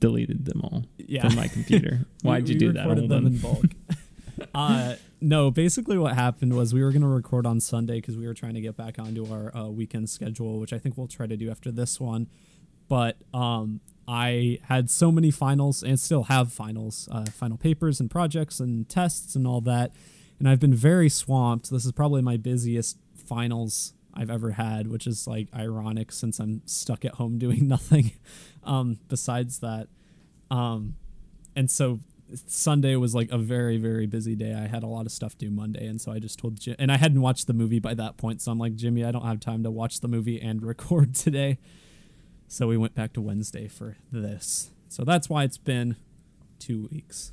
[0.00, 1.26] deleted them all Yeah.
[1.26, 2.06] from my computer.
[2.22, 3.34] Why'd We- you we do that, recorded them Holden?
[3.34, 3.64] in bulk.
[4.56, 8.26] uh, no, basically what happened was we were going to record on Sunday because we
[8.26, 11.26] were trying to get back onto our uh, weekend schedule, which I think we'll try
[11.26, 12.28] to do after this one.
[12.88, 18.10] But um, I had so many finals and still have finals, uh, final papers and
[18.10, 19.92] projects and tests and all that.
[20.38, 21.70] And I've been very swamped.
[21.70, 26.62] This is probably my busiest finals I've ever had, which is like ironic since I'm
[26.64, 28.12] stuck at home doing nothing
[28.64, 29.88] um, besides that.
[30.50, 30.94] Um,
[31.54, 32.00] and so
[32.46, 34.54] Sunday was like a very very busy day.
[34.54, 36.90] I had a lot of stuff due Monday, and so I just told Jim, and
[36.90, 38.42] I hadn't watched the movie by that point.
[38.42, 41.58] So I'm like, Jimmy, I don't have time to watch the movie and record today.
[42.48, 44.70] So we went back to Wednesday for this.
[44.88, 45.96] So that's why it's been
[46.58, 47.32] two weeks.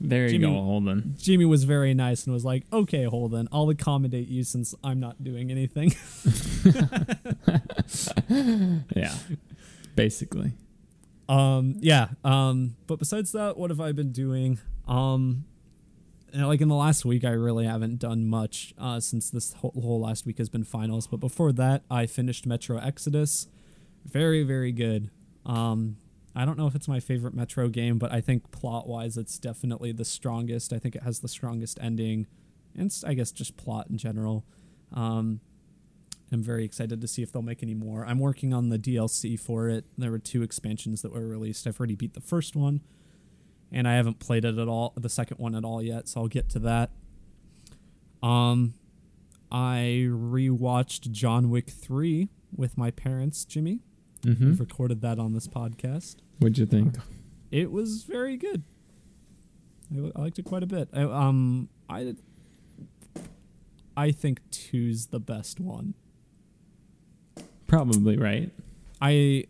[0.00, 1.16] There you Jimmy- go, Holden.
[1.18, 5.24] Jimmy was very nice and was like, "Okay, Holden, I'll accommodate you since I'm not
[5.24, 5.94] doing anything."
[8.94, 9.14] Yeah,
[9.96, 10.52] basically.
[11.28, 12.08] Um, yeah.
[12.24, 14.58] Um, but besides that, what have I been doing?
[14.86, 15.44] Um,
[16.34, 20.00] like in the last week, I really haven't done much uh, since this whole, whole
[20.00, 21.06] last week has been finals.
[21.06, 23.48] But before that, I finished Metro Exodus.
[24.04, 25.10] Very, very good.
[25.44, 25.96] Um,
[26.34, 29.38] I don't know if it's my favorite Metro game, but I think plot wise, it's
[29.38, 30.72] definitely the strongest.
[30.72, 32.26] I think it has the strongest ending,
[32.76, 34.44] and i guess just plot in general.
[34.92, 35.40] Um,
[36.30, 38.04] I'm very excited to see if they'll make any more.
[38.04, 39.86] I'm working on the DLC for it.
[39.96, 41.66] There were two expansions that were released.
[41.66, 42.82] I've already beat the first one,
[43.72, 46.06] and I haven't played it at all, the second one at all yet.
[46.08, 46.90] So I'll get to that.
[48.22, 48.74] Um,
[49.50, 53.80] I rewatched John Wick three with my parents, Jimmy.
[54.22, 56.16] hmm We've recorded that on this podcast.
[56.40, 56.96] What'd you think?
[57.50, 58.64] It was very good.
[59.96, 60.90] I, I liked it quite a bit.
[60.92, 62.14] I, um, I
[63.96, 65.94] I think two's the best one.
[67.68, 68.50] Probably right.
[69.00, 69.44] I,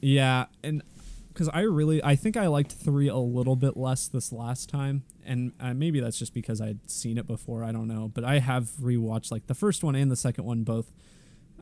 [0.00, 0.82] yeah, and
[1.28, 5.02] because I really, I think I liked three a little bit less this last time,
[5.26, 7.62] and uh, maybe that's just because I'd seen it before.
[7.62, 10.62] I don't know, but I have rewatched like the first one and the second one
[10.62, 10.90] both.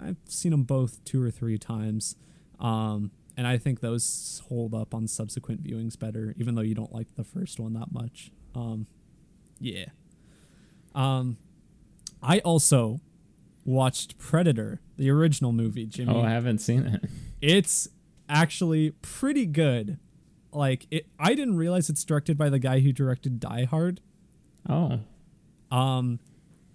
[0.01, 2.17] I've seen them both two or three times,
[2.61, 6.95] um, and I think those hold up on subsequent viewings better, even though you don't
[6.95, 8.31] like the first one that much.
[8.55, 8.87] Um,
[9.59, 9.87] yeah.
[10.95, 11.39] Um,
[12.23, 13.01] I also
[13.67, 17.05] watched Predator, the original movie, Jimmy Oh, I haven't seen it.
[17.43, 17.89] it's
[18.29, 19.99] actually pretty good.
[20.53, 24.01] Like it, I didn't realize it's directed by the guy who directed Die Hard.
[24.69, 25.01] Oh,
[25.71, 26.19] Um,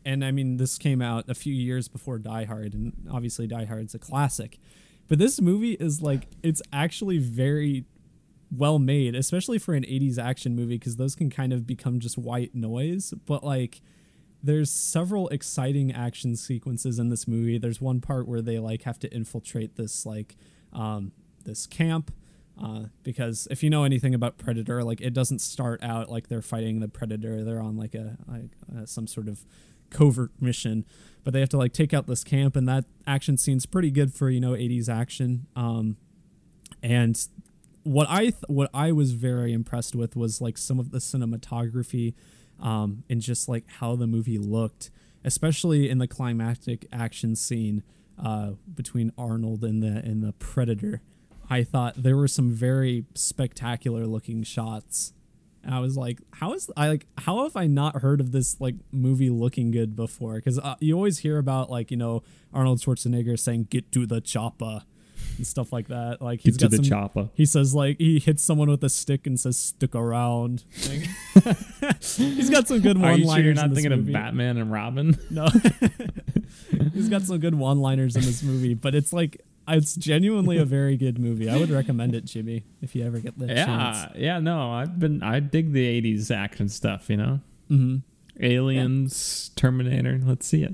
[0.05, 3.65] and I mean, this came out a few years before Die Hard, and obviously Die
[3.65, 4.59] Hard's a classic.
[5.07, 7.85] But this movie is like, it's actually very
[8.49, 12.17] well made, especially for an 80s action movie, because those can kind of become just
[12.17, 13.13] white noise.
[13.25, 13.81] But like,
[14.43, 17.57] there's several exciting action sequences in this movie.
[17.57, 20.35] There's one part where they like have to infiltrate this like
[20.73, 21.11] um,
[21.43, 22.11] this camp
[22.61, 26.41] uh, because if you know anything about Predator, like it doesn't start out like they're
[26.41, 27.43] fighting the Predator.
[27.43, 28.17] They're on like a
[28.85, 29.45] some sort of
[29.89, 30.85] covert mission,
[31.23, 34.13] but they have to like take out this camp, and that action scene's pretty good
[34.13, 35.47] for you know 80s action.
[35.55, 35.97] Um,
[36.83, 37.27] and
[37.83, 42.13] what I th- what I was very impressed with was like some of the cinematography
[42.61, 44.91] um, and just like how the movie looked,
[45.23, 47.83] especially in the climactic action scene
[48.23, 51.01] uh, between Arnold and the and the Predator.
[51.49, 55.13] I thought there were some very spectacular looking shots.
[55.63, 58.59] And I was like, how is I like how have I not heard of this
[58.59, 60.35] like movie looking good before?
[60.35, 62.23] Because uh, you always hear about like you know
[62.53, 64.83] Arnold Schwarzenegger saying "Get to the chopper"
[65.41, 66.21] and stuff like that.
[66.21, 67.29] Like he's Get to got the some, chopper.
[67.33, 71.57] He says like he hits someone with a stick and says "Stick around." Like,
[72.01, 73.19] he's got some good Are one-liners.
[73.19, 74.11] you sure you're not in this thinking movie.
[74.11, 75.17] of Batman and Robin?
[75.31, 75.47] No,
[76.93, 80.97] he's got some good one-liners in this movie, but it's like it's genuinely a very
[80.97, 81.49] good movie.
[81.49, 84.15] I would recommend it, Jimmy, if you ever get the yeah, chance.
[84.17, 84.39] yeah.
[84.39, 85.23] No, I've been.
[85.23, 87.09] I dig the '80s action stuff.
[87.09, 87.39] You know,
[87.69, 87.97] Mm-hmm.
[88.43, 90.19] Aliens, Terminator.
[90.23, 90.73] Let's see it.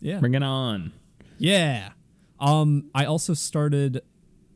[0.00, 0.92] Yeah, Bring it on.
[1.38, 1.90] yeah.
[2.40, 4.02] Um, I also started.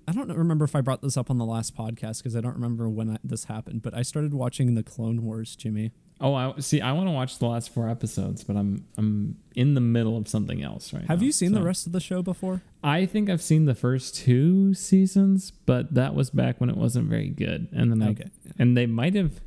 [0.07, 2.55] I don't remember if I brought this up on the last podcast because I don't
[2.55, 5.93] remember when I, this happened, but I started watching the Clone Wars, Jimmy.
[6.21, 6.81] Oh, I see.
[6.81, 10.29] I want to watch the last four episodes, but I'm I'm in the middle of
[10.29, 12.63] something else right Have now, you seen the rest of the show before?
[12.83, 17.09] I think I've seen the first two seasons, but that was back when it wasn't
[17.09, 17.69] very good.
[17.73, 18.53] And then Okay, yeah.
[18.59, 19.41] and they might have.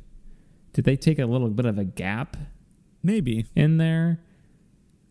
[0.72, 2.36] Did they take a little bit of a gap
[3.02, 3.46] Maybe.
[3.56, 4.20] in there?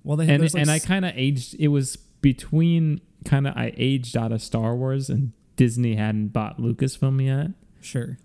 [0.03, 1.55] Well, they And like, and I kind of aged.
[1.59, 6.59] It was between kind of I aged out of Star Wars and Disney hadn't bought
[6.59, 7.51] Lucasfilm yet.
[7.81, 8.17] sure.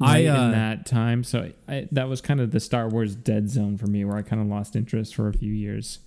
[0.00, 3.14] Right I, uh, in that time, so I, that was kind of the Star Wars
[3.14, 5.98] dead zone for me, where I kind of lost interest for a few years.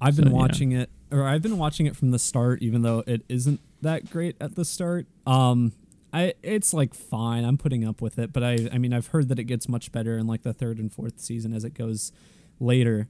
[0.00, 0.36] I've been So, yeah.
[0.36, 4.10] watching it, or I've been watching it from the start, even though it isn't that
[4.10, 5.06] great at the start.
[5.24, 5.70] Um,
[6.12, 7.44] I it's like fine.
[7.44, 9.92] I'm putting up with it, but I I mean I've heard that it gets much
[9.92, 12.10] better in like the third and fourth season as it goes
[12.58, 13.06] later.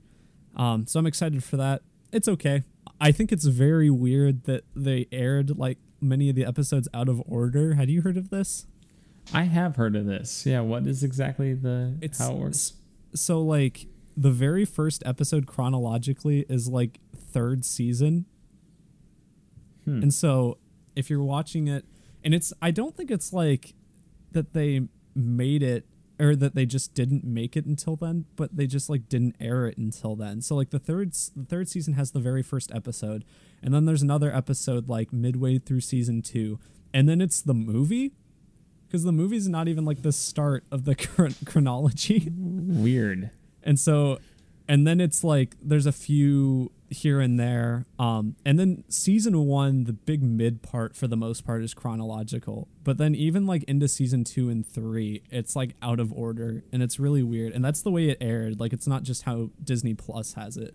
[0.57, 1.81] Um, so I'm excited for that.
[2.13, 2.65] It's okay.
[3.01, 7.23] I think it's very weird that they aired like many of the episodes out of
[7.27, 7.75] order.
[7.75, 8.67] Had you heard of this?
[9.35, 10.47] I have heard of this.
[10.47, 12.75] Yeah, what is exactly the It's how it works?
[13.15, 13.87] so like
[14.17, 18.27] the very first episode chronologically is like third season
[19.85, 20.03] Hmm.
[20.03, 20.59] and so
[20.97, 21.85] if you're watching it
[22.25, 23.75] and it's i don't think it's like
[24.33, 25.87] that they made it
[26.19, 29.67] or that they just didn't make it until then but they just like didn't air
[29.67, 30.41] it until then.
[30.41, 33.25] So like the third the third season has the very first episode
[33.63, 36.59] and then there's another episode like midway through season two
[36.95, 38.13] and then it's the movie?
[38.87, 42.29] Because the movie's not even like the start of the current chronology.
[42.35, 43.31] Weird.
[43.63, 44.19] and so
[44.69, 47.85] and then it's like there's a few here and there.
[47.99, 52.69] Um and then season one the big mid part for the most part is chronological.
[52.85, 56.83] But then even like into season two and three it's like out of order and
[56.83, 57.53] it's really weird.
[57.53, 58.61] And that's the way it aired.
[58.61, 60.75] Like it's not just how disney plus has it.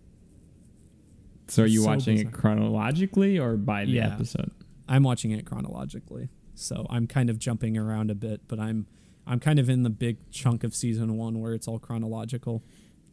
[1.48, 4.14] So are you So watching it chronologically or by the Yeah.
[4.14, 4.52] episode?
[4.88, 6.30] i'm watching it chronologically.
[6.56, 8.88] So i'm kind of jumping around a bit but i'm
[9.26, 12.64] i'm kind of in the big chunk of season one where it's all chronological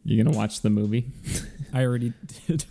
[0.05, 1.11] You gonna watch the movie?
[1.73, 2.13] i already
[2.47, 2.65] did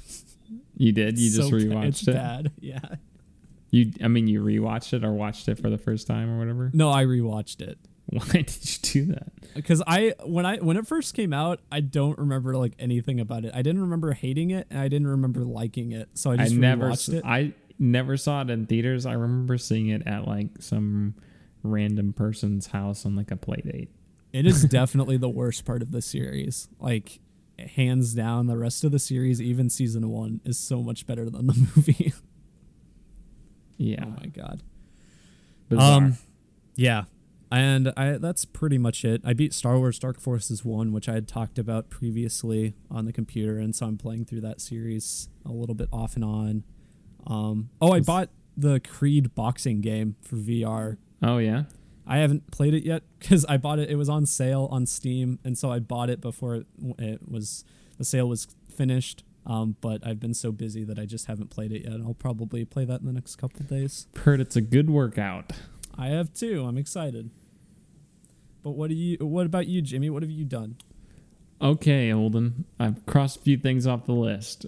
[0.76, 1.18] You did.
[1.18, 2.14] You just So rewatched it's it.
[2.14, 2.80] bad yeah
[3.70, 6.70] You, I mean, you rewatched it or watched it for the first time or whatever.
[6.72, 9.32] No, I rewatched it Why did you do that?
[9.54, 13.44] because I when I when it first came out, I don't remember like anything about
[13.44, 13.52] it.
[13.54, 16.08] I didn't remember hating it, and I didn't remember liking it.
[16.14, 17.24] So I I just never, rewatched s- it.
[17.26, 19.04] I never saw it in theaters.
[19.04, 21.16] I remember seeing it at like some
[21.62, 23.90] random person's house on like a play date.
[24.32, 26.68] It is definitely the worst part of the series.
[26.78, 27.20] Like
[27.58, 31.46] hands down, the rest of the series, even season one, is so much better than
[31.46, 32.12] the movie.
[33.76, 34.62] Yeah, oh my god.
[35.68, 35.96] bizarre.
[35.96, 36.16] Um,
[36.74, 37.04] yeah,
[37.50, 39.22] and I that's pretty much it.
[39.24, 43.12] I beat Star Wars Dark Forces one, which I had talked about previously on the
[43.12, 46.64] computer, and so I'm playing through that series a little bit off and on.
[47.26, 50.96] Um, oh, I bought the Creed boxing game for VR.
[51.22, 51.64] oh yeah,
[52.08, 53.90] I haven't played it yet because I bought it.
[53.90, 56.66] It was on sale on Steam, and so I bought it before it,
[56.98, 57.64] it was
[57.98, 59.24] the sale was finished.
[59.46, 62.00] Um, but I've been so busy that I just haven't played it yet.
[62.04, 64.06] I'll probably play that in the next couple days.
[64.16, 65.52] heard it's a good workout.
[65.96, 66.64] I have too.
[66.66, 67.30] I'm excited.
[68.62, 69.18] But what do you?
[69.18, 70.10] What about you, Jimmy?
[70.10, 70.76] What have you done?
[71.60, 72.64] Okay, Holden.
[72.78, 74.66] I've crossed a few things off the list.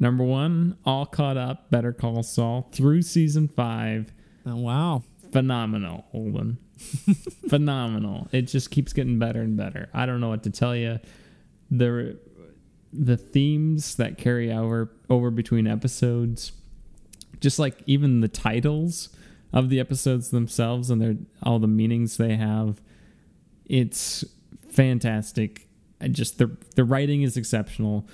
[0.00, 1.70] Number one, all caught up.
[1.70, 4.12] Better Call Saul through season five.
[4.44, 5.04] Oh, wow.
[5.30, 6.58] Phenomenal, Holden.
[7.48, 8.28] Phenomenal.
[8.32, 9.88] It just keeps getting better and better.
[9.92, 10.98] I don't know what to tell you.
[11.70, 12.18] The
[12.92, 16.52] the themes that carry over over between episodes,
[17.40, 19.08] just like even the titles
[19.52, 22.80] of the episodes themselves and their all the meanings they have,
[23.66, 24.24] it's
[24.70, 25.68] fantastic.
[26.00, 28.06] I just the the writing is exceptional.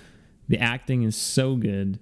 [0.49, 1.99] The acting is so good.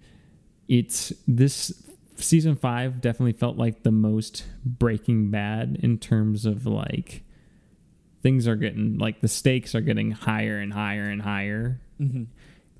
[0.68, 1.72] It's this
[2.16, 7.22] season 5 definitely felt like the most breaking bad in terms of like
[8.22, 11.80] things are getting like the stakes are getting higher and higher and higher.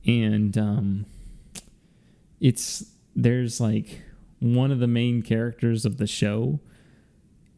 [0.07, 1.07] And um
[2.41, 2.85] it's
[3.15, 4.03] there's like
[4.41, 6.61] one of the main characters of the show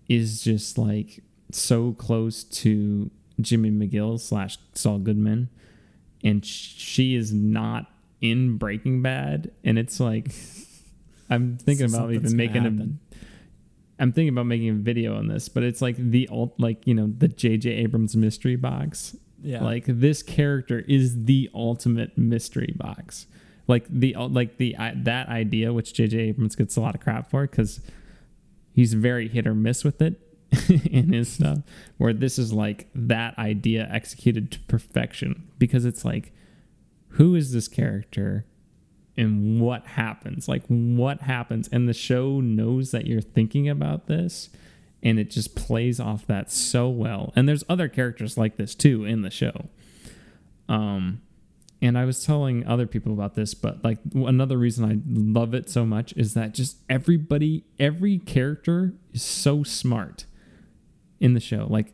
[0.09, 3.11] is just like so close to
[3.41, 5.49] Jimmy McGill slash Saul Goodman,
[6.25, 7.91] and she is not
[8.21, 10.33] in Breaking Bad, and it's like
[11.31, 13.19] I'm thinking about even making a.
[14.01, 16.95] I'm thinking about making a video on this, but it's like the ult, like you
[16.95, 17.71] know, the J.J.
[17.71, 19.17] Abrams mystery box.
[19.43, 19.63] Yeah.
[19.63, 23.27] Like this character is the ultimate mystery box.
[23.67, 26.17] Like the uh, like the I that idea, which J.J.
[26.19, 27.81] Abrams gets a lot of crap for, because
[28.73, 30.21] he's very hit or miss with it
[30.91, 31.59] in his stuff.
[31.99, 36.33] Where this is like that idea executed to perfection, because it's like,
[37.11, 38.47] who is this character?
[39.19, 40.49] And what happens.
[40.49, 41.69] Like what happens?
[41.69, 44.49] And the show knows that you're thinking about this
[45.03, 47.33] and it just plays off that so well.
[47.37, 49.69] And there's other characters like this too in the show.
[50.69, 51.23] Um
[51.81, 55.71] and i was telling other people about this but like another reason i love it
[55.71, 60.25] so much is that just everybody every character is so smart
[61.21, 61.67] in the show.
[61.69, 61.93] Like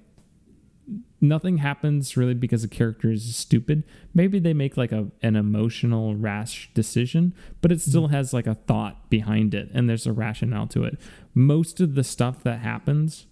[1.28, 3.82] nothing happens really because the character is stupid.
[4.14, 8.54] Maybe they make like a an emotional rash decision, but it still has like a
[8.54, 10.98] thought behind it and there's a rationale to it.
[11.34, 13.26] Most of the stuff that happens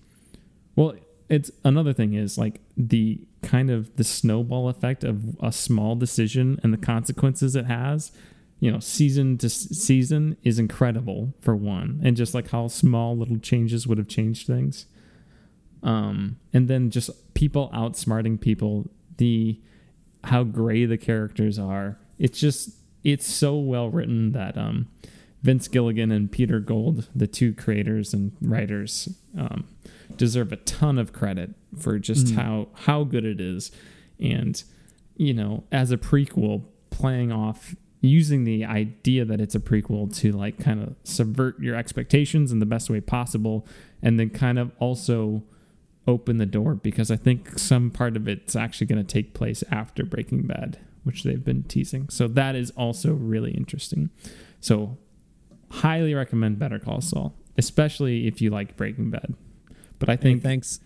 [0.76, 0.94] well,
[1.28, 6.58] it's another thing is like the kind of the snowball effect of a small decision
[6.62, 8.12] and the consequences it has.
[8.60, 13.38] You know, season to season is incredible for one, and just like how small little
[13.38, 14.86] changes would have changed things
[15.82, 19.60] um, and then just people outsmarting people the
[20.24, 21.98] how gray the characters are.
[22.18, 24.88] It's just it's so well written that um,
[25.42, 29.64] vince gilligan and Peter Gould the two creators and writers um,
[30.16, 33.72] deserve a ton of credit for just how how good it is.
[34.20, 34.62] And
[35.16, 40.32] you know as a prequel playing off using the idea that it's a prequel to
[40.32, 43.64] like kind of subvert your expectations in the best way possible
[44.02, 45.42] and then kind of also
[46.06, 49.62] open the door because I think some part of it's actually going to take place
[49.70, 52.08] after Breaking Bad, which they've been teasing.
[52.08, 54.10] So that is also really interesting.
[54.60, 54.98] So
[55.70, 59.34] highly recommend Better Call Saul, especially if you like Breaking Bad.
[59.98, 60.80] But I Hey, think thanks.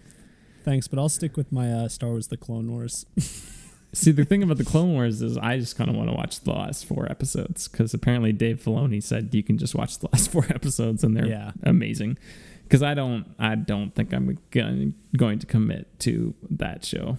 [0.64, 3.06] Thanks, but I'll stick with my uh, Star Wars: The Clone Wars.
[3.93, 6.40] see the thing about the Clone Wars is I just kind of want to watch
[6.40, 10.30] the last four episodes because apparently Dave Filoni said you can just watch the last
[10.32, 11.52] four episodes and they're Yeah.
[11.62, 12.18] amazing.
[12.66, 17.16] Because I don't, I don't think I'm gonna, going to commit to that show.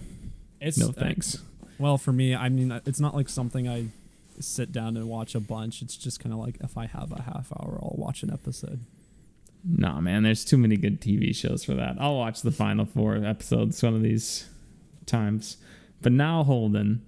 [0.60, 1.38] It's No uh, thanks.
[1.78, 3.86] well, for me, I mean, it's not like something I
[4.40, 5.80] sit down and watch a bunch.
[5.82, 8.80] It's just kind of like if I have a half hour, I'll watch an episode.
[9.64, 11.96] Nah, man, there's too many good TV shows for that.
[11.98, 14.48] I'll watch the final four episodes one of these
[15.06, 15.56] times.
[16.00, 17.02] But now, Holden,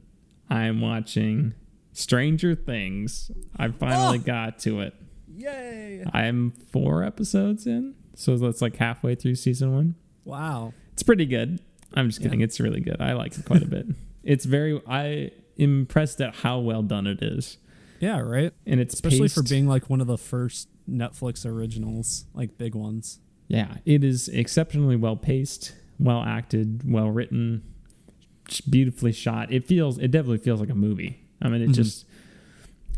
[0.48, 1.54] I'm watching
[1.92, 3.30] Stranger Things.
[3.56, 4.22] I finally Oh!
[4.22, 4.94] got to it.
[5.36, 6.04] Yay!
[6.12, 9.94] I'm four episodes in, so that's like halfway through season one.
[10.24, 10.74] Wow.
[10.92, 11.60] It's pretty good.
[11.94, 12.26] I'm just Yeah.
[12.26, 12.40] kidding.
[12.42, 13.00] It's really good.
[13.00, 13.86] I like it quite a bit.
[14.22, 14.78] It's very.
[14.86, 17.56] I impressed at how well done it is,
[18.00, 18.52] Yeah, right.
[18.66, 23.18] and it's Especially for being like one of the first Netflix originals, like big ones.
[23.48, 27.62] Yeah, it is exceptionally well paced, well acted, well written,
[28.68, 29.50] beautifully shot.
[29.50, 31.24] It feels it definitely feels like a movie.
[31.40, 31.74] I mean, it Mhm.
[31.74, 32.04] just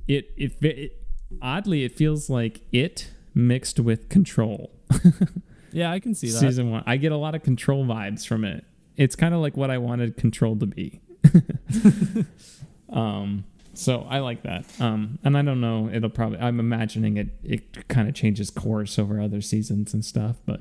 [0.09, 1.03] it, it it
[1.41, 4.73] oddly it feels like it mixed with Control.
[5.75, 6.37] Yeah, I can see that.
[6.39, 6.83] Season 1.
[6.87, 8.63] I get a lot of Control vibes from it.
[8.99, 11.01] It's kind of like what I wanted Control to be.
[12.93, 13.45] um
[13.75, 14.67] so I like that.
[14.81, 18.99] Um and I don't know, it'll probably I'm imagining it it kind of changes course
[18.99, 20.61] over other seasons and stuff, but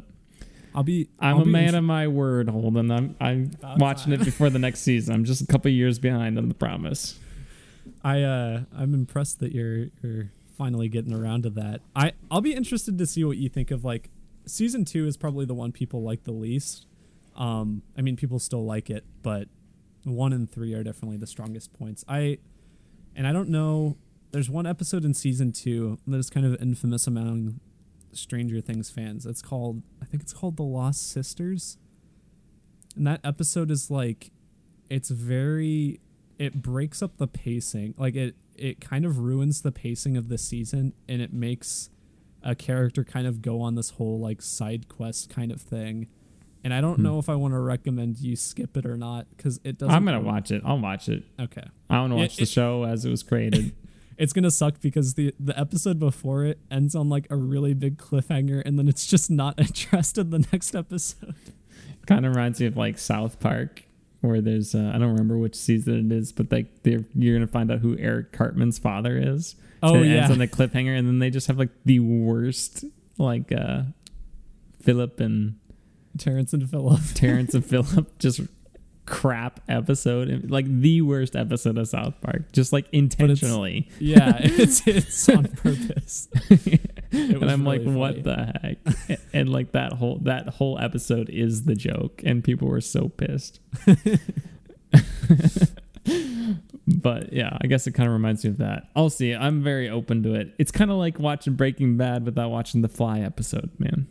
[0.73, 1.09] I'll be.
[1.19, 2.89] I'm I'll a be man of my word, Holden.
[2.91, 4.21] I'm I'm About watching time.
[4.21, 5.13] it before the next season.
[5.13, 7.19] I'm just a couple years behind on the promise.
[8.05, 11.81] I uh, I'm impressed that you're you're finally getting around to that.
[11.93, 14.09] I I'll be interested to see what you think of like
[14.51, 16.85] season two is probably the one people like the least.
[17.35, 19.47] Um, I mean, people still like it, but
[20.03, 22.03] one and three are definitely the strongest points.
[22.07, 22.39] I
[23.15, 23.97] and I don't know.
[24.31, 27.59] There's one episode in season two that is kind of infamous among
[28.11, 29.25] Stranger Things fans.
[29.25, 31.77] It's called I think it's called The Lost Sisters.
[32.95, 34.31] And that episode is like
[34.89, 36.01] it's very
[36.37, 37.93] it breaks up the pacing.
[37.97, 41.89] Like it it kind of ruins the pacing of the season and it makes
[42.43, 46.07] a character kind of go on this whole like side quest kind of thing.
[46.63, 47.03] And I don't Hmm.
[47.03, 49.93] know if I want to recommend you skip it or not because it doesn't.
[49.95, 50.61] I'm gonna watch it.
[50.65, 51.23] I'll watch it.
[51.39, 53.73] Okay, I want to watch the it- show as it was created.
[54.17, 57.97] it's gonna suck because the the episode before it ends on like a really big
[57.97, 61.33] cliffhanger, and then it's just not addressed in the next episode.
[62.05, 63.83] kind of reminds me of like South Park,
[64.21, 67.47] where there's uh, I don't remember which season it is, but like they're you're gonna
[67.47, 69.55] find out who Eric Cartman's father is.
[69.83, 70.15] Oh, it yeah.
[70.17, 72.85] ends on the cliffhanger, and then they just have like the worst
[73.17, 73.83] like uh
[74.81, 75.55] Philip and
[76.17, 77.01] Terrence and Philip.
[77.13, 78.41] Terrence and Philip just
[79.05, 83.89] crap episode, like the worst episode of South Park, just like intentionally.
[83.99, 86.27] yeah, it's it's on purpose.
[87.11, 89.19] and I'm like, really what the heck?
[89.33, 93.59] and like that whole that whole episode is the joke, and people were so pissed.
[96.91, 98.83] but yeah, I guess it kind of reminds me of that.
[98.95, 99.33] I'll see.
[99.33, 100.53] I'm very open to it.
[100.57, 104.07] It's kind of like watching Breaking Bad without watching the Fly episode, man.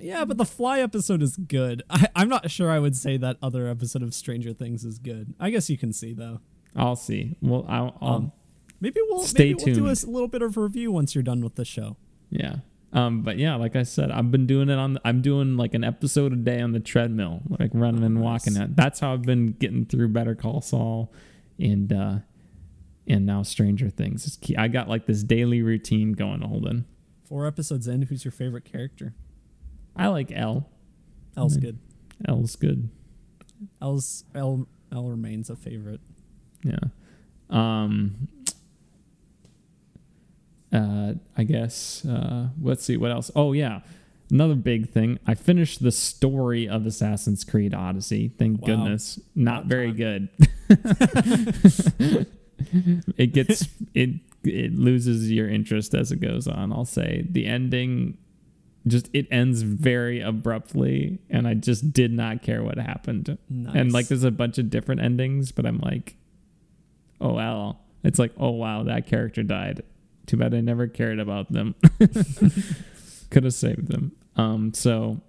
[0.00, 1.82] Yeah, but the Fly episode is good.
[1.90, 5.34] I, I'm not sure I would say that other episode of Stranger Things is good.
[5.40, 6.40] I guess you can see though.
[6.76, 7.36] I'll see.
[7.40, 8.32] Well, I'll, I'll Um,
[8.80, 11.56] Maybe we'll Stay maybe we'll do a little bit of review once you're done with
[11.56, 11.96] the show.
[12.30, 12.56] Yeah.
[12.92, 14.98] Um, but yeah, like I said, I've been doing it on.
[15.04, 18.22] I'm doing like an episode a day on the treadmill, like running and nice.
[18.24, 18.76] walking it.
[18.76, 21.12] That's how I've been getting through Better Call Saul,
[21.58, 22.18] and uh,
[23.06, 24.26] and now Stranger Things.
[24.26, 24.56] It's key.
[24.56, 26.84] I got like this daily routine going, Holden.
[27.24, 29.14] Four episodes in, who's your favorite character?
[29.96, 30.68] I like L.
[31.36, 31.60] El's Mm.
[31.62, 31.78] good.
[32.26, 32.88] L's good.
[33.82, 36.00] El's El, El remains a favorite.
[36.62, 36.78] Yeah.
[37.50, 38.28] Um.
[40.72, 42.04] Uh, I guess.
[42.04, 43.30] Uh, let's see what else.
[43.34, 43.80] Oh yeah,
[44.30, 45.18] another big thing.
[45.26, 48.28] I finished the story of Assassin's Creed Odyssey.
[48.38, 48.66] Thank Wow.
[48.66, 49.18] goodness.
[49.34, 50.28] Not very good.
[53.16, 54.10] it gets it
[54.44, 56.72] it loses your interest as it goes on.
[56.72, 58.18] I'll say the ending
[58.86, 63.36] just it ends very abruptly and I just did not care what happened.
[63.48, 63.74] Nice.
[63.74, 66.16] And like there's a bunch of different endings, but I'm like,
[67.20, 67.78] oh wow.
[68.04, 69.82] It's like, oh wow, that character died.
[70.26, 71.74] Too bad I never cared about them.
[73.30, 74.12] Could have saved them.
[74.36, 75.20] Um, so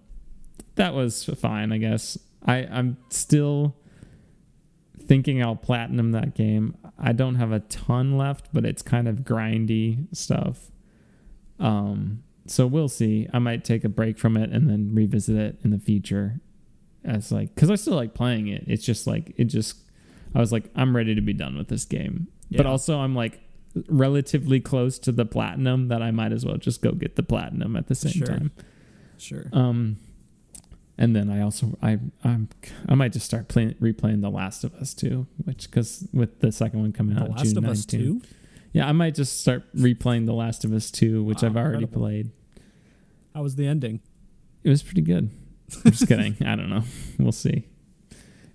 [0.75, 2.17] that was fine, I guess.
[2.45, 3.75] I, I'm still
[5.09, 6.77] thinking I'll platinum that game.
[6.97, 10.71] I don't have a ton left, but it's kind of grindy stuff.
[11.59, 13.27] Um, so we'll see.
[13.33, 16.39] I might take a break from it and then revisit it in the future
[17.03, 18.63] as like because I still like playing it.
[18.67, 19.77] It's just like it just
[20.35, 23.39] I was like I'm ready to be done with this game, but also I'm like
[23.87, 27.75] relatively close to the platinum that I might as well just go get the platinum
[27.75, 28.27] at the same Sure.
[28.27, 28.51] time.
[29.17, 29.45] Sure.
[29.53, 29.97] Um,
[30.99, 32.49] and then I also I I'm
[32.87, 36.51] I might just start playing replaying The Last of Us too, which because with the
[36.51, 37.89] second one coming the out Last June of Us 19th.
[37.89, 38.21] two.
[38.73, 41.83] Yeah, I might just start replaying The Last of Us two, which Wow, I've already
[41.85, 42.01] incredible.
[42.01, 42.31] played.
[43.33, 44.01] How was the ending?
[44.63, 45.31] It was pretty good.
[45.85, 46.35] I'm just kidding.
[46.45, 46.83] I don't know.
[47.17, 47.65] We'll see.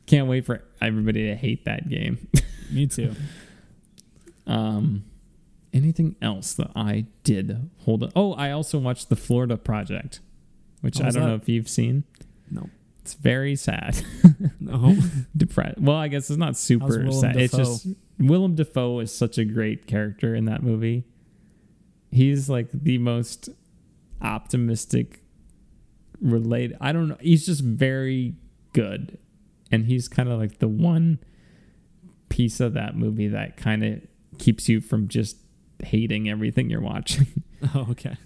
[0.06, 2.28] Can't wait for everybody to hate that game.
[2.70, 3.14] Me too.
[4.46, 5.04] Um,
[5.72, 8.12] anything else that I did hold on?
[8.14, 10.20] Oh, I also watched the Florida Project,
[10.82, 12.04] which How I don't know if you've seen.
[12.50, 12.68] No.
[13.02, 14.02] It's very sad.
[14.60, 14.96] No.
[15.36, 15.78] Depressed.
[15.78, 17.36] Well, I guess it's not super Willem sad.
[17.36, 17.86] It's just
[18.18, 21.04] Willem Dafoe is such a great character in that movie.
[22.10, 23.50] He's like the most
[24.22, 25.20] optimistic
[26.20, 26.78] related.
[26.80, 27.18] I don't know.
[27.20, 28.34] He's just very
[28.72, 29.18] good.
[29.70, 31.18] And he's kind of like the one
[32.30, 34.00] piece of that movie that kind of
[34.38, 35.36] keeps you from just
[35.82, 37.26] hating everything you're watching.
[37.74, 38.16] oh, okay.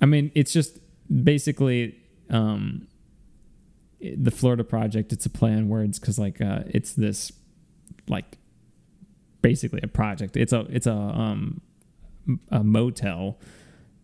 [0.00, 0.78] I mean, it's just
[1.22, 1.96] basically
[2.30, 2.86] um,
[4.16, 5.12] the Florida Project.
[5.12, 7.32] It's a play on words because like uh, it's this
[8.08, 8.38] like
[9.42, 10.36] basically a project.
[10.36, 11.60] It's a it's a um
[12.50, 13.38] a motel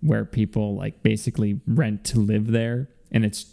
[0.01, 3.47] where people like basically rent to live there, and it's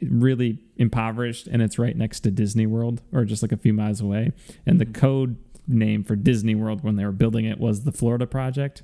[0.00, 4.00] really impoverished, and it's right next to Disney World or just like a few miles
[4.00, 4.32] away.
[4.66, 8.26] And the code name for Disney World when they were building it was the Florida
[8.26, 8.82] Project.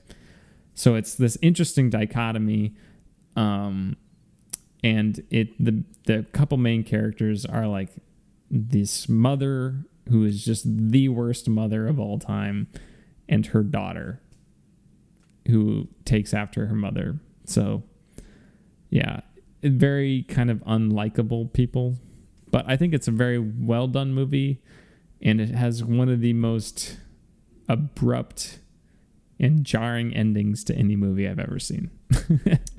[0.74, 2.74] So it's this interesting dichotomy
[3.36, 3.97] um
[4.85, 7.90] and it the the couple main characters are like
[8.51, 12.69] this mother who is just the worst mother of all time
[13.28, 14.20] and her daughter
[15.48, 17.82] who takes after her mother so
[18.90, 19.20] yeah
[19.62, 21.97] very kind of unlikable people
[22.51, 24.62] but i think it's a very well done movie
[25.23, 26.98] and it has one of the most
[27.66, 28.59] abrupt
[29.40, 31.90] and jarring endings to any movie I've ever seen.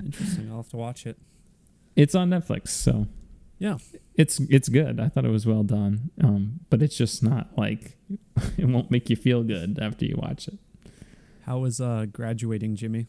[0.00, 0.48] Interesting.
[0.50, 1.18] I'll have to watch it.
[1.96, 3.06] It's on Netflix, so
[3.58, 3.78] Yeah.
[4.14, 5.00] it's it's good.
[5.00, 7.96] I thought it was well done, um, but it's just not like
[8.58, 10.58] it won't make you feel good after you watch it.
[11.42, 13.06] How was uh, graduating, Jimmy?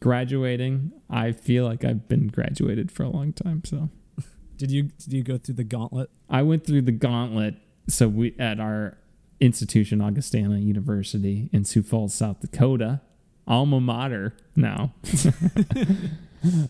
[0.00, 3.62] Graduating, I feel like I've been graduated for a long time.
[3.64, 3.88] So
[4.58, 6.10] Did you did you go through the gauntlet?
[6.28, 7.54] I went through the gauntlet.
[7.88, 8.98] So we at our
[9.40, 13.00] institution, Augustana University in Sioux Falls, South Dakota,
[13.46, 14.92] alma mater now.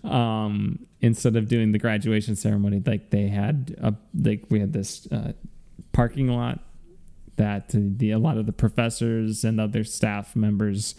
[0.04, 5.06] um, instead of doing the graduation ceremony, like they had a like we had this
[5.12, 5.32] uh,
[5.92, 6.60] parking lot
[7.36, 10.94] that the a lot of the professors and other staff members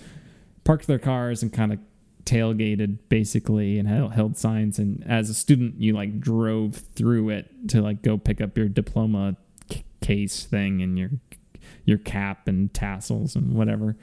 [0.64, 1.80] parked their cars and kind of
[2.24, 4.80] tailgated basically and held, held signs.
[4.80, 8.68] And as a student you like drove through it to like go pick up your
[8.68, 9.38] diploma
[9.72, 11.12] c- case thing and your
[11.86, 13.96] your cap and tassels and whatever.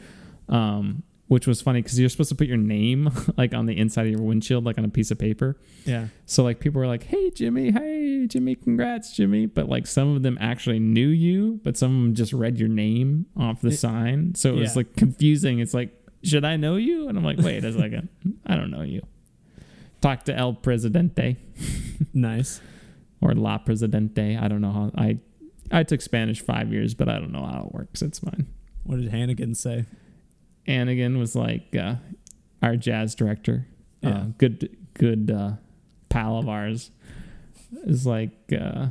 [0.49, 4.07] Um which was funny because you're supposed to put your name like on the inside
[4.07, 5.57] of your windshield like on a piece of paper
[5.87, 6.09] Yeah.
[6.27, 10.23] so like people were like, "Hey Jimmy, hey Jimmy, congrats Jimmy," but like some of
[10.23, 13.77] them actually knew you, but some of them just read your name off the It-
[13.79, 14.35] sign.
[14.35, 15.59] So it was like confusing.
[15.61, 15.91] It's like,
[16.23, 17.09] should I know you?
[17.09, 18.09] And I'm like, wait a second,
[18.47, 19.03] I don't know you.
[20.01, 21.37] Talk to El Presidente
[22.13, 22.61] Nice.
[23.23, 24.37] or La Presidente.
[24.37, 25.19] I don't know how I.
[25.71, 28.03] I took Spanish five years, but I don't know how it works.
[28.03, 28.47] It's fine.
[28.83, 29.87] What did Hannigan say?
[30.67, 31.97] Hannigan was like uh,
[32.63, 33.67] our jazz director.
[34.01, 34.11] Yeah.
[34.11, 35.53] Uh, good good uh,
[36.09, 36.91] pal of ours.
[37.87, 38.89] Is like, uh,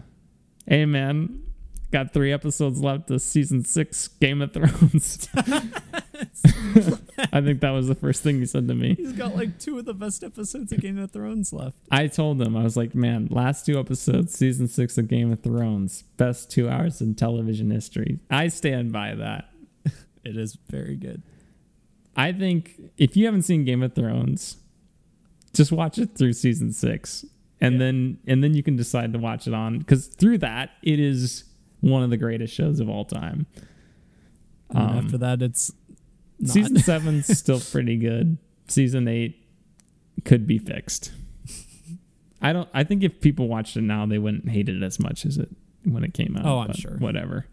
[0.68, 1.44] hey man,
[1.92, 5.30] got three episodes left of season six Game of Thrones.
[5.36, 8.96] I think that was the first thing he said to me.
[8.96, 11.78] He's got like two of the best episodes of Game of Thrones left.
[11.92, 15.42] I told him, I was like, man, last two episodes, season six of Game of
[15.42, 18.20] Thrones, best two hours in television history.
[18.30, 19.50] I stand by that.
[20.26, 21.22] It is very good.
[22.16, 24.58] I think if you haven't seen Game of Thrones,
[25.54, 27.26] just watch it through season six,
[27.62, 27.80] and Yeah.
[27.80, 31.44] then and then you can decide to watch it on because through that it is
[31.82, 33.46] one of the greatest shows of all time.
[34.70, 35.72] And Um, after that, it's
[36.40, 36.50] not.
[36.52, 38.38] Season seven's still pretty good.
[38.68, 39.36] Season eight
[40.24, 41.12] could be fixed.
[42.42, 42.70] I don't.
[42.74, 45.50] I think if people watched it now, they wouldn't hate it as much as it
[45.86, 46.46] when it came out.
[46.46, 46.98] Oh, I'm sure.
[46.98, 47.46] Whatever.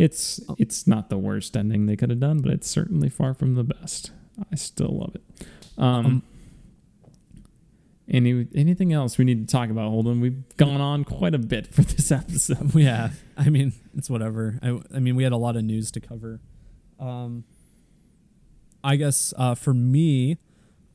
[0.00, 3.54] It's it's not the worst ending they could have done, but it's certainly far from
[3.54, 4.12] the best.
[4.50, 5.46] I still love it.
[5.76, 6.22] Um, Um,
[8.08, 10.20] any anything else we need to talk about, Holden?
[10.20, 12.74] We've gone on quite a bit for this episode.
[12.74, 13.10] yeah.
[13.36, 14.58] I mean, it's whatever.
[14.62, 16.40] I, I mean, we had a lot of news to cover.
[16.98, 17.44] Um,
[18.82, 20.38] I guess uh, for me,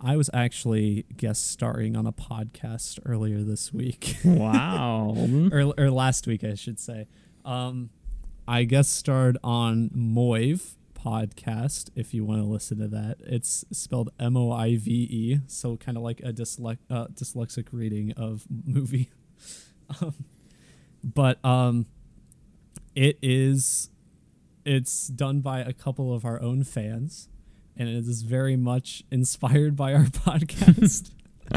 [0.02, 4.18] I was actually guest starring on a podcast earlier this week.
[4.26, 5.16] wow,
[5.52, 7.08] or, or last week, I should say.
[7.46, 7.92] Um,
[8.48, 11.90] I guest starred on Moive podcast.
[11.96, 15.78] If you want to listen to that, it's spelled M O I V E, so
[15.78, 16.32] kind of like a uh,
[17.08, 19.10] dyslexic reading of movie.
[20.00, 20.14] um,
[21.04, 21.88] but um,
[22.94, 23.90] it is
[24.64, 27.30] it's done by a couple of our own fans,
[27.76, 31.12] and it is very much inspired by our podcast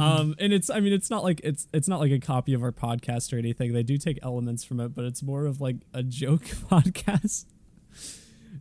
[0.00, 2.62] um and it's i mean it's not like it's it's not like a copy of
[2.62, 3.72] our podcast or anything.
[3.72, 7.44] They do take elements from it but it's more of like a joke podcast.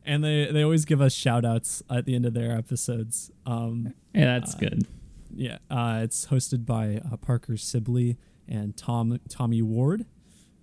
[0.06, 3.32] And they they always give us shout outs at the end of their episodes.
[3.46, 4.88] Um Yeah, that's Uh, good.
[5.36, 8.18] yeah uh it's hosted by uh, parker sibley
[8.48, 10.06] and tom tommy ward.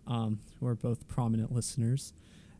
[0.06, 2.12] Um who are both prominent listeners.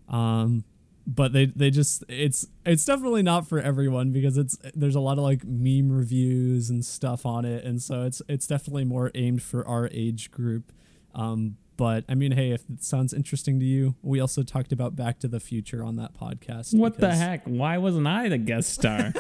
[0.09, 0.65] Um
[1.07, 5.19] but they they just it's it's definitely not for everyone because it's there's a lot
[5.19, 9.43] of like meme reviews and stuff on it and so it's it's definitely more aimed
[9.43, 10.73] for our age group
[11.15, 14.95] um but i mean hey if it sounds interesting to you we also talked about
[14.95, 17.45] back to the future on that podcast What the heck?
[17.45, 19.13] Why wasn't I the guest star?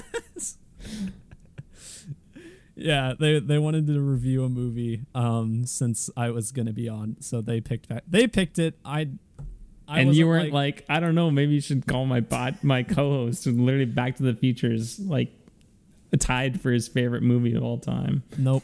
[2.76, 7.16] yeah they they wanted to review a movie um since i was gonna be on
[7.20, 9.06] so they picked back they picked it i
[9.90, 12.82] I and you weren't like, I don't know, maybe you should call my bot my
[12.82, 15.32] co-host and literally Back to the Future's like
[16.18, 18.22] tied for his favorite movie of all time.
[18.38, 18.62] nope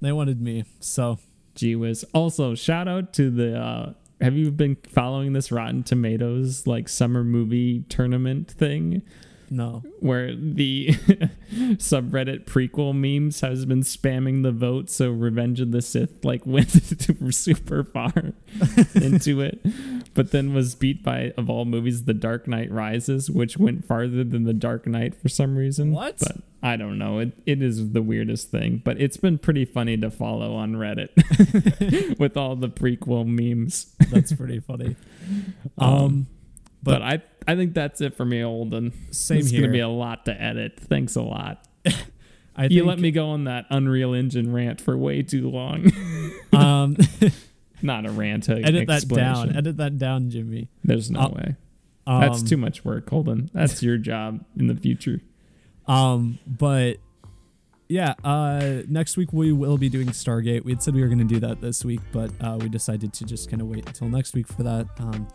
[0.00, 1.18] they wanted me so
[1.54, 2.04] Gee whiz.
[2.12, 7.24] Also, shout out to the uh have you been following this Rotten Tomatoes like summer
[7.24, 9.02] movie tournament thing?
[9.50, 9.82] No.
[10.00, 10.88] Where the
[11.76, 16.70] subreddit prequel memes has been spamming the vote so revenge of the sith like went
[17.34, 18.12] super far
[18.94, 19.60] into it.
[20.14, 24.24] But then was beat by of all movies the dark knight rises which went farther
[24.24, 25.92] than the dark knight for some reason.
[25.92, 26.18] What?
[26.18, 27.18] but i don't know.
[27.20, 28.82] It, it is the weirdest thing.
[28.84, 33.94] But it's been pretty funny to follow on reddit with all the prequel memes.
[34.10, 34.96] That's pretty funny.
[35.78, 36.26] Um, Um,
[36.82, 38.92] But, I I think that's it for me, Holden.
[39.12, 39.62] Same it's here.
[39.62, 40.78] gonna be a lot to edit.
[40.80, 41.66] Thanks a lot.
[42.56, 45.90] I You let me go on that Unreal Engine rant for way too long.
[46.52, 46.96] um,
[47.82, 48.48] Not a rant.
[48.48, 49.54] A edit that down.
[49.54, 50.68] Edit that down, Jimmy.
[50.82, 51.56] There's no Uh, way.
[52.06, 53.50] Um, That's too much work, Holden.
[53.52, 55.20] That's your job in the future.
[55.86, 56.96] Um, but
[57.88, 60.64] yeah, uh, next week we will be doing Stargate.
[60.64, 63.12] We had said we were going to do that this week, but uh, we decided
[63.12, 64.86] to just kind of wait until next week for that.
[64.98, 65.28] Um,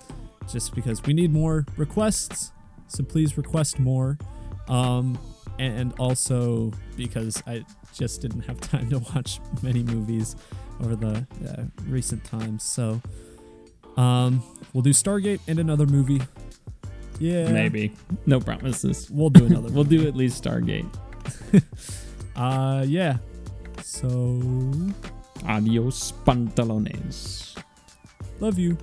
[0.50, 2.52] just because we need more requests,
[2.88, 4.18] so please request more.
[4.68, 5.18] Um,
[5.60, 7.64] and also because I
[7.94, 10.36] just didn't have time to watch many movies
[10.84, 12.64] over the uh, recent times.
[12.64, 13.02] So,
[13.98, 14.42] um,
[14.74, 16.22] we'll do Stargate and another movie.
[17.20, 17.94] Yeah, Maybe.
[18.26, 19.10] No promises.
[19.12, 19.70] we'll do another.
[19.74, 20.88] We'll do at least Stargate.
[22.34, 23.18] Uh, yeah.
[23.84, 24.42] So,
[25.46, 27.56] Adios, pantalones.
[28.40, 28.78] love you.